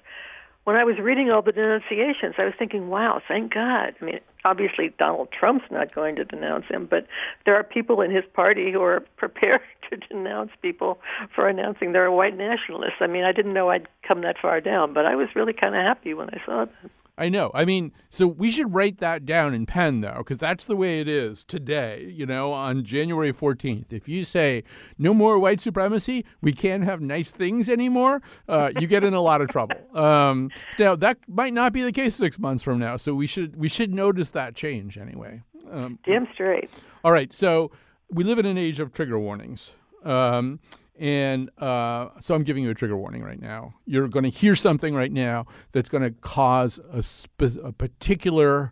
when 0.63 0.75
I 0.75 0.83
was 0.83 0.97
reading 0.97 1.29
all 1.29 1.41
the 1.41 1.51
denunciations, 1.51 2.35
I 2.37 2.45
was 2.45 2.53
thinking, 2.57 2.89
wow, 2.89 3.21
thank 3.27 3.53
God. 3.53 3.95
I 4.01 4.05
mean, 4.05 4.19
obviously 4.45 4.93
Donald 4.97 5.29
Trump's 5.37 5.65
not 5.69 5.93
going 5.93 6.15
to 6.15 6.25
denounce 6.25 6.65
him, 6.67 6.87
but 6.89 7.05
there 7.45 7.55
are 7.55 7.63
people 7.63 8.01
in 8.01 8.11
his 8.11 8.23
party 8.33 8.71
who 8.71 8.81
are 8.81 9.01
prepared 9.17 9.61
to 9.89 9.97
denounce 9.97 10.51
people 10.61 10.99
for 11.35 11.47
announcing 11.47 11.91
they're 11.91 12.11
white 12.11 12.37
nationalists. 12.37 13.01
I 13.01 13.07
mean, 13.07 13.25
I 13.25 13.31
didn't 13.31 13.53
know 13.53 13.69
I'd 13.69 13.87
come 14.07 14.21
that 14.21 14.37
far 14.41 14.61
down, 14.61 14.93
but 14.93 15.05
I 15.05 15.15
was 15.15 15.27
really 15.35 15.53
kind 15.53 15.75
of 15.75 15.81
happy 15.81 16.13
when 16.13 16.29
I 16.29 16.41
saw 16.45 16.65
that. 16.65 16.91
I 17.15 17.29
know. 17.29 17.51
I 17.53 17.63
mean, 17.63 17.91
so 18.09 18.27
we 18.27 18.49
should 18.49 18.73
write 18.73 18.97
that 18.97 19.23
down 19.23 19.53
in 19.53 19.67
pen, 19.67 20.01
though, 20.01 20.15
because 20.17 20.39
that's 20.39 20.65
the 20.65 20.75
way 20.75 20.99
it 20.99 21.07
is 21.07 21.43
today, 21.43 22.11
you 22.11 22.25
know, 22.25 22.51
on 22.51 22.83
January 22.83 23.31
14th. 23.31 23.93
If 23.93 24.07
you 24.07 24.23
say 24.23 24.63
no 24.97 25.13
more 25.13 25.37
white 25.37 25.61
supremacy, 25.61 26.25
we 26.41 26.53
can't 26.53 26.83
have 26.83 27.01
nice 27.01 27.31
things 27.31 27.69
anymore, 27.69 28.21
uh, 28.49 28.71
you 28.79 28.87
get 28.87 29.03
in 29.03 29.13
a 29.13 29.21
lot 29.21 29.41
of 29.41 29.49
trouble. 29.49 29.75
Um, 29.95 30.49
now, 30.79 30.95
that 30.95 31.17
might 31.27 31.53
not 31.53 31.71
be 31.71 31.83
the 31.83 31.91
case 31.91 32.15
six 32.15 32.39
months 32.39 32.63
from 32.63 32.79
now, 32.79 32.97
so 32.97 33.13
we 33.13 33.27
should, 33.27 33.55
we 33.57 33.67
should 33.67 33.93
notice 33.93 34.31
that 34.31 34.55
change 34.55 34.97
anyway. 34.97 35.43
Um, 35.71 35.99
Damn 36.05 36.27
straight. 36.33 36.69
All 37.03 37.11
right. 37.11 37.31
So 37.31 37.71
we 38.09 38.23
live 38.23 38.39
in 38.39 38.45
an 38.45 38.57
age 38.57 38.79
of 38.79 38.91
trigger 38.91 39.19
warnings. 39.19 39.73
Um, 40.03 40.59
and 41.03 41.49
uh, 41.61 42.11
so 42.21 42.33
I'm 42.33 42.43
giving 42.43 42.63
you 42.63 42.69
a 42.69 42.73
trigger 42.73 42.95
warning 42.95 43.23
right 43.23 43.39
now. 43.39 43.73
You're 43.85 44.07
going 44.07 44.23
to 44.23 44.29
hear 44.29 44.55
something 44.55 44.95
right 44.95 45.11
now 45.11 45.47
that's 45.73 45.89
going 45.89 46.03
to 46.03 46.11
cause 46.11 46.79
a, 46.93 47.03
spe- 47.03 47.59
a 47.61 47.73
particular 47.73 48.71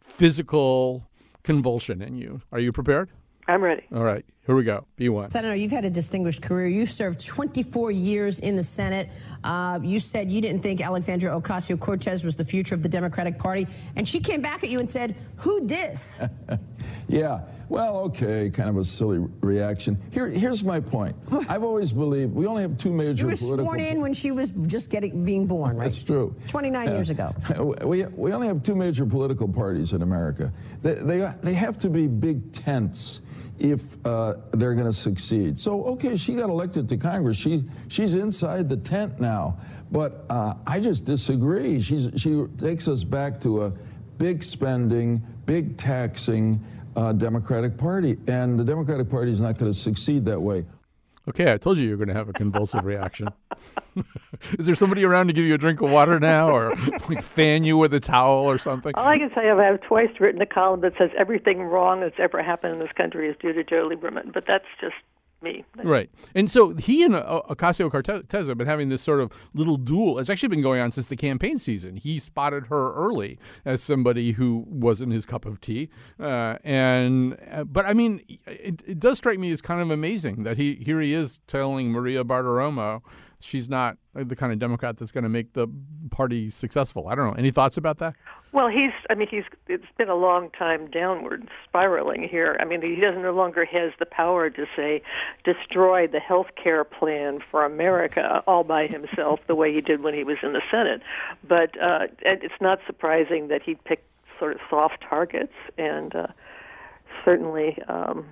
physical 0.00 1.08
convulsion 1.42 2.02
in 2.02 2.14
you. 2.18 2.40
Are 2.52 2.60
you 2.60 2.70
prepared? 2.70 3.10
I'm 3.48 3.62
ready. 3.62 3.82
All 3.92 4.04
right, 4.04 4.24
here 4.46 4.54
we 4.54 4.62
go. 4.62 4.86
B1. 4.96 5.32
Senator, 5.32 5.56
you've 5.56 5.72
had 5.72 5.84
a 5.84 5.90
distinguished 5.90 6.40
career. 6.40 6.68
You 6.68 6.86
served 6.86 7.26
24 7.26 7.90
years 7.90 8.38
in 8.38 8.54
the 8.54 8.62
Senate. 8.62 9.08
Uh, 9.42 9.80
you 9.82 9.98
said 9.98 10.30
you 10.30 10.40
didn't 10.40 10.62
think 10.62 10.80
Alexandria 10.80 11.32
Ocasio 11.32 11.78
Cortez 11.78 12.22
was 12.22 12.36
the 12.36 12.44
future 12.44 12.76
of 12.76 12.84
the 12.84 12.88
Democratic 12.88 13.38
Party. 13.40 13.66
And 13.96 14.08
she 14.08 14.20
came 14.20 14.40
back 14.40 14.62
at 14.62 14.70
you 14.70 14.78
and 14.78 14.88
said, 14.88 15.16
Who 15.38 15.66
dis? 15.66 16.20
yeah. 17.08 17.40
Well, 17.68 17.96
okay, 17.98 18.48
kind 18.48 18.68
of 18.68 18.76
a 18.76 18.84
silly 18.84 19.18
reaction. 19.40 20.00
Here, 20.12 20.28
here's 20.28 20.62
my 20.62 20.78
point. 20.78 21.16
I've 21.48 21.64
always 21.64 21.92
believed 21.92 22.32
we 22.32 22.46
only 22.46 22.62
have 22.62 22.78
two 22.78 22.92
major 22.92 23.24
you 23.24 23.30
were 23.32 23.36
political. 23.36 23.64
sworn 23.64 23.80
in 23.80 24.00
when 24.00 24.12
she 24.12 24.30
was 24.30 24.50
just 24.50 24.88
getting 24.88 25.24
being 25.24 25.46
born, 25.46 25.76
right? 25.76 25.84
That's 25.84 26.02
true. 26.02 26.34
29 26.48 26.88
years 26.92 27.10
ago. 27.10 27.34
We, 27.86 28.04
we 28.04 28.32
only 28.32 28.46
have 28.46 28.62
two 28.62 28.74
major 28.74 29.04
political 29.04 29.48
parties 29.48 29.92
in 29.92 30.02
America. 30.02 30.52
They, 30.82 30.94
they, 30.94 31.32
they 31.42 31.54
have 31.54 31.78
to 31.78 31.90
be 31.90 32.06
big 32.06 32.52
tents 32.52 33.20
if 33.58 33.96
uh, 34.06 34.34
they're 34.52 34.74
going 34.74 34.86
to 34.86 34.92
succeed. 34.92 35.58
So, 35.58 35.84
okay, 35.84 36.16
she 36.16 36.34
got 36.34 36.50
elected 36.50 36.88
to 36.90 36.96
Congress. 36.96 37.36
She 37.36 37.64
she's 37.88 38.14
inside 38.14 38.68
the 38.68 38.76
tent 38.76 39.20
now. 39.20 39.58
But 39.90 40.24
uh, 40.30 40.54
I 40.66 40.80
just 40.80 41.04
disagree. 41.04 41.80
She's 41.80 42.10
she 42.16 42.44
takes 42.58 42.88
us 42.88 43.04
back 43.04 43.40
to 43.42 43.64
a 43.64 43.72
big 44.18 44.42
spending, 44.42 45.22
big 45.46 45.76
taxing 45.76 46.64
uh, 46.96 47.12
Democratic 47.12 47.76
Party, 47.76 48.16
and 48.26 48.58
the 48.58 48.64
Democratic 48.64 49.08
Party 49.08 49.30
is 49.30 49.40
not 49.40 49.58
going 49.58 49.70
to 49.70 49.78
succeed 49.78 50.24
that 50.24 50.40
way. 50.40 50.64
Okay, 51.28 51.52
I 51.52 51.56
told 51.58 51.76
you 51.76 51.88
you're 51.88 51.96
going 51.96 52.08
to 52.08 52.14
have 52.14 52.28
a 52.28 52.32
convulsive 52.32 52.84
reaction. 52.84 53.28
Is 54.58 54.66
there 54.66 54.76
somebody 54.76 55.04
around 55.04 55.26
to 55.26 55.32
give 55.32 55.44
you 55.44 55.54
a 55.54 55.58
drink 55.58 55.80
of 55.80 55.90
water 55.90 56.20
now, 56.20 56.50
or 56.50 56.72
like 57.08 57.20
fan 57.20 57.64
you 57.64 57.76
with 57.76 57.92
a 57.94 58.00
towel 58.00 58.44
or 58.44 58.58
something? 58.58 58.94
All 58.94 59.08
I 59.08 59.18
can 59.18 59.30
say 59.34 59.48
is 59.48 59.58
I've 59.58 59.80
twice 59.80 60.10
written 60.20 60.40
a 60.40 60.46
column 60.46 60.82
that 60.82 60.92
says 60.96 61.10
everything 61.18 61.62
wrong 61.62 62.00
that's 62.00 62.18
ever 62.18 62.42
happened 62.44 62.74
in 62.74 62.78
this 62.78 62.92
country 62.92 63.28
is 63.28 63.36
due 63.40 63.52
to 63.52 63.64
Joe 63.64 63.88
Lieberman, 63.88 64.32
but 64.32 64.44
that's 64.46 64.66
just 64.80 64.94
me. 65.42 65.64
Right. 65.76 66.10
And 66.34 66.50
so 66.50 66.74
he 66.74 67.02
and 67.02 67.14
uh, 67.14 67.42
Ocasio 67.48 67.90
Cortez 67.90 68.46
have 68.48 68.58
been 68.58 68.66
having 68.66 68.88
this 68.88 69.02
sort 69.02 69.20
of 69.20 69.32
little 69.54 69.76
duel. 69.76 70.18
It's 70.18 70.30
actually 70.30 70.48
been 70.48 70.62
going 70.62 70.80
on 70.80 70.90
since 70.90 71.06
the 71.06 71.16
campaign 71.16 71.58
season. 71.58 71.96
He 71.96 72.18
spotted 72.18 72.66
her 72.66 72.94
early 72.94 73.38
as 73.64 73.82
somebody 73.82 74.32
who 74.32 74.64
wasn't 74.68 75.12
his 75.12 75.24
cup 75.24 75.44
of 75.44 75.60
tea. 75.60 75.88
Uh, 76.18 76.56
and 76.64 77.38
uh, 77.50 77.64
but 77.64 77.86
I 77.86 77.94
mean, 77.94 78.22
it, 78.46 78.82
it 78.86 78.98
does 78.98 79.18
strike 79.18 79.38
me 79.38 79.50
as 79.52 79.60
kind 79.62 79.80
of 79.80 79.90
amazing 79.90 80.44
that 80.44 80.56
he 80.56 80.74
here 80.76 81.00
he 81.00 81.12
is 81.12 81.40
telling 81.46 81.90
Maria 81.90 82.24
Bartiromo 82.24 83.02
she's 83.40 83.68
not 83.68 83.96
the 84.14 84.36
kind 84.36 84.52
of 84.52 84.58
Democrat 84.58 84.96
that's 84.96 85.12
going 85.12 85.24
to 85.24 85.30
make 85.30 85.52
the 85.52 85.68
party 86.10 86.50
successful. 86.50 87.08
I 87.08 87.14
don't 87.14 87.26
know. 87.26 87.34
Any 87.34 87.50
thoughts 87.50 87.76
about 87.76 87.98
that? 87.98 88.14
Well, 88.52 88.68
he's. 88.68 88.92
I 89.10 89.14
mean, 89.14 89.28
he's. 89.28 89.44
It's 89.68 89.84
been 89.98 90.08
a 90.08 90.14
long 90.14 90.50
time 90.50 90.90
downward 90.90 91.48
spiraling 91.68 92.26
here. 92.28 92.56
I 92.60 92.64
mean, 92.64 92.80
he 92.82 92.96
doesn't 93.00 93.22
no 93.22 93.32
longer 93.32 93.64
has 93.64 93.92
the 93.98 94.06
power 94.06 94.48
to 94.50 94.66
say 94.74 95.02
destroy 95.44 96.06
the 96.06 96.20
health 96.20 96.48
care 96.62 96.84
plan 96.84 97.40
for 97.50 97.64
America 97.64 98.42
all 98.46 98.64
by 98.64 98.86
himself, 98.86 99.40
the 99.46 99.54
way 99.54 99.72
he 99.72 99.80
did 99.80 100.02
when 100.02 100.14
he 100.14 100.24
was 100.24 100.38
in 100.42 100.52
the 100.52 100.62
Senate. 100.70 101.02
But 101.46 101.80
uh, 101.80 102.06
it's 102.20 102.60
not 102.60 102.80
surprising 102.86 103.48
that 103.48 103.62
he 103.62 103.74
picked 103.74 104.08
sort 104.38 104.54
of 104.54 104.60
soft 104.70 105.02
targets, 105.02 105.54
and 105.76 106.14
uh, 106.14 106.26
certainly. 107.24 107.78
Um, 107.88 108.26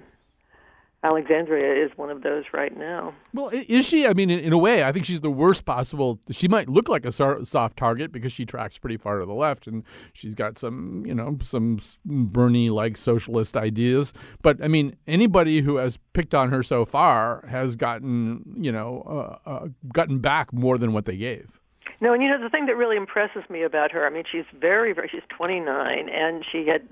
Alexandria 1.04 1.84
is 1.84 1.90
one 1.96 2.08
of 2.08 2.22
those 2.22 2.44
right 2.54 2.74
now. 2.76 3.14
Well, 3.34 3.50
is 3.52 3.86
she? 3.86 4.06
I 4.06 4.14
mean, 4.14 4.30
in, 4.30 4.40
in, 4.40 4.52
a 4.54 4.58
way, 4.58 4.84
I 4.84 4.90
think 4.90 5.04
she's 5.04 5.20
the 5.20 5.30
worst 5.30 5.66
possible. 5.66 6.18
She 6.30 6.48
might 6.48 6.66
look 6.66 6.88
like 6.88 7.04
a 7.04 7.12
soft 7.12 7.76
target 7.76 8.10
because 8.10 8.32
she 8.32 8.46
tracks 8.46 8.78
pretty 8.78 8.96
far 8.96 9.18
to 9.18 9.26
the 9.26 9.34
left, 9.34 9.66
and 9.66 9.84
she's 10.14 10.34
got 10.34 10.56
some, 10.56 11.04
you 11.04 11.14
know, 11.14 11.36
some 11.42 11.78
Bernie-like 12.06 12.96
socialist 12.96 13.54
ideas. 13.54 14.14
But 14.40 14.64
I 14.64 14.68
mean, 14.68 14.96
anybody 15.06 15.60
who 15.60 15.76
has 15.76 15.98
picked 16.14 16.34
on 16.34 16.50
her 16.50 16.62
so 16.62 16.86
far 16.86 17.46
has 17.50 17.76
gotten, 17.76 18.56
you 18.58 18.72
know, 18.72 19.38
uh, 19.46 19.48
uh, 19.48 19.68
gotten 19.92 20.20
back 20.20 20.54
more 20.54 20.78
than 20.78 20.94
what 20.94 21.04
they 21.04 21.18
gave. 21.18 21.60
No, 22.00 22.12
and 22.12 22.22
you 22.22 22.28
know 22.28 22.42
the 22.42 22.50
thing 22.50 22.66
that 22.66 22.76
really 22.76 22.96
impresses 22.96 23.42
me 23.48 23.62
about 23.62 23.92
her. 23.92 24.06
I 24.06 24.10
mean, 24.10 24.24
she's 24.30 24.44
very, 24.58 24.92
very. 24.92 25.08
She's 25.08 25.22
29, 25.28 26.08
and 26.08 26.44
she 26.50 26.66
had. 26.66 26.82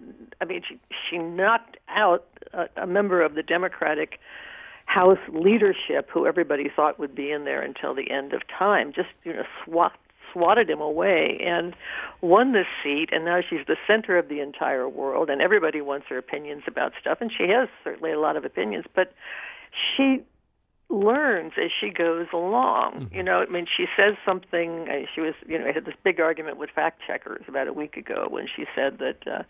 I 0.40 0.44
mean, 0.44 0.62
she 0.68 0.78
she 1.10 1.18
knocked 1.18 1.76
out 1.88 2.26
a, 2.52 2.66
a 2.82 2.86
member 2.86 3.22
of 3.22 3.34
the 3.34 3.42
Democratic 3.42 4.18
House 4.86 5.18
leadership, 5.32 6.08
who 6.12 6.26
everybody 6.26 6.70
thought 6.74 6.98
would 6.98 7.14
be 7.14 7.30
in 7.30 7.44
there 7.44 7.62
until 7.62 7.94
the 7.94 8.10
end 8.10 8.32
of 8.32 8.42
time. 8.48 8.92
Just 8.94 9.08
you 9.24 9.32
know, 9.32 9.44
swat 9.64 9.92
swatted 10.32 10.70
him 10.70 10.80
away 10.80 11.38
and 11.44 11.74
won 12.22 12.52
this 12.52 12.66
seat 12.82 13.10
and 13.12 13.22
now 13.24 13.40
she's 13.40 13.66
the 13.66 13.76
center 13.86 14.16
of 14.16 14.28
the 14.28 14.40
entire 14.40 14.88
world 14.88 15.28
and 15.28 15.42
everybody 15.42 15.82
wants 15.82 16.06
her 16.08 16.16
opinions 16.16 16.62
about 16.66 16.92
stuff 16.98 17.18
and 17.20 17.30
she 17.30 17.48
has 17.48 17.68
certainly 17.84 18.12
a 18.12 18.18
lot 18.18 18.34
of 18.34 18.42
opinions 18.42 18.86
but 18.94 19.12
she 19.72 20.22
learns 20.92 21.52
as 21.62 21.70
she 21.80 21.90
goes 21.90 22.26
along. 22.32 22.92
Mm-hmm. 22.92 23.14
You 23.16 23.22
know, 23.22 23.44
I 23.48 23.50
mean, 23.50 23.66
she 23.74 23.86
says 23.96 24.14
something. 24.24 24.88
Uh, 24.88 25.06
she 25.14 25.20
was, 25.20 25.34
you 25.46 25.58
know, 25.58 25.66
I 25.66 25.72
had 25.72 25.84
this 25.84 25.94
big 26.04 26.20
argument 26.20 26.58
with 26.58 26.70
fact 26.70 27.00
checkers 27.06 27.44
about 27.48 27.68
a 27.68 27.72
week 27.72 27.96
ago 27.96 28.26
when 28.28 28.46
she 28.54 28.64
said 28.74 28.98
that 28.98 29.26
uh, 29.26 29.42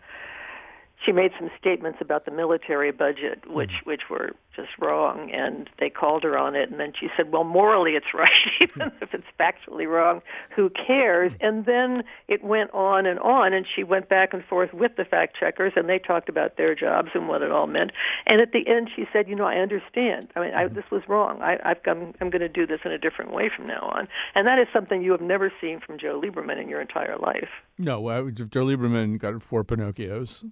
she 1.05 1.11
made 1.11 1.31
some 1.39 1.49
statements 1.59 1.99
about 2.01 2.25
the 2.25 2.31
military 2.31 2.91
budget, 2.91 3.43
which 3.49 3.69
mm-hmm. 3.69 3.89
which 3.89 4.01
were 4.09 4.31
just 4.55 4.69
wrong, 4.79 5.31
and 5.31 5.69
they 5.79 5.89
called 5.89 6.23
her 6.23 6.37
on 6.37 6.55
it. 6.55 6.69
And 6.69 6.79
then 6.79 6.93
she 6.99 7.09
said, 7.17 7.31
"Well, 7.31 7.43
morally, 7.43 7.91
it's 7.91 8.05
right, 8.13 8.29
even 8.61 8.91
if 9.01 9.13
it's 9.13 9.27
factually 9.39 9.87
wrong. 9.87 10.21
Who 10.55 10.69
cares?" 10.69 11.31
Mm-hmm. 11.33 11.45
And 11.45 11.65
then 11.65 12.03
it 12.27 12.43
went 12.43 12.71
on 12.73 13.05
and 13.05 13.19
on, 13.19 13.53
and 13.53 13.65
she 13.75 13.83
went 13.83 14.09
back 14.09 14.33
and 14.33 14.43
forth 14.45 14.73
with 14.73 14.95
the 14.95 15.05
fact 15.05 15.37
checkers, 15.39 15.73
and 15.75 15.89
they 15.89 15.99
talked 15.99 16.29
about 16.29 16.57
their 16.57 16.75
jobs 16.75 17.09
and 17.13 17.27
what 17.27 17.41
it 17.41 17.51
all 17.51 17.67
meant. 17.67 17.91
And 18.27 18.39
at 18.39 18.51
the 18.51 18.67
end, 18.67 18.91
she 18.91 19.05
said, 19.11 19.27
"You 19.27 19.35
know, 19.35 19.45
I 19.45 19.55
understand. 19.55 20.29
I 20.35 20.39
mean, 20.39 20.53
I, 20.53 20.67
this 20.67 20.89
was 20.91 21.03
wrong. 21.07 21.41
I, 21.41 21.59
I've 21.63 21.83
come, 21.83 22.13
I'm 22.21 22.29
going 22.29 22.41
to 22.41 22.49
do 22.49 22.65
this 22.65 22.79
in 22.85 22.91
a 22.91 22.97
different 22.97 23.31
way 23.31 23.49
from 23.55 23.65
now 23.65 23.91
on." 23.93 24.07
And 24.35 24.47
that 24.47 24.59
is 24.59 24.67
something 24.71 25.01
you 25.01 25.11
have 25.11 25.21
never 25.21 25.51
seen 25.59 25.79
from 25.79 25.97
Joe 25.97 26.19
Lieberman 26.19 26.61
in 26.61 26.69
your 26.69 26.81
entire 26.81 27.17
life. 27.17 27.49
No, 27.77 28.07
uh, 28.07 28.29
Joe 28.29 28.65
Lieberman 28.65 29.17
got 29.17 29.41
four 29.41 29.63
Pinocchios. 29.63 30.43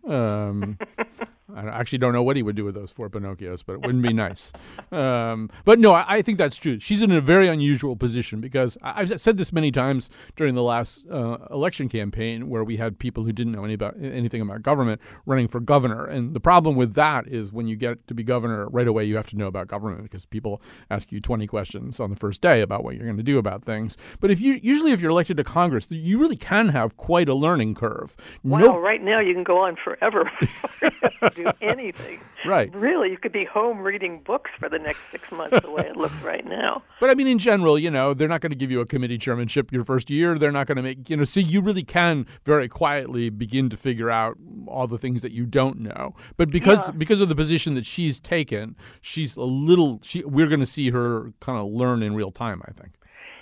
Um, 0.49 0.77
I 1.55 1.67
actually 1.67 1.99
don't 1.99 2.13
know 2.13 2.23
what 2.23 2.35
he 2.35 2.43
would 2.43 2.55
do 2.55 2.65
with 2.65 2.75
those 2.75 2.91
four 2.91 3.09
Pinocchios, 3.09 3.63
but 3.65 3.73
it 3.73 3.81
wouldn't 3.81 4.03
be 4.03 4.13
nice. 4.13 4.51
Um, 4.91 5.49
but 5.63 5.79
no, 5.79 5.93
I, 5.93 6.05
I, 6.07 6.21
think 6.21 6.37
that's 6.37 6.57
true. 6.57 6.77
She's 6.79 7.01
in 7.01 7.11
a 7.11 7.21
very 7.21 7.47
unusual 7.47 7.95
position 7.95 8.41
because 8.41 8.77
I, 8.81 9.05
have 9.05 9.21
said 9.21 9.37
this 9.37 9.53
many 9.53 9.71
times 9.71 10.09
during 10.35 10.53
the 10.53 10.63
last 10.63 11.05
uh, 11.09 11.37
election 11.49 11.87
campaign 11.87 12.49
where 12.49 12.63
we 12.63 12.75
had 12.77 12.99
people 12.99 13.23
who 13.23 13.31
didn't 13.31 13.53
know 13.53 13.63
any 13.63 13.73
about, 13.73 13.95
anything 14.01 14.41
about 14.41 14.63
government 14.63 14.99
running 15.25 15.47
for 15.47 15.59
governor. 15.59 16.05
And 16.05 16.33
the 16.33 16.41
problem 16.41 16.75
with 16.75 16.93
that 16.95 17.27
is 17.27 17.53
when 17.53 17.67
you 17.67 17.75
get 17.75 18.05
to 18.07 18.13
be 18.13 18.23
governor, 18.23 18.67
right 18.67 18.87
away 18.87 19.05
you 19.05 19.15
have 19.15 19.27
to 19.27 19.37
know 19.37 19.47
about 19.47 19.67
government 19.67 20.03
because 20.03 20.25
people 20.25 20.61
ask 20.89 21.11
you 21.11 21.21
20 21.21 21.47
questions 21.47 21.99
on 21.99 22.09
the 22.09 22.17
first 22.17 22.41
day 22.41 22.61
about 22.61 22.83
what 22.83 22.95
you're 22.95 23.05
going 23.05 23.17
to 23.17 23.23
do 23.23 23.37
about 23.37 23.63
things. 23.63 23.97
But 24.19 24.29
if 24.29 24.41
you 24.41 24.59
usually 24.61 24.91
if 24.91 25.01
you're 25.01 25.11
elected 25.11 25.37
to 25.37 25.43
Congress, 25.43 25.87
you 25.89 26.19
really 26.19 26.37
can 26.37 26.69
have 26.69 26.97
quite 26.97 27.29
a 27.29 27.35
learning 27.35 27.75
curve. 27.75 28.15
Wow, 28.43 28.59
no, 28.59 28.77
right 28.77 29.01
now 29.01 29.19
you 29.19 29.33
can 29.33 29.43
go 29.43 29.59
on 29.59 29.77
forever 29.83 30.29
do 31.43 31.51
anything. 31.61 32.19
Right. 32.45 32.73
Really, 32.73 33.11
you 33.11 33.17
could 33.17 33.31
be 33.31 33.45
home 33.45 33.79
reading 33.79 34.21
books 34.23 34.51
for 34.59 34.69
the 34.69 34.79
next 34.79 34.99
six 35.11 35.31
months 35.31 35.61
the 35.61 35.71
way 35.71 35.87
it 35.87 35.95
looks 35.95 36.15
right 36.23 36.45
now. 36.45 36.83
But 37.01 37.09
I 37.09 37.15
mean, 37.15 37.25
in 37.25 37.39
general, 37.39 37.79
you 37.79 37.89
know, 37.89 38.13
they're 38.13 38.27
not 38.27 38.41
going 38.41 38.51
to 38.51 38.55
give 38.55 38.69
you 38.69 38.79
a 38.79 38.85
committee 38.85 39.17
chairmanship 39.17 39.71
your 39.71 39.83
first 39.83 40.11
year. 40.11 40.37
They're 40.37 40.51
not 40.51 40.67
going 40.67 40.75
to 40.75 40.83
make, 40.83 41.09
you 41.09 41.17
know, 41.17 41.23
see, 41.23 41.41
you 41.41 41.59
really 41.59 41.83
can 41.83 42.27
very 42.45 42.67
quietly 42.67 43.31
begin 43.31 43.69
to 43.69 43.77
figure 43.77 44.11
out 44.11 44.37
all 44.67 44.85
the 44.85 44.99
things 44.99 45.23
that 45.23 45.31
you 45.31 45.47
don't 45.47 45.79
know. 45.79 46.13
But 46.37 46.51
because 46.51 46.89
yeah. 46.89 46.95
because 46.95 47.19
of 47.19 47.27
the 47.27 47.35
position 47.35 47.73
that 47.73 47.87
she's 47.87 48.19
taken, 48.19 48.75
she's 49.01 49.35
a 49.35 49.41
little, 49.41 49.99
she, 50.03 50.23
we're 50.23 50.45
going 50.45 50.59
to 50.59 50.67
see 50.67 50.91
her 50.91 51.33
kind 51.39 51.57
of 51.57 51.71
learn 51.71 52.03
in 52.03 52.13
real 52.13 52.31
time, 52.31 52.61
I 52.67 52.71
think. 52.71 52.91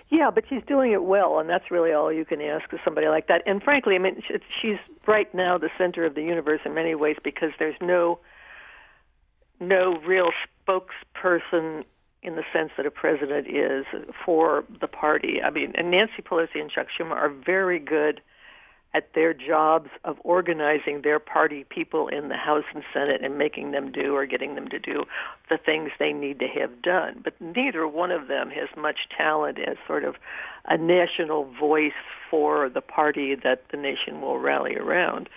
Yeah, 0.10 0.32
but 0.32 0.46
she's 0.50 0.64
doing 0.68 0.92
it 0.92 1.04
well, 1.04 1.40
and 1.40 1.48
that's 1.48 1.70
really 1.70 1.94
all 1.94 2.12
you 2.12 2.26
can 2.26 2.42
ask 2.42 2.72
of 2.74 2.80
somebody 2.84 3.08
like 3.08 3.28
that. 3.28 3.44
And 3.46 3.62
frankly, 3.62 3.96
I 3.96 4.00
mean, 4.00 4.24
she's 4.60 4.78
right 5.06 5.32
now 5.36 5.60
the 5.60 5.70
center 5.78 6.04
of 6.04 6.16
the 6.16 6.24
universe 6.24 6.62
in 6.66 6.74
many 6.74 6.96
ways 6.96 7.18
because 7.24 7.52
there's 7.60 7.80
no 7.80 8.20
no 9.60 9.98
real 10.00 10.32
spokesperson 10.68 11.84
in 12.24 12.36
the 12.36 12.44
sense 12.52 12.72
that 12.78 12.86
a 12.86 12.92
president 12.92 13.48
is 13.48 13.86
for 14.26 14.64
the 14.80 14.88
party. 14.88 15.42
I 15.44 15.50
mean, 15.50 15.74
and 15.76 15.92
Nancy 15.92 16.22
Pelosi 16.22 16.60
and 16.60 16.72
Chuck 16.72 16.88
Schumer 16.98 17.16
are 17.16 17.30
very 17.30 17.78
good 17.80 18.22
at 18.94 19.14
their 19.14 19.34
jobs 19.34 19.90
of 20.04 20.18
organizing 20.24 21.02
their 21.04 21.20
party 21.20 21.64
people 21.70 22.08
in 22.08 22.30
the 22.30 22.36
House 22.36 22.64
and 22.74 22.84
Senate 22.92 23.24
and 23.24 23.38
making 23.38 23.72
them 23.72 23.92
do 23.92 24.16
or 24.16 24.26
getting 24.26 24.56
them 24.56 24.68
to 24.70 24.80
do 24.80 25.06
the 25.50 25.58
things 25.58 25.92
they 26.00 26.12
need 26.12 26.40
to 26.40 26.48
have 26.48 26.82
done. 26.82 27.22
But 27.24 27.40
neither 27.40 27.88
one 27.88 28.12
of 28.12 28.28
them 28.28 28.50
has 28.50 28.68
much 28.76 28.98
talent 29.16 29.60
as 29.60 29.78
sort 29.86 30.04
of 30.04 30.16
a 30.66 30.78
national 30.78 31.46
voice 31.60 31.92
for 32.30 32.70
the 32.70 32.82
party 32.82 33.36
that 33.36 33.64
the 33.72 33.78
nation 33.78 34.22
will 34.22 34.40
rally 34.40 34.76
around. 34.76 35.30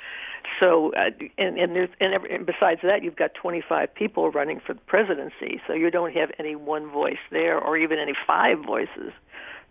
So, 0.58 0.92
uh, 0.94 1.10
and 1.38 1.58
and, 1.58 1.76
there's, 1.76 1.88
and, 2.00 2.14
every, 2.14 2.34
and 2.34 2.46
besides 2.46 2.80
that, 2.82 3.02
you've 3.02 3.16
got 3.16 3.34
25 3.34 3.94
people 3.94 4.30
running 4.30 4.60
for 4.60 4.74
the 4.74 4.80
presidency. 4.80 5.60
So 5.66 5.72
you 5.72 5.90
don't 5.90 6.12
have 6.14 6.30
any 6.38 6.56
one 6.56 6.90
voice 6.90 7.22
there, 7.30 7.58
or 7.58 7.76
even 7.76 7.98
any 7.98 8.14
five 8.26 8.58
voices 8.64 9.12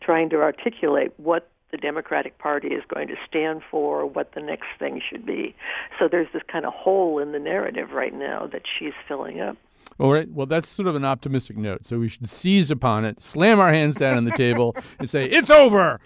trying 0.02 0.30
to 0.30 0.38
articulate 0.38 1.12
what 1.18 1.50
the 1.72 1.78
Democratic 1.78 2.38
Party 2.38 2.70
is 2.70 2.84
going 2.94 3.08
to 3.08 3.16
stand 3.28 3.62
for, 3.70 4.06
what 4.06 4.34
the 4.34 4.42
next 4.42 4.68
thing 4.78 5.02
should 5.08 5.26
be. 5.26 5.56
So 6.00 6.08
there's 6.08 6.28
this 6.34 6.44
kind 6.52 6.66
of 6.66 6.74
hole 6.74 7.20
in 7.20 7.32
the 7.32 7.40
narrative 7.40 7.92
right 7.92 8.14
now 8.14 8.48
that 8.48 8.64
she's 8.78 8.94
filling 9.08 9.40
up. 9.40 9.58
All 10.00 10.12
right. 10.12 10.30
Well, 10.32 10.48
that's 10.48 10.68
sort 10.68 10.88
of 10.88 10.96
an 10.96 11.06
optimistic 11.06 11.58
note. 11.58 11.86
So 11.86 12.00
we 12.00 12.08
should 12.08 12.28
seize 12.28 12.72
upon 12.72 13.06
it, 13.06 13.22
slam 13.22 13.60
our 13.60 13.72
hands 13.72 13.96
down 13.96 14.18
on 14.18 14.24
the 14.24 14.32
table, 14.32 14.76
and 15.00 15.10
say, 15.10 15.26
It's 15.26 15.50
over! 15.50 16.00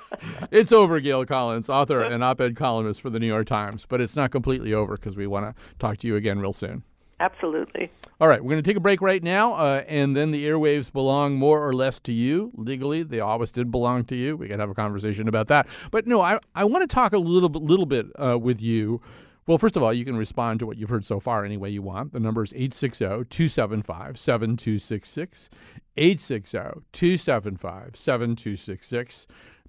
it's 0.50 0.72
over, 0.72 1.00
Gail 1.00 1.24
Collins, 1.24 1.68
author 1.68 2.02
and 2.02 2.24
op 2.24 2.40
ed 2.40 2.56
columnist 2.56 3.00
for 3.00 3.10
the 3.10 3.20
New 3.20 3.26
York 3.26 3.46
Times. 3.46 3.86
But 3.88 4.00
it's 4.00 4.16
not 4.16 4.30
completely 4.30 4.74
over 4.74 4.96
because 4.96 5.16
we 5.16 5.26
want 5.26 5.46
to 5.46 5.62
talk 5.78 5.98
to 5.98 6.08
you 6.08 6.16
again 6.16 6.40
real 6.40 6.52
soon. 6.52 6.82
Absolutely. 7.18 7.90
All 8.20 8.28
right, 8.28 8.42
we're 8.42 8.50
going 8.50 8.62
to 8.62 8.68
take 8.68 8.76
a 8.76 8.80
break 8.80 9.00
right 9.00 9.22
now, 9.22 9.54
uh, 9.54 9.82
and 9.88 10.14
then 10.14 10.32
the 10.32 10.46
airwaves 10.46 10.92
belong 10.92 11.36
more 11.36 11.66
or 11.66 11.72
less 11.72 11.98
to 12.00 12.12
you 12.12 12.52
legally. 12.56 13.02
They 13.02 13.20
always 13.20 13.52
did 13.52 13.70
belong 13.70 14.04
to 14.06 14.16
you. 14.16 14.36
We 14.36 14.48
can 14.48 14.60
have 14.60 14.68
a 14.68 14.74
conversation 14.74 15.26
about 15.26 15.48
that. 15.48 15.66
But 15.90 16.06
no, 16.06 16.20
I, 16.20 16.38
I 16.54 16.64
want 16.64 16.82
to 16.82 16.94
talk 16.94 17.14
a 17.14 17.18
little 17.18 17.48
bit, 17.48 17.62
little 17.62 17.86
bit 17.86 18.06
uh, 18.22 18.38
with 18.38 18.60
you. 18.60 19.00
Well, 19.46 19.58
first 19.58 19.76
of 19.76 19.82
all, 19.82 19.94
you 19.94 20.04
can 20.04 20.16
respond 20.16 20.58
to 20.58 20.66
what 20.66 20.76
you've 20.76 20.90
heard 20.90 21.04
so 21.04 21.20
far 21.20 21.44
any 21.44 21.56
way 21.56 21.70
you 21.70 21.80
want. 21.80 22.12
The 22.12 22.20
number 22.20 22.42
is 22.42 22.52
860 22.52 23.04
275 23.04 24.18
7266. 24.18 25.50
860 25.96 26.58
275 26.92 27.96
7266. 27.96 29.26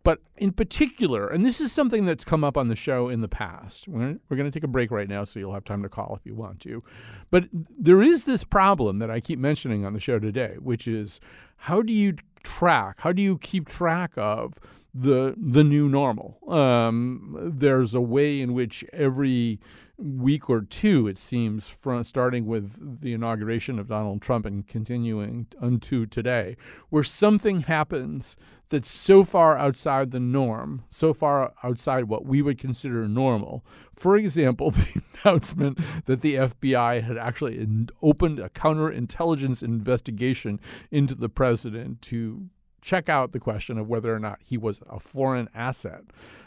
But 0.07 0.21
in 0.37 0.53
particular, 0.53 1.27
and 1.27 1.45
this 1.45 1.59
is 1.59 1.73
something 1.73 2.05
that's 2.05 2.23
come 2.23 2.41
up 2.41 2.55
on 2.55 2.69
the 2.69 2.77
show 2.77 3.09
in 3.09 3.19
the 3.19 3.27
past, 3.27 3.89
we're, 3.89 4.17
we're 4.29 4.37
going 4.37 4.49
to 4.49 4.57
take 4.57 4.63
a 4.63 4.67
break 4.69 4.89
right 4.89 5.09
now, 5.09 5.25
so 5.25 5.37
you'll 5.37 5.53
have 5.53 5.65
time 5.65 5.83
to 5.83 5.89
call 5.89 6.15
if 6.15 6.25
you 6.25 6.33
want 6.33 6.61
to. 6.61 6.81
But 7.29 7.49
there 7.51 8.01
is 8.01 8.23
this 8.23 8.45
problem 8.45 8.99
that 8.99 9.11
I 9.11 9.19
keep 9.19 9.37
mentioning 9.37 9.83
on 9.83 9.91
the 9.91 9.99
show 9.99 10.17
today, 10.17 10.55
which 10.59 10.87
is 10.87 11.19
how 11.57 11.81
do 11.81 11.91
you 11.91 12.15
track, 12.41 13.01
how 13.01 13.11
do 13.11 13.21
you 13.21 13.37
keep 13.37 13.67
track 13.67 14.13
of 14.15 14.53
the 14.93 15.35
the 15.35 15.65
new 15.65 15.89
normal? 15.89 16.37
Um, 16.47 17.35
there's 17.57 17.93
a 17.93 17.99
way 17.99 18.39
in 18.39 18.53
which 18.53 18.85
every 18.93 19.59
week 19.97 20.49
or 20.49 20.61
two, 20.61 21.07
it 21.07 21.17
seems, 21.17 21.67
from 21.67 22.05
starting 22.05 22.45
with 22.45 23.01
the 23.01 23.11
inauguration 23.11 23.77
of 23.77 23.89
Donald 23.89 24.21
Trump 24.21 24.45
and 24.45 24.65
continuing 24.67 25.47
unto 25.59 26.05
today, 26.05 26.55
where 26.91 27.03
something 27.03 27.61
happens 27.61 28.37
that's 28.69 28.89
so 28.89 29.23
far 29.23 29.57
outside 29.57 30.11
the 30.11 30.19
norm, 30.19 30.83
so 30.89 31.13
far 31.13 31.53
outside 31.63 32.05
what 32.05 32.25
we 32.25 32.41
would 32.41 32.57
consider 32.57 33.07
normal. 33.07 33.65
For 33.95 34.17
example, 34.17 34.71
the 34.71 35.01
announcement 35.23 35.79
that 36.05 36.21
the 36.21 36.35
FBI 36.35 37.03
had 37.03 37.17
actually 37.17 37.65
opened 38.01 38.39
a 38.39 38.49
counterintelligence 38.49 39.63
investigation 39.63 40.59
into 40.91 41.15
the 41.15 41.29
president 41.29 42.01
to 42.03 42.49
check 42.87 43.09
out 43.09 43.33
the 43.33 43.39
question 43.39 43.77
of 43.77 43.89
whether 43.89 44.15
or 44.15 44.19
not 44.19 44.39
he 44.41 44.57
was 44.57 44.81
a 44.89 44.99
foreign 44.99 45.49
asset. 45.53 46.03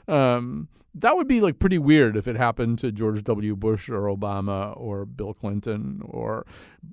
Um, 0.08 0.68
that 0.94 1.14
would 1.14 1.28
be 1.28 1.40
like 1.40 1.58
pretty 1.58 1.78
weird 1.78 2.16
if 2.16 2.26
it 2.26 2.34
happened 2.34 2.78
to 2.80 2.90
George 2.90 3.22
W. 3.22 3.54
Bush 3.54 3.88
or 3.88 4.02
Obama 4.02 4.76
or 4.76 5.04
Bill 5.04 5.34
Clinton 5.34 6.00
or 6.04 6.46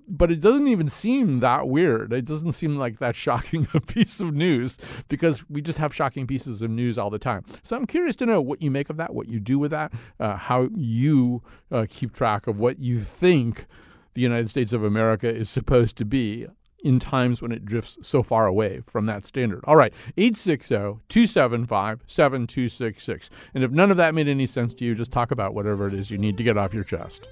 but 0.07 0.31
it 0.31 0.41
doesn't 0.41 0.67
even 0.67 0.89
seem 0.89 1.39
that 1.39 1.67
weird. 1.67 2.13
It 2.13 2.25
doesn't 2.25 2.51
seem 2.51 2.75
like 2.75 2.99
that 2.99 3.15
shocking 3.15 3.67
a 3.73 3.79
piece 3.79 4.19
of 4.19 4.33
news 4.33 4.77
because 5.07 5.49
we 5.49 5.61
just 5.61 5.79
have 5.79 5.95
shocking 5.95 6.27
pieces 6.27 6.61
of 6.61 6.69
news 6.69 6.97
all 6.97 7.09
the 7.09 7.17
time. 7.17 7.43
So 7.63 7.75
I'm 7.75 7.87
curious 7.87 8.15
to 8.17 8.25
know 8.25 8.41
what 8.41 8.61
you 8.61 8.69
make 8.69 8.89
of 8.89 8.97
that, 8.97 9.15
what 9.15 9.29
you 9.29 9.39
do 9.39 9.57
with 9.57 9.71
that, 9.71 9.93
uh, 10.19 10.35
how 10.35 10.69
you 10.75 11.41
uh, 11.71 11.85
keep 11.89 12.13
track 12.13 12.45
of 12.45 12.59
what 12.59 12.79
you 12.79 12.99
think 12.99 13.65
the 14.13 14.21
United 14.21 14.49
States 14.49 14.73
of 14.73 14.83
America 14.83 15.33
is 15.33 15.49
supposed 15.49 15.95
to 15.97 16.05
be 16.05 16.47
in 16.83 16.99
times 16.99 17.41
when 17.41 17.51
it 17.51 17.65
drifts 17.65 17.97
so 18.01 18.21
far 18.23 18.45
away 18.45 18.81
from 18.87 19.05
that 19.07 19.25
standard. 19.25 19.63
All 19.65 19.75
right, 19.75 19.93
860 20.17 20.75
275 21.09 22.01
7266. 22.07 23.29
And 23.53 23.63
if 23.63 23.71
none 23.71 23.91
of 23.91 23.97
that 23.97 24.13
made 24.13 24.27
any 24.27 24.45
sense 24.45 24.73
to 24.75 24.85
you, 24.85 24.95
just 24.95 25.11
talk 25.11 25.31
about 25.31 25.53
whatever 25.53 25.87
it 25.87 25.93
is 25.93 26.11
you 26.11 26.17
need 26.17 26.37
to 26.37 26.43
get 26.43 26.57
off 26.57 26.73
your 26.73 26.83
chest. 26.83 27.27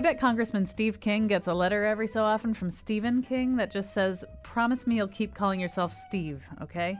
I 0.00 0.02
bet 0.02 0.18
Congressman 0.18 0.64
Steve 0.64 0.98
King 0.98 1.26
gets 1.26 1.46
a 1.46 1.52
letter 1.52 1.84
every 1.84 2.06
so 2.06 2.24
often 2.24 2.54
from 2.54 2.70
Stephen 2.70 3.20
King 3.20 3.56
that 3.56 3.70
just 3.70 3.92
says, 3.92 4.24
Promise 4.42 4.86
me 4.86 4.96
you'll 4.96 5.08
keep 5.08 5.34
calling 5.34 5.60
yourself 5.60 5.92
Steve, 5.92 6.42
okay? 6.62 6.96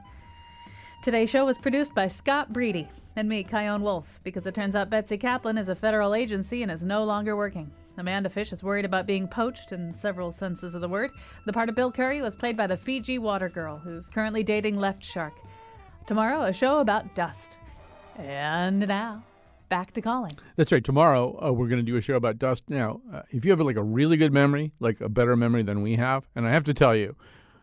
Today's 1.03 1.30
show 1.30 1.46
was 1.46 1.57
produced 1.57 1.94
by 1.94 2.09
Scott 2.09 2.53
Breedy 2.53 2.88
and 3.16 3.26
me, 3.26 3.42
Chion 3.42 3.80
Wolf, 3.80 4.20
because 4.22 4.46
it 4.46 4.55
turns 4.55 4.74
out 4.74 4.90
Betsy 4.90 5.16
Kaplan 5.16 5.57
is 5.57 5.70
a 5.70 5.74
federal 5.74 6.14
agency 6.14 6.62
and 6.62 6.70
is 6.70 6.82
no 6.82 7.03
longer 7.03 7.36
working. 7.36 7.70
Amanda 7.96 8.28
Fish 8.28 8.53
is 8.53 8.62
worried 8.62 8.84
about 8.84 9.07
being 9.07 9.26
poached 9.26 9.72
in 9.72 9.94
several 9.94 10.30
senses 10.30 10.74
of 10.74 10.82
the 10.82 10.88
word. 10.88 11.11
The 11.46 11.55
part 11.55 11.70
of 11.70 11.74
Bill 11.74 11.90
Curry 11.90 12.20
was 12.20 12.36
played 12.36 12.55
by 12.59 12.66
the 12.66 12.76
Fiji 12.76 13.18
water 13.18 13.48
girl, 13.48 13.78
who's 13.78 14.11
currently 14.11 14.42
dating 14.42 14.76
Left 14.76 15.03
Shark. 15.03 15.32
Tomorrow, 16.07 16.42
a 16.42 16.53
show 16.53 16.80
about 16.80 17.14
dust. 17.14 17.57
And 18.18 18.86
now, 18.86 19.22
back 19.70 19.92
to 19.92 20.02
calling. 20.02 20.32
That's 20.56 20.70
right. 20.70 20.84
Tomorrow 20.84 21.38
uh, 21.42 21.52
we're 21.52 21.68
going 21.68 21.84
to 21.84 21.90
do 21.90 21.96
a 21.96 22.02
show 22.02 22.16
about 22.16 22.38
dust. 22.38 22.64
Now, 22.68 23.00
uh, 23.10 23.22
if 23.30 23.46
you 23.46 23.52
have 23.52 23.60
like 23.60 23.76
a 23.76 23.82
really 23.82 24.18
good 24.18 24.32
memory, 24.32 24.72
like 24.80 25.00
a 25.00 25.08
better 25.08 25.34
memory 25.36 25.62
than 25.62 25.80
we 25.80 25.96
have, 25.96 26.28
and 26.36 26.46
I 26.46 26.50
have 26.50 26.64
to 26.64 26.74
tell 26.74 26.94
you, 26.94 27.16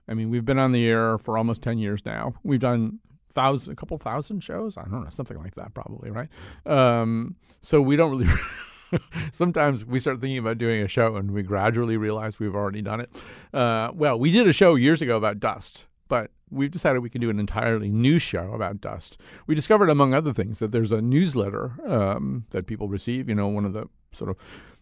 I 0.08 0.16
mean, 0.16 0.32
we've 0.32 0.46
been 0.46 0.58
on 0.58 0.72
the 0.72 0.88
air 0.88 1.20
for 1.20 1.38
almost 1.38 1.62
ten 1.62 1.78
years 1.78 2.04
now. 2.04 2.34
We've 2.44 2.60
done 2.60 3.00
thousand, 3.38 3.74
a 3.74 3.76
couple 3.76 3.98
thousand 4.00 4.40
shows. 4.44 4.78
I 4.78 4.84
don't 4.84 5.04
know, 5.04 5.10
something 5.10 5.38
like 5.38 5.54
that, 5.56 5.76
probably, 5.76 6.10
right? 6.10 6.30
Um, 6.66 7.36
so 7.62 7.82
we 7.82 7.96
don't 7.96 8.18
really. 8.18 8.34
Sometimes 9.34 9.86
we 9.86 10.00
start 10.00 10.22
thinking 10.22 10.38
about 10.38 10.58
doing 10.58 10.82
a 10.82 10.88
show 10.88 11.18
and 11.18 11.32
we 11.32 11.44
gradually 11.44 11.98
realize 11.98 12.40
we've 12.40 12.56
already 12.56 12.82
done 12.82 13.02
it. 13.02 13.24
Uh, 13.54 13.92
well, 13.94 14.18
we 14.18 14.32
did 14.32 14.48
a 14.48 14.54
show 14.54 14.76
years 14.76 15.02
ago 15.02 15.18
about 15.18 15.42
dust, 15.42 15.88
but 16.08 16.32
we've 16.50 16.72
decided 16.72 17.00
we 17.00 17.10
can 17.10 17.22
do 17.22 17.30
an 17.30 17.40
entirely 17.40 17.90
new 17.90 18.20
show 18.20 18.54
about 18.54 18.82
dust. 18.82 19.20
We 19.46 19.56
discovered, 19.56 19.90
among 19.90 20.14
other 20.14 20.34
things, 20.34 20.60
that 20.60 20.72
there's 20.72 20.92
a 20.92 21.02
newsletter 21.02 21.74
um, 21.86 22.46
that 22.52 22.68
people 22.68 22.88
receive. 22.88 23.30
You 23.30 23.36
know, 23.36 23.48
one 23.48 23.66
of 23.66 23.74
the 23.74 23.88
sort 24.12 24.30
of 24.30 24.38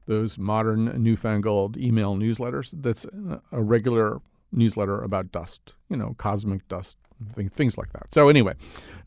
those 0.05 0.37
modern, 0.37 1.01
newfangled 1.01 1.77
email 1.77 2.15
newsletters. 2.15 2.73
That's 2.77 3.05
a 3.51 3.61
regular 3.61 4.21
newsletter 4.51 5.01
about 5.01 5.31
dust. 5.31 5.73
You 5.89 5.97
know, 5.97 6.15
cosmic 6.17 6.67
dust, 6.67 6.97
things 7.35 7.77
like 7.77 7.91
that. 7.93 8.13
So 8.13 8.29
anyway. 8.29 8.53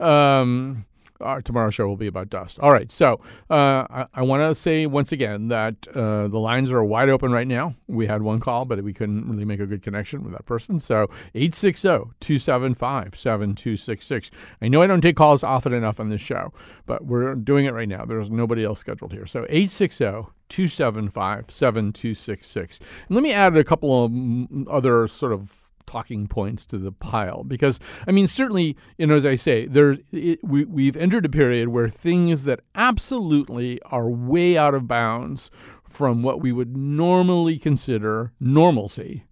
Um, 0.01 0.87
our 1.21 1.43
tomorrow's 1.43 1.75
show 1.75 1.87
will 1.87 1.97
be 1.97 2.07
about 2.07 2.31
dust. 2.31 2.59
All 2.61 2.73
right. 2.73 2.91
So 2.91 3.21
uh, 3.51 3.87
I, 3.91 4.07
I 4.15 4.23
want 4.23 4.43
to 4.43 4.55
say 4.55 4.87
once 4.87 5.13
again 5.13 5.49
that 5.49 5.87
uh, 5.95 6.29
the 6.29 6.39
lines 6.39 6.73
are 6.73 6.85
wide 6.85 7.09
open 7.09 7.33
right 7.33 7.47
now. 7.47 7.75
We 7.87 8.07
had 8.07 8.23
one 8.23 8.41
call, 8.41 8.65
but 8.65 8.83
we 8.83 8.93
couldn't 8.93 9.29
really 9.29 9.45
make 9.45 9.61
a 9.61 9.67
good 9.67 9.83
connection 9.83 10.23
with 10.23 10.33
that 10.33 10.47
person. 10.47 10.79
So 10.79 11.05
860 11.35 11.89
275 12.21 13.17
7266. 13.17 14.31
I 14.63 14.69
know 14.69 14.83
I 14.83 14.87
don't 14.87 15.01
take 15.01 15.17
calls 15.17 15.43
often 15.43 15.73
enough 15.73 16.01
on 16.01 16.11
this 16.11 16.21
show, 16.21 16.53
but 16.87 17.05
we're 17.05 17.35
doing 17.35 17.67
it 17.67 17.75
right 17.75 17.89
now. 17.89 18.05
There's 18.05 18.31
nobody 18.31 18.65
else 18.65 18.79
scheduled 18.81 19.13
here. 19.13 19.27
So 19.27 19.41
860 19.49 20.05
275 20.49 21.51
7266. 21.51 22.79
And 22.79 22.89
let 23.15 23.23
me 23.23 23.33
add 23.33 23.57
a 23.57 23.65
couple 23.65 24.05
of 24.05 24.69
other 24.69 25.07
sort 25.07 25.33
of 25.33 25.58
talking 25.89 26.29
points 26.29 26.65
to 26.67 26.79
the 26.79 26.93
pile 26.93 27.43
because 27.43 27.81
I 28.07 28.13
mean 28.13 28.29
certainly 28.29 28.77
you 28.99 29.07
know 29.07 29.17
as 29.17 29.27
I 29.27 29.37
say 29.37 29.67
there 29.67 29.97
we 30.13 30.65
we've 30.65 30.97
entered 30.97 31.25
a 31.25 31.31
period 31.31 31.69
where 31.69 31.89
things 31.89 32.45
that 32.45 32.61
absolutely 32.75 33.81
are 33.83 34.09
way 34.09 34.57
out 34.57 34.75
of 34.75 34.87
bounds 34.87 35.51
from 35.89 36.23
what 36.23 36.41
we 36.41 36.53
would 36.53 36.77
normally 36.77 37.59
consider 37.59 38.33
normalcy 38.39 39.25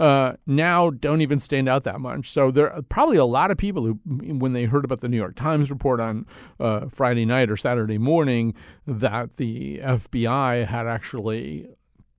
uh, 0.00 0.32
now 0.46 0.88
don't 0.88 1.20
even 1.20 1.38
stand 1.38 1.68
out 1.68 1.84
that 1.84 2.00
much. 2.00 2.30
So 2.30 2.50
there 2.50 2.72
are 2.72 2.80
probably 2.80 3.18
a 3.18 3.26
lot 3.26 3.50
of 3.50 3.58
people 3.58 3.84
who, 3.84 4.00
when 4.06 4.54
they 4.54 4.64
heard 4.64 4.86
about 4.86 5.02
the 5.02 5.10
New 5.10 5.18
York 5.18 5.36
Times 5.36 5.70
report 5.70 6.00
on 6.00 6.24
uh, 6.58 6.86
Friday 6.88 7.26
night 7.26 7.50
or 7.50 7.56
Saturday 7.58 7.98
morning, 7.98 8.54
that 8.86 9.36
the 9.36 9.78
FBI 9.82 10.66
had 10.66 10.86
actually 10.86 11.68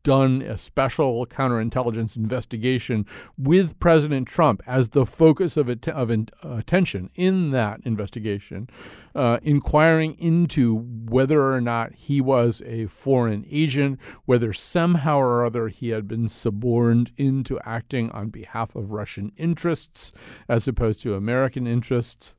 done 0.03 0.41
a 0.41 0.57
special 0.57 1.25
counterintelligence 1.25 2.15
investigation 2.15 3.05
with 3.37 3.79
President 3.79 4.27
Trump 4.27 4.61
as 4.65 4.89
the 4.89 5.05
focus 5.05 5.57
of, 5.57 5.69
att- 5.69 5.87
of 5.87 6.09
in- 6.09 6.29
attention 6.43 7.09
in 7.15 7.51
that 7.51 7.79
investigation, 7.83 8.69
uh, 9.15 9.39
inquiring 9.43 10.13
into 10.19 10.75
whether 10.75 11.51
or 11.53 11.61
not 11.61 11.93
he 11.93 12.21
was 12.21 12.61
a 12.65 12.85
foreign 12.87 13.45
agent, 13.49 13.99
whether 14.25 14.53
somehow 14.53 15.19
or 15.19 15.45
other 15.45 15.67
he 15.67 15.89
had 15.89 16.07
been 16.07 16.29
suborned 16.29 17.11
into 17.17 17.59
acting 17.65 18.09
on 18.11 18.29
behalf 18.29 18.75
of 18.75 18.91
Russian 18.91 19.31
interests 19.37 20.11
as 20.47 20.67
opposed 20.67 21.01
to 21.01 21.15
American 21.15 21.67
interests 21.67 22.35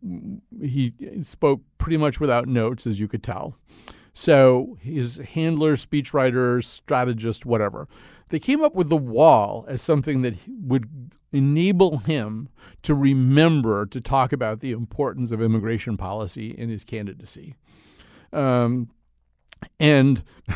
he 0.61 0.93
spoke 1.23 1.63
pretty 1.79 1.97
much 1.97 2.21
without 2.21 2.47
notes, 2.47 2.87
as 2.87 3.01
you 3.01 3.09
could 3.09 3.23
tell. 3.23 3.57
So 4.15 4.79
his 4.81 5.19
handler, 5.19 5.75
speechwriter, 5.75 6.65
strategist, 6.65 7.45
whatever, 7.45 7.89
they 8.29 8.39
came 8.39 8.63
up 8.63 8.75
with 8.75 8.89
the 8.89 8.97
wall 8.97 9.65
as 9.69 9.83
something 9.83 10.23
that 10.23 10.35
would 10.49 11.11
enable 11.33 11.99
him 11.99 12.49
to 12.83 12.95
remember 12.95 13.87
to 13.87 14.01
talk 14.01 14.33
about 14.33 14.61
the 14.61 14.71
importance 14.71 15.33
of 15.33 15.43
immigration 15.43 15.97
policy 15.97 16.51
in 16.51 16.69
his 16.69 16.85
candidacy. 16.85 17.57
Um, 18.33 18.89
and 19.81 20.23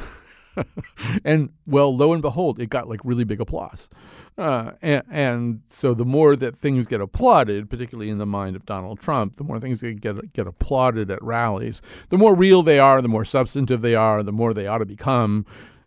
and 1.25 1.51
well, 1.67 1.95
lo 1.95 2.13
and 2.13 2.23
behold, 2.23 2.61
it 2.61 2.69
got 2.71 2.89
like 2.89 3.01
really 3.05 3.25
big 3.25 3.41
applause. 3.41 3.89
Uh, 4.37 4.73
and, 4.83 5.03
and, 5.11 5.63
so 5.69 5.95
the 5.95 6.05
more 6.05 6.37
that 6.37 6.57
things 6.57 6.87
get 6.87 7.01
applauded, 7.01 7.69
particularly 7.69 8.09
in 8.09 8.19
the 8.19 8.27
mind 8.27 8.55
of 8.55 8.65
Donald 8.65 9.01
Trump, 9.01 9.37
the 9.37 9.45
more 9.45 9.59
things 9.59 9.83
get 9.83 10.33
get 10.33 10.47
applauded 10.47 11.11
at 11.11 11.23
rallies, 11.23 11.83
the 12.11 12.19
more 12.19 12.35
real 12.35 12.63
they 12.63 12.79
are, 12.79 13.03
the 13.03 13.09
more 13.09 13.25
substantive 13.25 13.83
they 13.83 13.95
are, 13.95 14.23
the 14.23 14.33
more 14.33 14.55
they 14.55 14.67
ought 14.67 14.79
to 14.79 14.87
become 14.87 15.45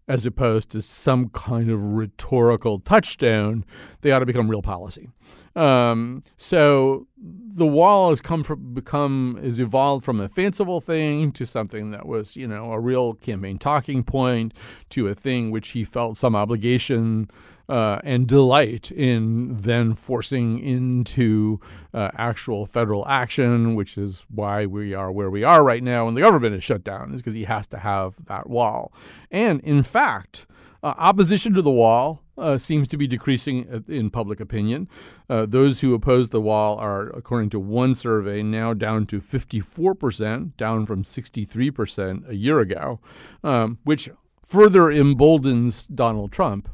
as 0.08 0.26
opposed 0.26 0.70
to 0.72 0.82
some 0.82 1.30
kind 1.30 1.70
of 1.70 1.82
rhetorical 1.82 2.80
touchstone, 2.80 3.64
they 4.02 4.12
ought 4.12 4.20
to 4.20 4.26
become 4.26 4.50
real 4.50 4.62
policy. 4.62 5.10
Um, 5.56 6.22
so 6.38 7.08
the 7.18 7.68
wall 7.68 8.10
has 8.10 8.22
come 8.22 8.44
from 8.44 8.74
become 8.74 9.40
has 9.44 9.60
evolved 9.60 10.06
from 10.06 10.20
a 10.20 10.30
fanciful 10.30 10.80
thing 10.80 11.32
to 11.34 11.46
something 11.46 11.92
that 11.92 12.06
was 12.06 12.38
you 12.38 12.48
know 12.48 12.72
a 12.72 12.80
real 12.80 13.16
campaign 13.16 13.58
talking 13.58 14.04
point 14.04 14.54
to 14.90 15.10
a 15.10 15.16
thing 15.16 15.52
which 15.52 15.70
he 15.70 15.84
felt 15.84 16.18
some 16.18 16.36
obligation 16.36 17.30
uh, 17.70 18.00
and 18.04 18.28
delight 18.28 18.92
in 18.92 19.56
then 19.56 19.94
forcing 19.94 20.60
into 20.60 21.60
uh, 21.94 22.10
actual 22.16 22.66
federal 22.66 23.08
action, 23.08 23.76
which 23.76 23.98
is 23.98 24.26
why 24.30 24.66
we 24.66 24.94
are 24.94 25.12
where 25.12 25.30
we 25.30 25.44
are 25.44 25.64
right 25.64 25.84
now 25.84 26.08
and 26.08 26.16
the 26.16 26.22
government 26.22 26.56
is 26.56 26.64
shut 26.64 26.84
down, 26.84 27.14
is 27.14 27.22
because 27.22 27.36
he 27.36 27.46
has 27.46 27.68
to 27.68 27.78
have 27.78 28.16
that 28.26 28.50
wall. 28.50 28.94
And 29.30 29.60
in 29.62 29.84
fact, 29.84 30.48
uh, 30.84 30.94
opposition 30.98 31.54
to 31.54 31.62
the 31.62 31.72
wall 31.72 32.24
uh, 32.38 32.58
seems 32.58 32.88
to 32.88 32.98
be 32.98 33.08
decreasing 33.08 33.84
in 33.88 34.10
public 34.10 34.40
opinion. 34.40 34.88
Uh, 35.30 35.46
those 35.46 35.82
who 35.82 35.94
oppose 35.94 36.30
the 36.30 36.42
wall 36.42 36.78
are, 36.78 37.10
according 37.10 37.50
to 37.52 37.60
one 37.60 37.94
survey, 37.94 38.42
now 38.42 38.74
down 38.74 39.06
to 39.06 39.22
54%, 39.22 40.58
down 40.58 40.86
from 40.86 41.04
63% 41.04 42.28
a 42.28 42.36
year 42.36 42.60
ago, 42.60 43.00
um, 43.44 43.78
which 43.84 44.10
further 44.44 44.90
emboldens 44.90 45.86
Donald 45.86 46.32
Trump 46.32 46.68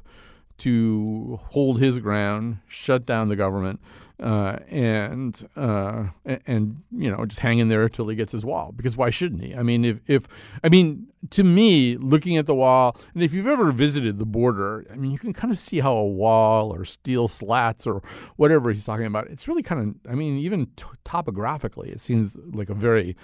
to 0.60 1.40
hold 1.50 1.80
his 1.80 2.00
ground, 2.00 2.58
shut 2.68 3.06
down 3.06 3.30
the 3.30 3.36
government, 3.36 3.80
uh, 4.20 4.58
and 4.70 5.48
uh, 5.56 6.06
and 6.46 6.82
you 6.92 7.12
know 7.12 7.26
just 7.26 7.40
hang 7.40 7.60
in 7.60 7.70
there 7.70 7.84
until 7.84 8.08
he 8.08 8.16
gets 8.16 8.32
his 8.32 8.44
wall. 8.44 8.72
Because 8.76 8.98
why 8.98 9.10
shouldn't 9.10 9.44
he? 9.44 9.56
I 9.56 9.64
mean, 9.64 9.86
if 9.86 10.00
if 10.08 10.28
I 10.64 10.70
mean 10.70 11.08
to 11.32 11.44
me, 11.44 11.98
looking 11.98 12.38
at 12.38 12.46
the 12.46 12.56
wall, 12.56 12.98
and 13.14 13.24
if 13.24 13.34
you've 13.34 13.48
ever 13.48 13.72
visited 13.72 14.18
the 14.18 14.26
border, 14.26 14.86
I 14.92 14.96
mean, 14.96 15.12
you 15.12 15.20
can 15.20 15.34
kind 15.34 15.52
of 15.52 15.60
see 15.60 15.80
how 15.80 15.94
a 15.94 16.06
wall 16.06 16.74
or 16.74 16.86
steel 16.86 17.28
slats 17.28 17.86
or 17.86 18.02
whatever 18.38 18.72
he's 18.72 18.86
talking 18.86 19.06
about. 19.06 19.28
It's 19.28 19.48
really 19.48 19.64
kind 19.64 19.96
of, 20.06 20.12
I 20.12 20.16
mean, 20.16 20.38
even 20.38 20.68
t- 20.76 20.86
topographically, 21.04 21.90
it 21.90 22.00
seems 22.00 22.38
like 22.52 22.70
a 22.70 22.74
very 22.74 23.16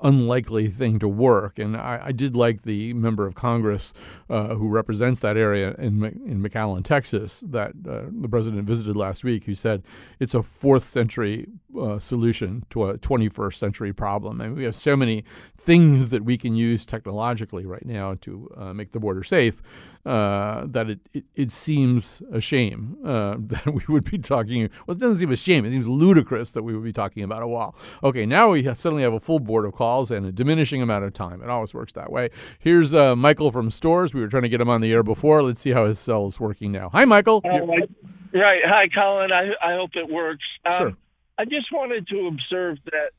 unlikely 0.00 0.68
thing 0.68 0.98
to 0.98 1.08
work. 1.08 1.58
And 1.58 1.76
I, 1.76 2.00
I 2.06 2.12
did 2.12 2.36
like 2.36 2.62
the 2.62 2.92
member 2.94 3.26
of 3.26 3.34
Congress 3.34 3.94
uh, 4.30 4.54
who 4.54 4.68
represents 4.68 5.20
that 5.20 5.36
area 5.36 5.74
in, 5.78 6.04
in 6.04 6.42
McAllen, 6.42 6.84
Texas, 6.84 7.42
that 7.48 7.70
uh, 7.88 8.02
the 8.10 8.28
president 8.28 8.66
visited 8.66 8.96
last 8.96 9.24
week, 9.24 9.44
who 9.44 9.54
said 9.54 9.82
it's 10.20 10.34
a 10.34 10.42
fourth 10.42 10.84
century 10.84 11.48
uh, 11.78 11.98
solution 11.98 12.64
to 12.70 12.88
a 12.88 12.98
21st 12.98 13.54
century 13.54 13.92
problem. 13.92 14.40
And 14.40 14.56
we 14.56 14.64
have 14.64 14.76
so 14.76 14.96
many 14.96 15.24
things 15.56 16.10
that 16.10 16.24
we 16.24 16.36
can 16.36 16.54
use 16.54 16.86
technologically 16.86 17.66
right 17.66 17.84
now 17.84 18.14
to 18.22 18.50
uh, 18.56 18.72
make 18.72 18.92
the 18.92 19.00
border 19.00 19.22
safe 19.22 19.62
uh, 20.08 20.64
that 20.66 20.88
it, 20.88 21.00
it, 21.12 21.24
it, 21.34 21.50
seems 21.50 22.22
a 22.32 22.40
shame 22.40 22.96
uh, 23.04 23.36
that 23.38 23.66
we 23.66 23.82
would 23.88 24.10
be 24.10 24.16
talking. 24.16 24.70
Well, 24.86 24.96
it 24.96 25.00
doesn't 25.00 25.18
seem 25.18 25.30
a 25.30 25.36
shame. 25.36 25.66
It 25.66 25.72
seems 25.72 25.86
ludicrous 25.86 26.52
that 26.52 26.62
we 26.62 26.74
would 26.74 26.82
be 26.82 26.94
talking 26.94 27.22
about 27.22 27.42
a 27.42 27.46
wall. 27.46 27.76
Okay, 28.02 28.24
now 28.24 28.52
we 28.52 28.62
have, 28.62 28.78
suddenly 28.78 29.02
have 29.02 29.12
a 29.12 29.20
full 29.20 29.38
board 29.38 29.66
of 29.66 29.74
calls 29.74 30.10
and 30.10 30.24
a 30.24 30.32
diminishing 30.32 30.80
amount 30.80 31.04
of 31.04 31.12
time. 31.12 31.42
It 31.42 31.50
always 31.50 31.74
works 31.74 31.92
that 31.92 32.10
way. 32.10 32.30
Here's 32.58 32.94
uh, 32.94 33.16
Michael 33.16 33.52
from 33.52 33.70
Storrs. 33.70 34.14
We 34.14 34.22
were 34.22 34.28
trying 34.28 34.44
to 34.44 34.48
get 34.48 34.62
him 34.62 34.70
on 34.70 34.80
the 34.80 34.90
air 34.90 35.02
before. 35.02 35.42
Let's 35.42 35.60
see 35.60 35.72
how 35.72 35.84
his 35.84 35.98
cell 35.98 36.26
is 36.26 36.40
working 36.40 36.72
now. 36.72 36.88
Hi, 36.88 37.04
Michael. 37.04 37.42
right. 37.44 38.62
Hi, 38.64 38.88
Colin. 38.88 39.30
I, 39.30 39.50
I 39.62 39.74
hope 39.74 39.90
it 39.94 40.08
works. 40.08 40.44
Um, 40.64 40.72
sure. 40.78 40.96
I 41.38 41.44
just 41.44 41.70
wanted 41.70 42.08
to 42.08 42.28
observe 42.28 42.78
that 42.86 43.10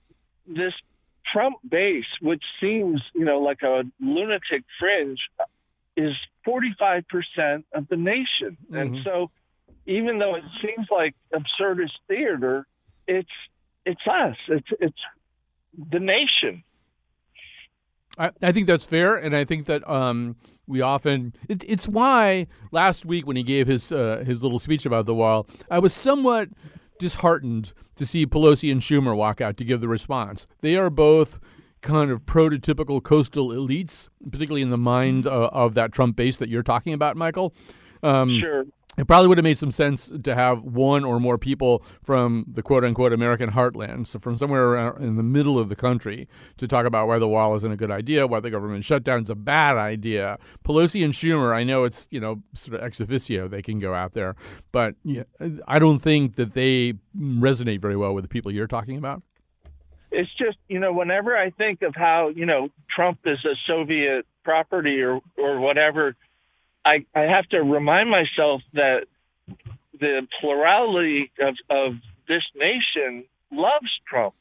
this 0.47 0.73
Trump 1.31 1.57
base, 1.69 2.09
which 2.19 2.43
seems, 2.59 2.99
you 3.13 3.25
know, 3.25 3.37
like 3.37 3.61
a 3.61 3.83
lunatic 4.01 4.63
fringe, 4.79 5.19
is 6.00 6.16
45% 6.47 7.64
of 7.74 7.88
the 7.89 7.97
nation. 7.97 8.58
Mm-hmm. 8.66 8.76
And 8.76 9.00
so 9.04 9.32
even 9.86 10.20
though 10.20 10.36
it 10.36 10.43
seems 10.62 10.88
like 10.91 11.16
absurdist 11.34 11.97
theater, 12.08 12.66
it's 13.08 13.30
it's 13.86 14.02
us. 14.08 14.36
It's 14.47 14.68
it's 14.80 15.00
the 15.91 16.00
nation. 16.00 16.64
I, 18.18 18.32
I 18.41 18.52
think 18.52 18.68
that's 18.68 18.86
fair, 18.86 19.16
and 19.16 19.36
I 19.36 19.45
think 19.45 19.66
that 19.66 19.88
um, 19.89 20.36
we 20.68 20.82
often 20.82 21.34
it, 21.47 21.64
it's 21.68 21.88
why 21.88 22.47
last 22.72 23.06
week 23.06 23.26
when 23.26 23.36
he 23.36 23.43
gave 23.43 23.68
his 23.68 23.91
uh, 23.91 24.24
his 24.26 24.43
little 24.43 24.60
speech 24.60 24.86
about 24.86 25.06
the 25.06 25.16
wall, 25.16 25.47
I 25.72 25.80
was 25.80 25.93
somewhat 25.93 26.50
disheartened 27.00 27.74
to 27.95 28.06
see 28.06 28.26
Pelosi 28.28 28.72
and 28.72 28.82
Schumer 28.82 29.16
walk 29.16 29.41
out 29.41 29.58
to 29.58 29.64
give 29.64 29.82
the 29.82 29.88
response. 29.88 30.45
They 30.62 30.76
are 30.76 30.89
both 30.89 31.39
kind 31.82 32.11
of 32.11 32.25
prototypical 32.25 33.01
coastal 33.01 33.49
elites, 33.49 34.09
particularly 34.23 34.61
in 34.61 34.69
the 34.69 34.77
mind 34.77 35.25
uh, 35.25 35.49
of 35.51 35.73
that 35.75 35.91
Trump 35.91 36.15
base 36.15 36.38
that 36.38 36.49
you're 36.49 36.63
talking 36.63 36.93
about, 36.93 37.15
Michael. 37.15 37.53
Um, 38.03 38.39
sure. 38.39 38.65
It 38.97 39.07
probably 39.07 39.30
would 39.30 39.38
have 39.38 39.45
made 39.45 39.57
some 39.57 39.71
sense 39.71 40.11
to 40.23 40.36
have 40.36 40.61
one 40.61 41.05
or 41.05 41.21
more 41.21 41.38
people 41.38 41.86
from 42.03 42.43
the 42.49 42.61
quote 42.61 42.84
unquote 42.84 43.13
American 43.13 43.49
heartland, 43.49 44.07
so 44.07 44.19
from 44.19 44.36
somewhere 44.36 44.97
in 44.97 45.15
the 45.15 45.23
middle 45.23 45.57
of 45.57 45.69
the 45.69 45.75
country, 45.75 46.27
to 46.57 46.67
talk 46.67 46.86
about 46.86 47.07
why 47.07 47.17
the 47.17 47.27
wall 47.27 47.55
isn't 47.55 47.71
a 47.71 47.77
good 47.77 47.91
idea, 47.91 48.27
why 48.27 48.41
the 48.41 48.49
government 48.49 48.84
shutdown 48.84 49.23
is 49.23 49.30
a 49.30 49.36
bad 49.36 49.77
idea. 49.77 50.38
Pelosi 50.65 51.05
and 51.05 51.13
Schumer, 51.13 51.55
I 51.55 51.63
know 51.63 51.86
it's, 51.86 52.09
you 52.11 52.19
know, 52.19 52.43
sort 52.55 52.77
of 52.77 52.84
ex 52.84 52.99
officio, 52.99 53.47
they 53.47 53.61
can 53.61 53.80
go 53.80 53.93
out 53.93 54.11
there, 54.11 54.36
but 54.73 54.95
yeah, 55.05 55.23
I 55.65 55.80
don't 55.80 55.99
think 55.99 56.36
that 56.36 56.53
they 56.53 56.95
resonate 57.17 57.82
very 57.82 57.95
well 57.95 58.13
with 58.13 58.25
the 58.25 58.30
people 58.30 58.51
you're 58.51 58.67
talking 58.67 58.97
about 58.97 59.23
it's 60.12 60.30
just 60.38 60.57
you 60.68 60.80
know 60.80 60.93
whenever 60.93 61.38
I 61.38 61.51
think 61.51 61.82
of 61.82 61.95
how 61.95 62.30
you 62.30 62.45
know 62.45 62.70
Trump 62.93 63.20
is 63.26 63.39
a 63.45 63.55
Soviet 63.68 64.26
property 64.43 65.01
or 65.01 65.22
or 65.38 65.60
whatever, 65.60 66.16
I 66.86 67.05
I 67.16 67.22
have 67.22 67.47
to 67.49 67.60
remind 67.60 68.10
myself 68.10 68.62
that 68.74 69.05
the 69.99 70.28
plurality 70.39 71.32
of 71.39 71.55
of 71.70 71.93
this 72.28 72.43
nation 72.55 73.26
loves 73.51 73.89
Trump. 74.07 74.34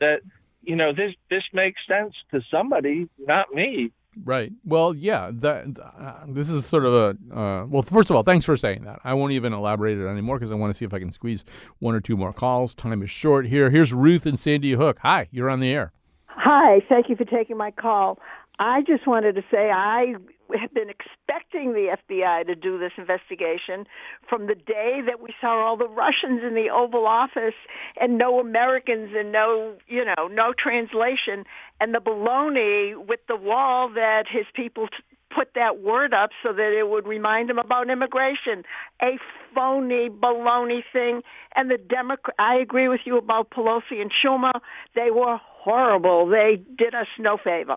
That 0.00 0.20
you 0.62 0.76
know 0.76 0.92
this 0.92 1.14
this 1.30 1.44
makes 1.52 1.80
sense 1.88 2.14
to 2.32 2.40
somebody, 2.50 3.08
not 3.18 3.52
me. 3.52 3.92
Right. 4.24 4.52
Well, 4.64 4.94
yeah. 4.94 5.30
That 5.32 5.78
uh, 5.78 6.24
this 6.28 6.48
is 6.48 6.64
sort 6.66 6.84
of 6.84 6.92
a 6.94 7.36
uh, 7.36 7.66
well. 7.66 7.82
First 7.82 8.10
of 8.10 8.16
all, 8.16 8.22
thanks 8.22 8.44
for 8.44 8.56
saying 8.56 8.84
that. 8.84 9.00
I 9.04 9.14
won't 9.14 9.32
even 9.32 9.52
elaborate 9.52 9.98
it 9.98 10.06
anymore 10.06 10.38
because 10.38 10.50
I 10.50 10.54
want 10.54 10.72
to 10.72 10.78
see 10.78 10.84
if 10.84 10.94
I 10.94 10.98
can 10.98 11.12
squeeze 11.12 11.44
one 11.80 11.94
or 11.94 12.00
two 12.00 12.16
more 12.16 12.32
calls. 12.32 12.74
Time 12.74 13.02
is 13.02 13.10
short 13.10 13.46
here. 13.46 13.70
Here's 13.70 13.92
Ruth 13.92 14.26
and 14.26 14.38
Sandy 14.38 14.72
Hook. 14.72 14.98
Hi, 15.02 15.28
you're 15.30 15.50
on 15.50 15.60
the 15.60 15.70
air. 15.70 15.92
Hi. 16.26 16.80
Thank 16.88 17.08
you 17.08 17.16
for 17.16 17.24
taking 17.24 17.56
my 17.56 17.70
call. 17.70 18.18
I 18.58 18.82
just 18.82 19.06
wanted 19.06 19.34
to 19.34 19.42
say 19.50 19.70
I 19.70 20.14
have 20.58 20.72
been 20.72 20.88
expecting 20.88 21.72
the 21.72 21.96
FBI 22.08 22.46
to 22.46 22.54
do 22.54 22.78
this 22.78 22.92
investigation 22.96 23.86
from 24.28 24.46
the 24.46 24.54
day 24.54 25.00
that 25.04 25.20
we 25.20 25.34
saw 25.40 25.66
all 25.66 25.76
the 25.76 25.88
Russians 25.88 26.42
in 26.46 26.54
the 26.54 26.68
Oval 26.72 27.06
Office 27.06 27.54
and 28.00 28.16
no 28.16 28.38
Americans 28.40 29.10
and 29.14 29.32
no, 29.32 29.74
you 29.88 30.04
know, 30.04 30.28
no 30.28 30.54
translation 30.56 31.44
and 31.80 31.94
the 31.94 31.98
baloney 31.98 32.94
with 32.96 33.20
the 33.28 33.36
wall 33.36 33.90
that 33.94 34.24
his 34.30 34.46
people 34.54 34.88
t- 34.88 35.16
put 35.34 35.48
that 35.54 35.82
word 35.82 36.14
up 36.14 36.30
so 36.42 36.52
that 36.52 36.72
it 36.78 36.88
would 36.88 37.06
remind 37.06 37.50
them 37.50 37.58
about 37.58 37.90
immigration. 37.90 38.62
A 39.02 39.18
phony 39.54 40.08
baloney 40.08 40.82
thing. 40.92 41.22
And 41.54 41.70
the 41.70 41.78
Democrat, 41.78 42.34
I 42.38 42.56
agree 42.56 42.88
with 42.88 43.00
you 43.04 43.18
about 43.18 43.50
Pelosi 43.50 44.00
and 44.00 44.10
Schumer. 44.12 44.60
They 44.94 45.10
were 45.10 45.38
horrible. 45.66 46.28
They 46.28 46.62
did 46.78 46.94
us 46.94 47.08
no 47.18 47.36
favor. 47.36 47.76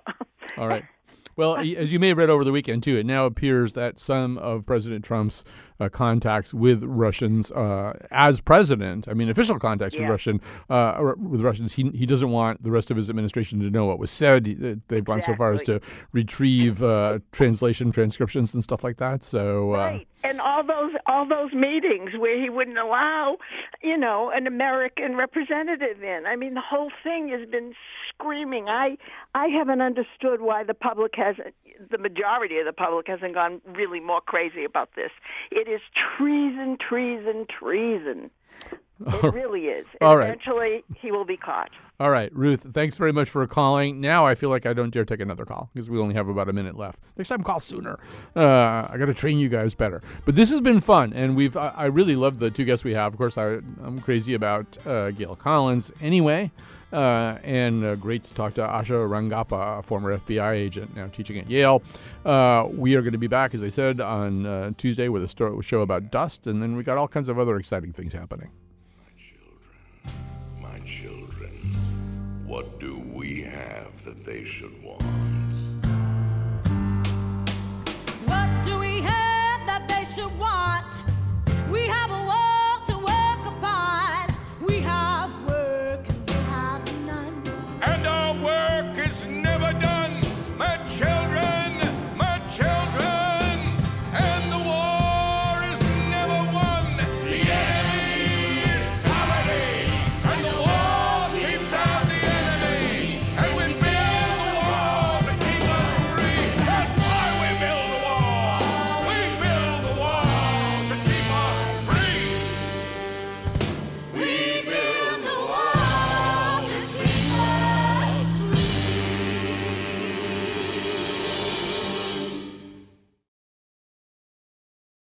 All 0.58 0.68
right. 0.68 0.86
Well, 1.40 1.56
as 1.56 1.94
you 1.94 2.00
may 2.00 2.10
have 2.10 2.18
read 2.18 2.30
over 2.30 2.44
the 2.44 2.52
weekend 2.52 2.84
too, 2.84 2.98
it 2.98 3.06
now 3.06 3.26
appears 3.26 3.72
that 3.72 3.98
some 3.98 4.38
of 4.40 4.66
President 4.66 5.06
Trump's 5.06 5.46
uh, 5.80 5.88
contacts 5.88 6.54
with 6.54 6.84
Russians 6.84 7.50
uh, 7.52 7.94
as 8.12 8.42
president, 8.42 9.08
I 9.08 9.14
mean, 9.14 9.30
official 9.30 9.58
contacts 9.58 9.96
yeah. 9.96 10.02
with 10.02 10.10
Russian 10.10 10.42
uh, 10.70 11.14
with 11.18 11.40
Russians, 11.40 11.72
he 11.72 11.90
he 11.92 12.06
doesn't 12.06 12.30
want 12.30 12.62
the 12.62 12.72
rest 12.72 12.92
of 12.92 12.98
his 12.98 13.10
administration 13.10 13.60
to 13.62 13.70
know 13.70 13.86
what 13.86 14.00
was 14.00 14.12
said. 14.12 14.48
Uh, 14.50 14.76
they've 14.90 15.06
gone 15.06 15.20
exactly. 15.20 15.36
so 15.36 15.38
far 15.38 15.54
as 15.54 15.64
to 15.64 15.80
retrieve 16.12 16.84
uh, 16.84 17.20
translation 17.32 17.92
transcriptions 17.92 18.54
and 18.54 18.62
stuff 18.62 18.84
like 18.84 18.98
that. 18.98 19.24
So 19.24 19.76
uh, 19.76 19.78
right, 19.78 20.08
and 20.26 20.42
all 20.42 20.64
those 20.64 20.92
all 21.06 21.26
those 21.26 21.54
meetings 21.54 22.12
where 22.18 22.38
he 22.38 22.50
wouldn't 22.50 22.78
allow, 22.78 23.38
you 23.82 23.98
know, 23.98 24.30
an 24.36 24.46
American 24.46 25.16
representative 25.16 26.04
in. 26.04 26.26
I 26.28 26.36
mean, 26.36 26.54
the 26.54 26.62
whole 26.62 26.92
thing 27.02 27.30
has 27.30 27.48
been 27.50 27.74
screaming. 28.20 28.68
I 28.68 28.98
I 29.34 29.48
haven't 29.48 29.82
understood 29.82 30.42
why 30.42 30.64
the 30.64 30.74
public 30.74 31.14
hasn't, 31.16 31.54
the 31.90 31.98
majority 31.98 32.58
of 32.58 32.66
the 32.66 32.74
public 32.74 33.08
hasn't 33.08 33.34
gone 33.34 33.62
really 33.66 34.00
more 34.00 34.22
crazy 34.22 34.64
about 34.64 34.90
this. 34.96 35.12
It 35.52 35.68
is 35.68 35.82
treason, 36.18 36.78
treason, 36.78 37.46
treason. 37.48 38.32
It 39.08 39.34
really 39.34 39.66
is. 39.68 39.86
All 40.02 40.18
right. 40.18 40.26
Eventually, 40.26 40.84
he 40.98 41.12
will 41.12 41.26
be 41.26 41.38
caught. 41.38 41.70
All 42.02 42.12
right, 42.12 42.34
Ruth, 42.34 42.66
thanks 42.74 42.96
very 42.96 43.12
much 43.12 43.30
for 43.30 43.46
calling. 43.46 44.00
Now 44.00 44.26
I 44.26 44.34
feel 44.34 44.50
like 44.50 44.66
I 44.66 44.72
don't 44.72 44.90
dare 44.90 45.04
take 45.04 45.20
another 45.20 45.44
call 45.44 45.70
because 45.74 45.90
we 45.90 46.00
only 46.00 46.16
have 46.16 46.30
about 46.30 46.48
a 46.48 46.54
minute 46.54 46.78
left. 46.78 47.02
Next 47.18 47.28
time, 47.28 47.44
call 47.44 47.60
sooner. 47.60 48.00
Uh, 48.36 48.88
I 48.90 48.96
got 48.98 49.08
to 49.08 49.14
train 49.14 49.38
you 49.38 49.50
guys 49.50 49.76
better. 49.76 50.02
But 50.26 50.36
this 50.36 50.50
has 50.50 50.62
been 50.62 50.80
fun, 50.80 51.12
and 51.14 51.36
we've 51.36 51.58
I, 51.58 51.74
I 51.76 51.86
really 51.86 52.16
love 52.16 52.40
the 52.40 52.50
two 52.52 52.64
guests 52.64 52.86
we 52.86 52.94
have. 52.94 53.14
Of 53.14 53.18
course, 53.18 53.38
I, 53.38 53.60
I'm 53.84 54.00
crazy 54.00 54.34
about 54.34 54.78
uh, 54.88 55.12
Gail 55.12 55.36
Collins 55.36 55.92
anyway. 56.02 56.52
Uh, 56.92 57.38
and 57.44 57.86
uh, 57.86 57.96
great 57.96 58.24
to 58.24 58.34
talk 58.34 58.54
to 58.56 58.62
Asha 58.62 59.08
Rangappa, 59.08 59.80
a 59.80 59.84
former 59.84 60.18
FBI 60.18 60.54
agent 60.54 60.96
now 60.96 61.08
teaching 61.08 61.38
at 61.38 61.50
Yale. 61.50 61.84
Uh, 62.26 62.68
we 62.72 62.96
are 62.96 63.02
going 63.02 63.14
to 63.14 63.20
be 63.20 63.28
back, 63.28 63.54
as 63.54 63.64
I 63.64 63.70
said, 63.70 64.02
on 64.02 64.46
uh, 64.46 64.72
Tuesday 64.78 65.08
with 65.08 65.24
a 65.24 65.62
show 65.62 65.82
about 65.82 66.12
dust, 66.12 66.48
and 66.48 66.62
then 66.62 66.76
we 66.76 66.84
got 66.84 66.98
all 66.98 67.08
kinds 67.08 67.30
of 67.30 67.38
other 67.38 67.58
exciting 67.58 67.94
things 67.94 68.14
happening. 68.14 68.50
My 68.98 69.12
children, 69.18 70.62
My 70.62 70.80
children, 70.86 72.44
what 72.46 72.80
do 72.80 72.98
we 72.98 73.42
have 73.42 74.04
that 74.06 74.26
they 74.26 74.44
should 74.44 74.82
want? 74.82 75.04